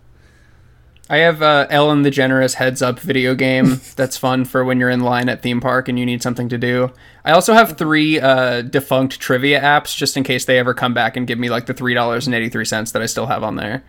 [1.08, 5.02] I have uh, Ellen DeGeneres heads up video game that's fun for when you're in
[5.02, 6.92] line at theme park and you need something to do.
[7.24, 11.16] I also have three uh, defunct trivia apps just in case they ever come back
[11.16, 13.44] and give me like the three dollars and eighty three cents that I still have
[13.44, 13.84] on there.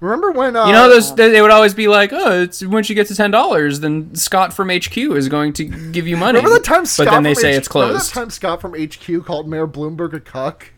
[0.00, 2.88] Remember when uh, You know, those they they would always be like, "Oh, it's once
[2.88, 6.38] you get to ten dollars, then Scott from HQ is going to give you money."
[6.38, 8.10] Remember the time Scott but then they from say H- it's Remember closed.
[8.10, 10.72] that time Scott from HQ called Mayor Bloomberg a cuck?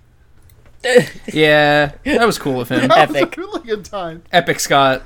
[1.33, 2.89] Yeah, that was cool of him.
[2.89, 4.25] That was a really good time.
[4.33, 5.03] Epic Scott.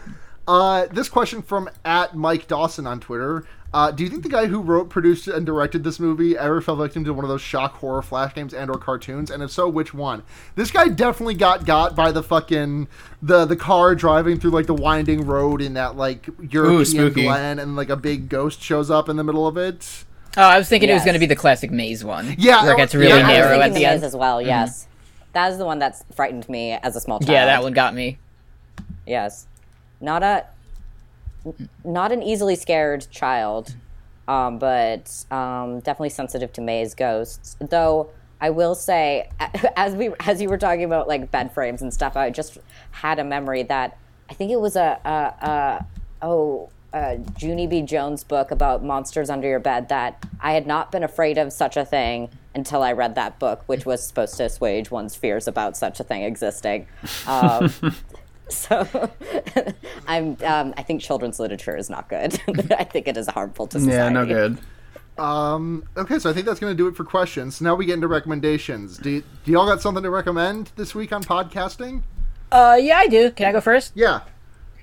[0.46, 3.46] Uh, this question from at Mike Dawson on Twitter.
[3.74, 6.76] Uh, do you think the guy who wrote, produced, and directed this movie ever fell
[6.76, 9.30] victim to one of those shock horror flash games and or cartoons?
[9.30, 10.22] And if so, which one?
[10.54, 12.88] This guy definitely got got by the fucking
[13.20, 17.22] the the car driving through like the winding road in that like European spooky.
[17.24, 20.04] glen, and like a big ghost shows up in the middle of it.
[20.38, 22.34] Oh, I was thinking it was going to be the classic maze one.
[22.38, 24.04] Yeah, where it gets really yeah, I I was narrow at the the end.
[24.04, 24.40] as well.
[24.40, 24.86] Yes,
[25.32, 27.30] that is the one that's frightened me as a small child.
[27.30, 28.18] Yeah, that one got me.
[29.06, 29.46] Yes,
[30.00, 30.46] not a
[31.84, 33.76] not an easily scared child,
[34.26, 37.56] um, but um, definitely sensitive to maze ghosts.
[37.60, 38.10] Though
[38.40, 39.30] I will say,
[39.76, 42.58] as we as you were talking about like bed frames and stuff, I just
[42.90, 43.98] had a memory that
[44.28, 45.86] I think it was a, a, a
[46.22, 46.70] oh.
[46.92, 47.82] A Junie B.
[47.82, 51.76] Jones book about monsters under your bed that I had not been afraid of such
[51.76, 55.76] a thing until I read that book, which was supposed to assuage one's fears about
[55.76, 56.86] such a thing existing.
[57.26, 57.70] Um,
[58.48, 59.10] so
[60.06, 62.40] I'm um, I think children's literature is not good.
[62.78, 63.96] I think it is harmful to society.
[63.96, 64.58] Yeah, no good.
[65.18, 67.60] Um, okay, so I think that's going to do it for questions.
[67.60, 68.98] Now we get into recommendations.
[68.98, 72.02] Do, do y'all got something to recommend this week on podcasting?
[72.52, 73.30] Uh, yeah, I do.
[73.30, 73.92] Can I go first?
[73.94, 74.20] Yeah.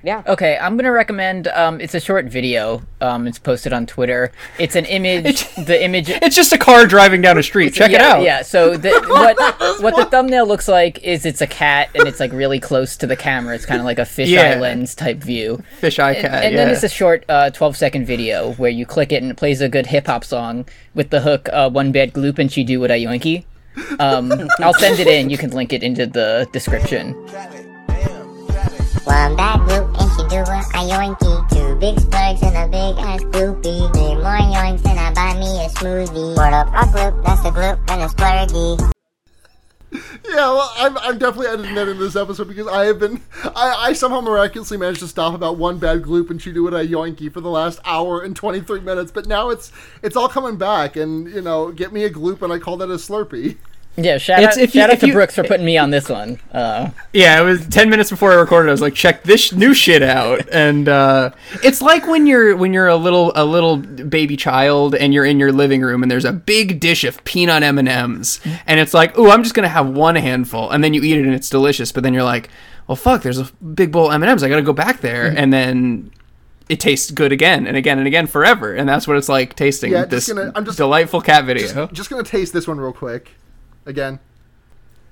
[0.03, 0.21] Yeah.
[0.27, 1.47] Okay, I'm gonna recommend.
[1.47, 2.81] Um, it's a short video.
[2.99, 4.33] Um, it's posted on Twitter.
[4.59, 5.47] It's an image.
[5.65, 6.09] the image.
[6.09, 7.73] It's just a car driving down a street.
[7.73, 8.21] Check yeah, it out.
[8.23, 8.41] Yeah.
[8.41, 9.37] So the, what
[9.81, 13.07] what the thumbnail looks like is it's a cat and it's like really close to
[13.07, 13.55] the camera.
[13.55, 14.59] It's kind of like a fisheye Yeah.
[14.59, 15.63] lens type view.
[15.79, 16.43] Fish eye And, cat.
[16.43, 16.65] and yeah.
[16.65, 19.61] then it's a short uh, 12 second video where you click it and it plays
[19.61, 22.81] a good hip hop song with the hook uh, "One bad gloop and she do
[22.81, 23.45] what I yoinky."
[23.99, 25.29] Um, I'll send it in.
[25.29, 27.15] You can link it into the description.
[29.05, 31.49] One bad group and she do a yoinky.
[31.49, 33.93] Two big splurgs and a big ass gloopy.
[33.95, 36.37] Need more yoinks and I buy me a smoothie.
[36.37, 38.93] What up a gloop, that's a gloop and a splurgy.
[39.91, 43.89] Yeah, well, I'm, I'm definitely editing that into this episode because I have been, I,
[43.89, 46.77] I somehow miraculously managed to stop about one bad gloop and she do it a
[46.77, 49.71] yoinky for the last hour and 23 minutes, but now it's,
[50.01, 52.89] it's all coming back and, you know, get me a gloop and I call that
[52.89, 53.57] a slurpee.
[53.95, 55.77] Yeah, shout It's- out, if you- shout out if to you- Brooks for putting me
[55.77, 56.39] on this one.
[56.51, 58.69] Uh, Yeah, it was ten minutes before I recorded.
[58.69, 61.29] I was like, check this new shit out, and uh,
[61.63, 65.39] it's like when you're when you're a little a little baby child and you're in
[65.39, 68.95] your living room and there's a big dish of peanut M and M's, and it's
[68.95, 71.49] like, oh, I'm just gonna have one handful, and then you eat it and it's
[71.49, 72.49] delicious, but then you're like,
[72.87, 73.45] well, fuck, there's a
[73.75, 74.41] big bowl of M and M's.
[74.41, 76.11] I gotta go back there, and then.
[76.69, 79.91] It tastes good again and again and again forever, and that's what it's like tasting
[79.91, 81.67] Yeah, just this gonna- I'm just- delightful cat video.
[81.67, 83.31] Just, just gonna taste this one real quick.
[83.85, 84.19] Again.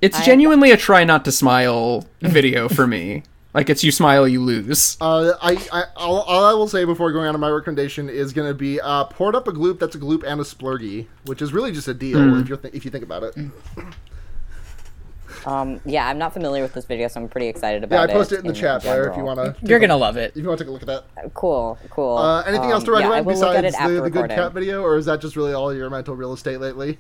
[0.02, 3.23] it's genuinely a try not to smile video for me.
[3.53, 4.95] Like it's you smile, you lose.
[5.02, 8.31] Uh, I, I, all, all I will say before going on to my recommendation is
[8.31, 11.41] going to be uh, poured up a gloop that's a gloop and a splurgy, which
[11.41, 13.35] is really just a deal if you th- if you think about it.
[15.45, 17.98] Um, yeah, I'm not familiar with this video, so I'm pretty excited about it.
[17.98, 18.18] Yeah, I it.
[18.18, 19.56] posted it in the chat, Blair, if you want to.
[19.68, 20.31] You're gonna love it.
[20.35, 21.34] If you want to take a look at that.
[21.34, 22.18] Cool, cool.
[22.18, 24.53] Uh, anything else to Um, yeah, recommend will look at besides the, the good cat
[24.53, 26.99] video, or is that just really all your mental real estate lately?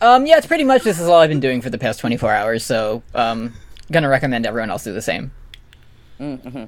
[0.00, 2.32] Um, yeah, it's pretty much this is all I've been doing for the past 24
[2.32, 2.64] hours.
[2.64, 3.52] So, um,
[3.92, 5.30] gonna recommend everyone else do the same.
[6.18, 6.64] Mm-hmm.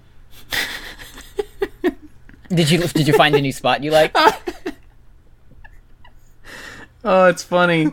[2.54, 4.16] did you did you find a new spot you like?
[7.04, 7.88] Oh, it's funny.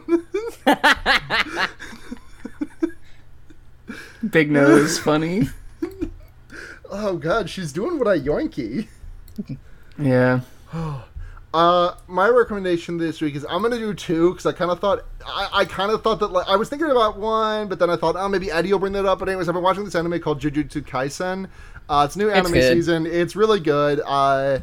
[4.29, 5.49] Big nose, funny.
[6.91, 8.87] Oh god, she's doing what I yoinky.
[9.99, 10.39] Yeah.
[11.51, 15.03] Uh, my recommendation this week is I'm gonna do two because I kind of thought
[15.25, 17.95] I, I kind of thought that like I was thinking about one, but then I
[17.95, 19.19] thought oh maybe Eddy will bring that up.
[19.19, 21.49] But anyways, I've been watching this anime called Jujutsu Kaisen.
[21.89, 22.73] Uh, it's new anime good.
[22.73, 23.07] season.
[23.07, 23.99] It's really good.
[24.05, 24.59] Uh,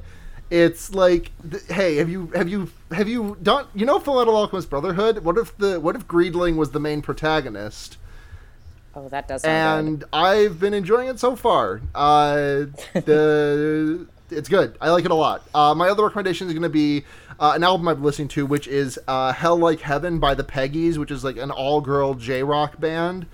[0.49, 4.37] it's like th- hey, have you have you have you done you know Full Metal
[4.37, 5.25] Alchemist Brotherhood?
[5.25, 7.99] What if the what if Greedling was the main protagonist?
[8.97, 11.83] oh, that does sound and I've been enjoying it so far.
[11.95, 14.77] Uh, the it's good.
[14.81, 15.43] I like it a lot.
[15.55, 17.05] Uh, my other recommendation is going to be
[17.39, 20.97] uh, an album I've listened to, which is uh, "Hell Like Heaven" by the Peggies,
[20.97, 23.27] which is like an all-girl J-rock band.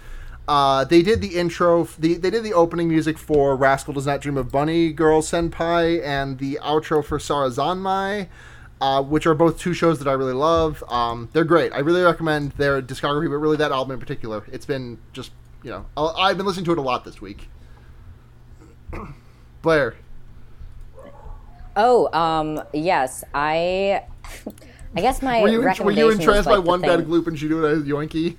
[0.49, 1.85] Uh, they did the intro.
[1.99, 6.03] The, they did the opening music for "Rascal Does Not Dream of Bunny Girl Senpai"
[6.05, 8.29] and the outro for "Sarazanmai."
[8.81, 10.83] Uh, which are both two shows that I really love.
[10.89, 11.73] Um, they're great.
[11.73, 14.43] I really recommend their discography, but really that album in particular.
[14.51, 15.31] It's been just,
[15.63, 17.49] you know, I've been listening to it a lot this week.
[19.63, 19.95] Blair.
[21.77, 24.05] Oh, um, yes, I.
[24.95, 27.39] I guess my Were you, were recommendation you entranced like, by one bad gloop and
[27.39, 28.37] she do it as yoinky?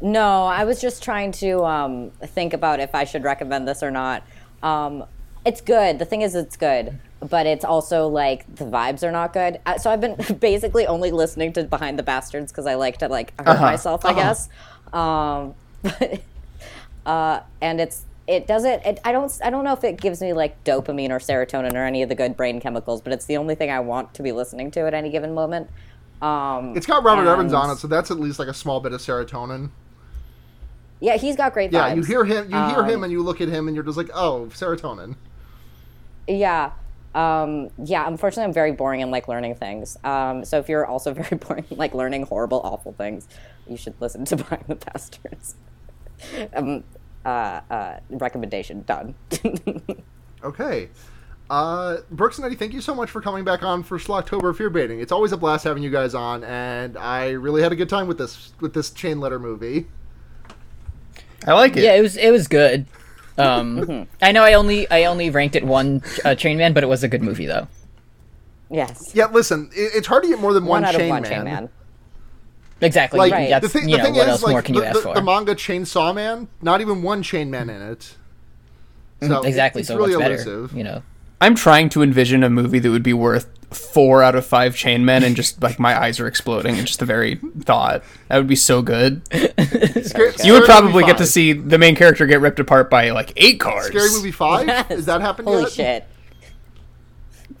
[0.00, 3.90] No, I was just trying to um, think about if I should recommend this or
[3.90, 4.24] not.
[4.62, 5.04] Um,
[5.44, 5.98] it's good.
[5.98, 9.60] The thing is, it's good, but it's also like the vibes are not good.
[9.64, 13.08] Uh, So I've been basically only listening to Behind the Bastards because I like to
[13.08, 14.48] like hurt myself, I guess.
[14.92, 16.20] Um, but,
[17.06, 18.84] uh, and it's it doesn't.
[18.84, 19.32] It, I don't.
[19.42, 22.14] I don't know if it gives me like dopamine or serotonin or any of the
[22.14, 24.94] good brain chemicals, but it's the only thing I want to be listening to at
[24.94, 25.68] any given moment.
[26.22, 28.92] Um, It's got Robert Evans on it, so that's at least like a small bit
[28.92, 29.70] of serotonin.
[31.00, 33.40] Yeah, he's got great Yeah, you hear him, you hear him, Um, and you look
[33.40, 35.16] at him, and you're just like, oh, serotonin.
[36.28, 36.72] Yeah.
[37.14, 39.96] Um, yeah, unfortunately, I'm very boring and like learning things.
[40.04, 43.26] Um, so if you're also very boring like learning horrible, awful things,
[43.66, 45.56] you should listen to Behind the Bastards.
[47.24, 49.14] Uh, uh, recommendation done.
[50.42, 50.88] Okay.
[51.50, 54.70] Uh, Brooks and Eddy, thank you so much for coming back on for Schlocktober Fear
[54.70, 55.00] Baiting.
[55.00, 58.06] It's always a blast having you guys on, and I really had a good time
[58.06, 59.86] with this with this chain letter movie.
[61.46, 61.82] I like it.
[61.84, 62.86] Yeah, it was it was good.
[63.38, 66.88] Um, I know I only I only ranked it one uh, Chain Man, but it
[66.88, 67.68] was a good movie though.
[68.70, 69.12] yes.
[69.14, 71.22] Yeah, listen, it, it's hard to get more than one, One, out chain of one
[71.22, 71.30] man.
[71.30, 71.68] chain man.
[72.80, 73.18] Exactly.
[73.18, 73.50] Like Right.
[73.50, 74.86] That's, the thing, you the know, thing what is, else like more can the, you
[74.86, 75.14] ask the, for?
[75.14, 78.16] the manga Chainsaw Man, not even one chain man in it.
[79.20, 79.28] Mm-hmm.
[79.32, 79.80] So exactly.
[79.80, 80.34] it's So really what's better?
[80.34, 80.76] elusive.
[80.76, 81.02] You know.
[81.42, 85.04] I'm trying to envision a movie that would be worth four out of five chain
[85.04, 88.02] men and just like my eyes are exploding and just the very thought.
[88.28, 89.22] That would be so good.
[90.04, 93.32] Scary- You would probably get to see the main character get ripped apart by like
[93.36, 93.86] eight cars.
[93.86, 94.66] Scary Movie Five.
[94.66, 94.90] Yes.
[94.90, 95.72] Is that happened Holy yet?
[95.72, 96.06] shit.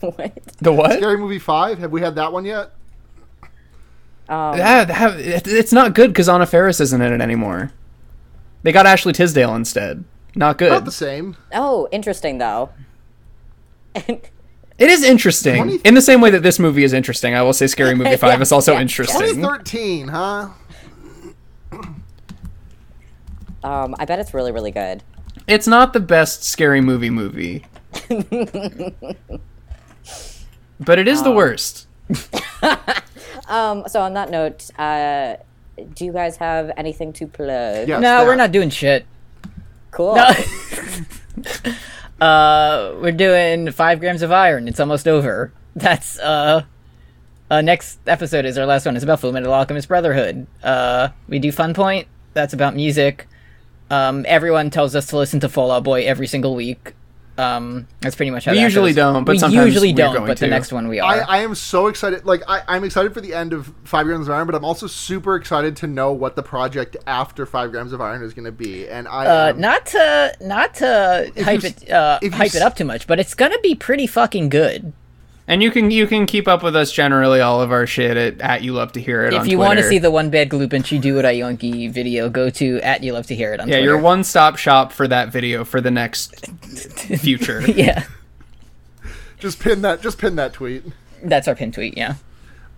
[0.00, 0.32] what?
[0.60, 0.92] The what?
[0.98, 1.78] Scary Movie Five.
[1.78, 2.72] Have we had that one yet?
[4.30, 5.16] Yeah, that-
[5.46, 7.72] it's not good because Anna Faris isn't in it anymore.
[8.62, 10.04] They got Ashley Tisdale instead.
[10.36, 10.70] Not good.
[10.70, 11.36] Not the same.
[11.52, 12.70] Oh, interesting though.
[13.96, 14.30] It
[14.88, 15.56] is interesting.
[15.64, 18.16] 20 In the same way that this movie is interesting, I will say Scary Movie
[18.18, 19.20] 5 Yeah, is also yeah, interesting.
[19.20, 20.48] 2013, huh?
[23.62, 25.02] Um, I bet it's really, really good.
[25.46, 27.66] It's not the best Scary Movie movie.
[30.80, 31.86] but it is the worst.
[33.50, 35.34] Um, so on that note, uh,
[35.94, 37.88] do you guys have anything to plug?
[37.88, 39.04] Yes, No, we're not doing shit.
[39.90, 40.10] Cool.
[42.20, 44.68] uh, we're doing five grams of iron.
[44.68, 45.52] It's almost over.
[45.74, 46.62] That's uh,
[47.50, 48.94] uh, next episode is our last one.
[48.94, 50.46] It's about Full Metal Alchemist Brotherhood.
[50.62, 52.06] Uh, we do Fun Point.
[52.34, 53.26] That's about music.
[53.90, 56.94] Um, everyone tells us to listen to Fall Out Boy every single week.
[57.40, 58.96] Um, that's pretty much how We that usually goes.
[59.14, 60.14] don't, but we sometimes usually don't.
[60.14, 61.24] going But the next one we I, are.
[61.28, 62.24] I am so excited.
[62.24, 64.86] Like I, I'm excited for the end of Five Grams of Iron, but I'm also
[64.86, 68.52] super excited to know what the project after Five Grams of Iron is going to
[68.52, 68.88] be.
[68.88, 72.54] And I uh, am- not to not to hype you- it uh, if you hype
[72.54, 74.92] it up too much, but it's gonna be pretty fucking good.
[75.50, 78.40] And you can you can keep up with us generally all of our shit at,
[78.40, 79.34] at you love to hear it.
[79.34, 81.90] If on you want to see the one bad gloop and she do it Yonki
[81.90, 83.84] video, go to at you love to hear it on yeah, Twitter.
[83.84, 86.46] your one stop shop for that video for the next
[87.18, 87.62] future.
[87.68, 88.04] yeah,
[89.40, 90.02] just pin that.
[90.02, 90.84] Just pin that tweet.
[91.24, 91.98] that's our pin tweet.
[91.98, 92.14] Yeah.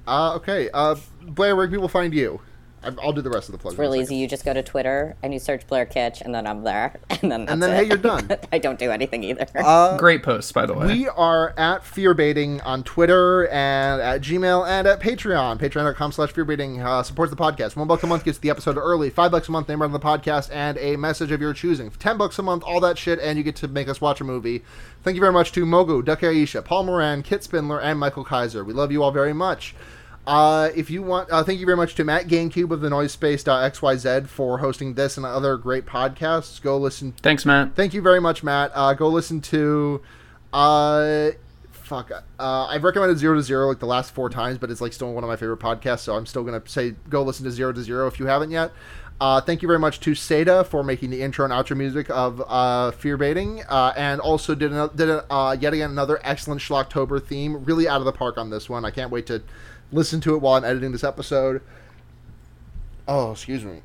[0.09, 0.71] Uh, okay.
[0.73, 2.41] Uh, Blair, where can people find you?
[2.85, 3.75] I- I'll do the rest of the plugs.
[3.75, 4.17] It's real easy.
[4.17, 7.31] You just go to Twitter and you search Blair Kitch, and then I'm there, and
[7.31, 7.77] then that's And then, it.
[7.77, 8.31] hey, you're done.
[8.53, 9.47] I don't do anything either.
[9.99, 10.87] Great post, by the way.
[10.87, 15.59] We are at Fearbaiting on Twitter and at Gmail and at Patreon.
[15.59, 17.77] Patreon.com slash Fearbaiting uh, supports the podcast.
[17.77, 19.11] One buck a month gets the episode early.
[19.11, 21.91] Five bucks a month, name on the podcast, and a message of your choosing.
[21.91, 24.25] Ten bucks a month, all that shit, and you get to make us watch a
[24.25, 24.63] movie.
[25.03, 28.63] Thank you very much to Mogu, Duck Aisha, Paul Moran, Kit Spindler, and Michael Kaiser.
[28.65, 29.75] We love you all very much.
[30.27, 34.29] Uh, if you want, uh, thank you very much to Matt GameCube of the NoiseSpace.xyz
[34.29, 36.63] for hosting this and other great podcasts.
[36.63, 37.75] Go listen Thanks, Matt.
[37.75, 38.71] Thank you very much, Matt.
[38.75, 40.01] Uh, go listen to,
[40.53, 41.31] uh,
[41.73, 42.13] fuck.
[42.39, 45.13] Uh, I've recommended Zero to Zero like the last four times, but it's like still
[45.13, 46.01] one of my favorite podcasts.
[46.01, 48.71] So I'm still gonna say go listen to Zero to Zero if you haven't yet.
[49.21, 52.43] Uh, thank you very much to Seda for making the intro and outro music of
[52.49, 57.25] uh, Fear Baiting, uh, and also did did a, uh, yet again another excellent Schlocktober
[57.25, 57.65] theme.
[57.65, 58.85] Really out of the park on this one.
[58.85, 59.43] I can't wait to
[59.93, 61.63] listen to it while I'm editing this episode.
[63.07, 63.83] Oh, excuse me.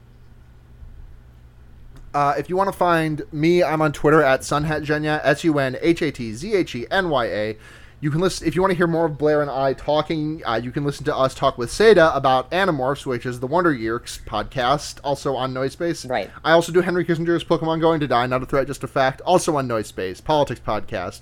[2.14, 5.78] Uh, if you want to find me, I'm on Twitter at sunhatzhenya, S U N
[5.82, 7.58] H A T Z H E N Y A.
[8.00, 10.44] You can listen if you want to hear more of Blair and I talking.
[10.46, 13.74] Uh, you can listen to us talk with Seda about Animorphs, which is the Wonder
[13.74, 16.10] Years podcast, also on Noise NoiseSpace.
[16.10, 16.30] Right.
[16.44, 19.22] I also do Henry Kissinger's Pokemon Going to Die, not a threat, just a fact,
[19.22, 21.22] also on Noise NoiseSpace, politics podcast.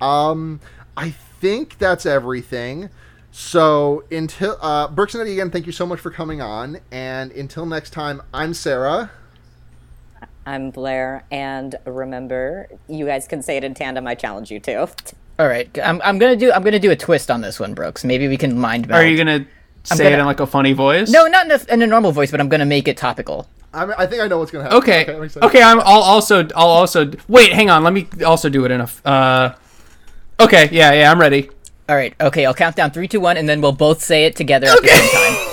[0.00, 0.60] Um,
[0.96, 2.90] I think that's everything.
[3.36, 7.32] So until uh, Brooks and Eddy again, thank you so much for coming on, and
[7.32, 9.10] until next time, I'm Sarah.
[10.46, 14.06] I'm Blair, and remember, you guys can say it in tandem.
[14.06, 14.88] I challenge you to.
[15.40, 18.04] All right, I'm, I'm gonna do I'm gonna do a twist on this one, Brooks.
[18.04, 19.02] Maybe we can mind meld.
[19.02, 19.44] Are you gonna
[19.82, 21.10] say gonna- it in like a funny voice?
[21.10, 23.48] No, not in a, in a normal voice, but I'm gonna make it topical.
[23.72, 24.78] I, mean, I think I know what's gonna happen.
[24.78, 25.12] Okay.
[25.12, 25.48] I'm.
[25.48, 25.60] Okay.
[25.60, 25.80] I'm.
[25.80, 26.46] I'll also.
[26.54, 27.10] I'll also.
[27.26, 27.52] Wait.
[27.52, 27.82] Hang on.
[27.82, 28.88] Let me also do it in a.
[29.04, 29.54] Uh.
[30.38, 30.68] Okay.
[30.70, 30.92] Yeah.
[30.92, 31.10] Yeah.
[31.10, 31.50] I'm ready.
[31.88, 34.36] All right, okay, I'll count down three, two, one, and then we'll both say it
[34.36, 35.50] together at the same time.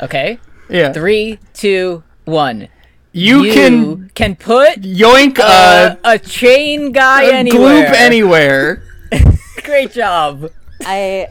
[0.02, 0.38] Okay,
[0.68, 0.92] Yeah.
[0.92, 2.66] three, two, one.
[3.12, 7.86] You, can can put yoink uh, a, a chain guy a anywhere.
[7.86, 8.82] gloop anywhere.
[9.62, 10.50] Great job.
[10.84, 11.28] I,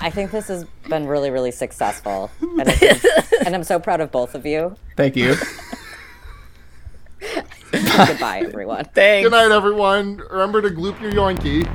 [0.00, 4.10] I think this has been really, really successful, and, it's- and I'm so proud of
[4.10, 4.74] both of you.
[4.96, 5.36] Thank you.
[7.70, 8.84] Goodbye, everyone.
[8.94, 9.26] Thanks.
[9.28, 10.16] Good night, everyone.
[10.30, 11.66] Remember to gloop your yoinky.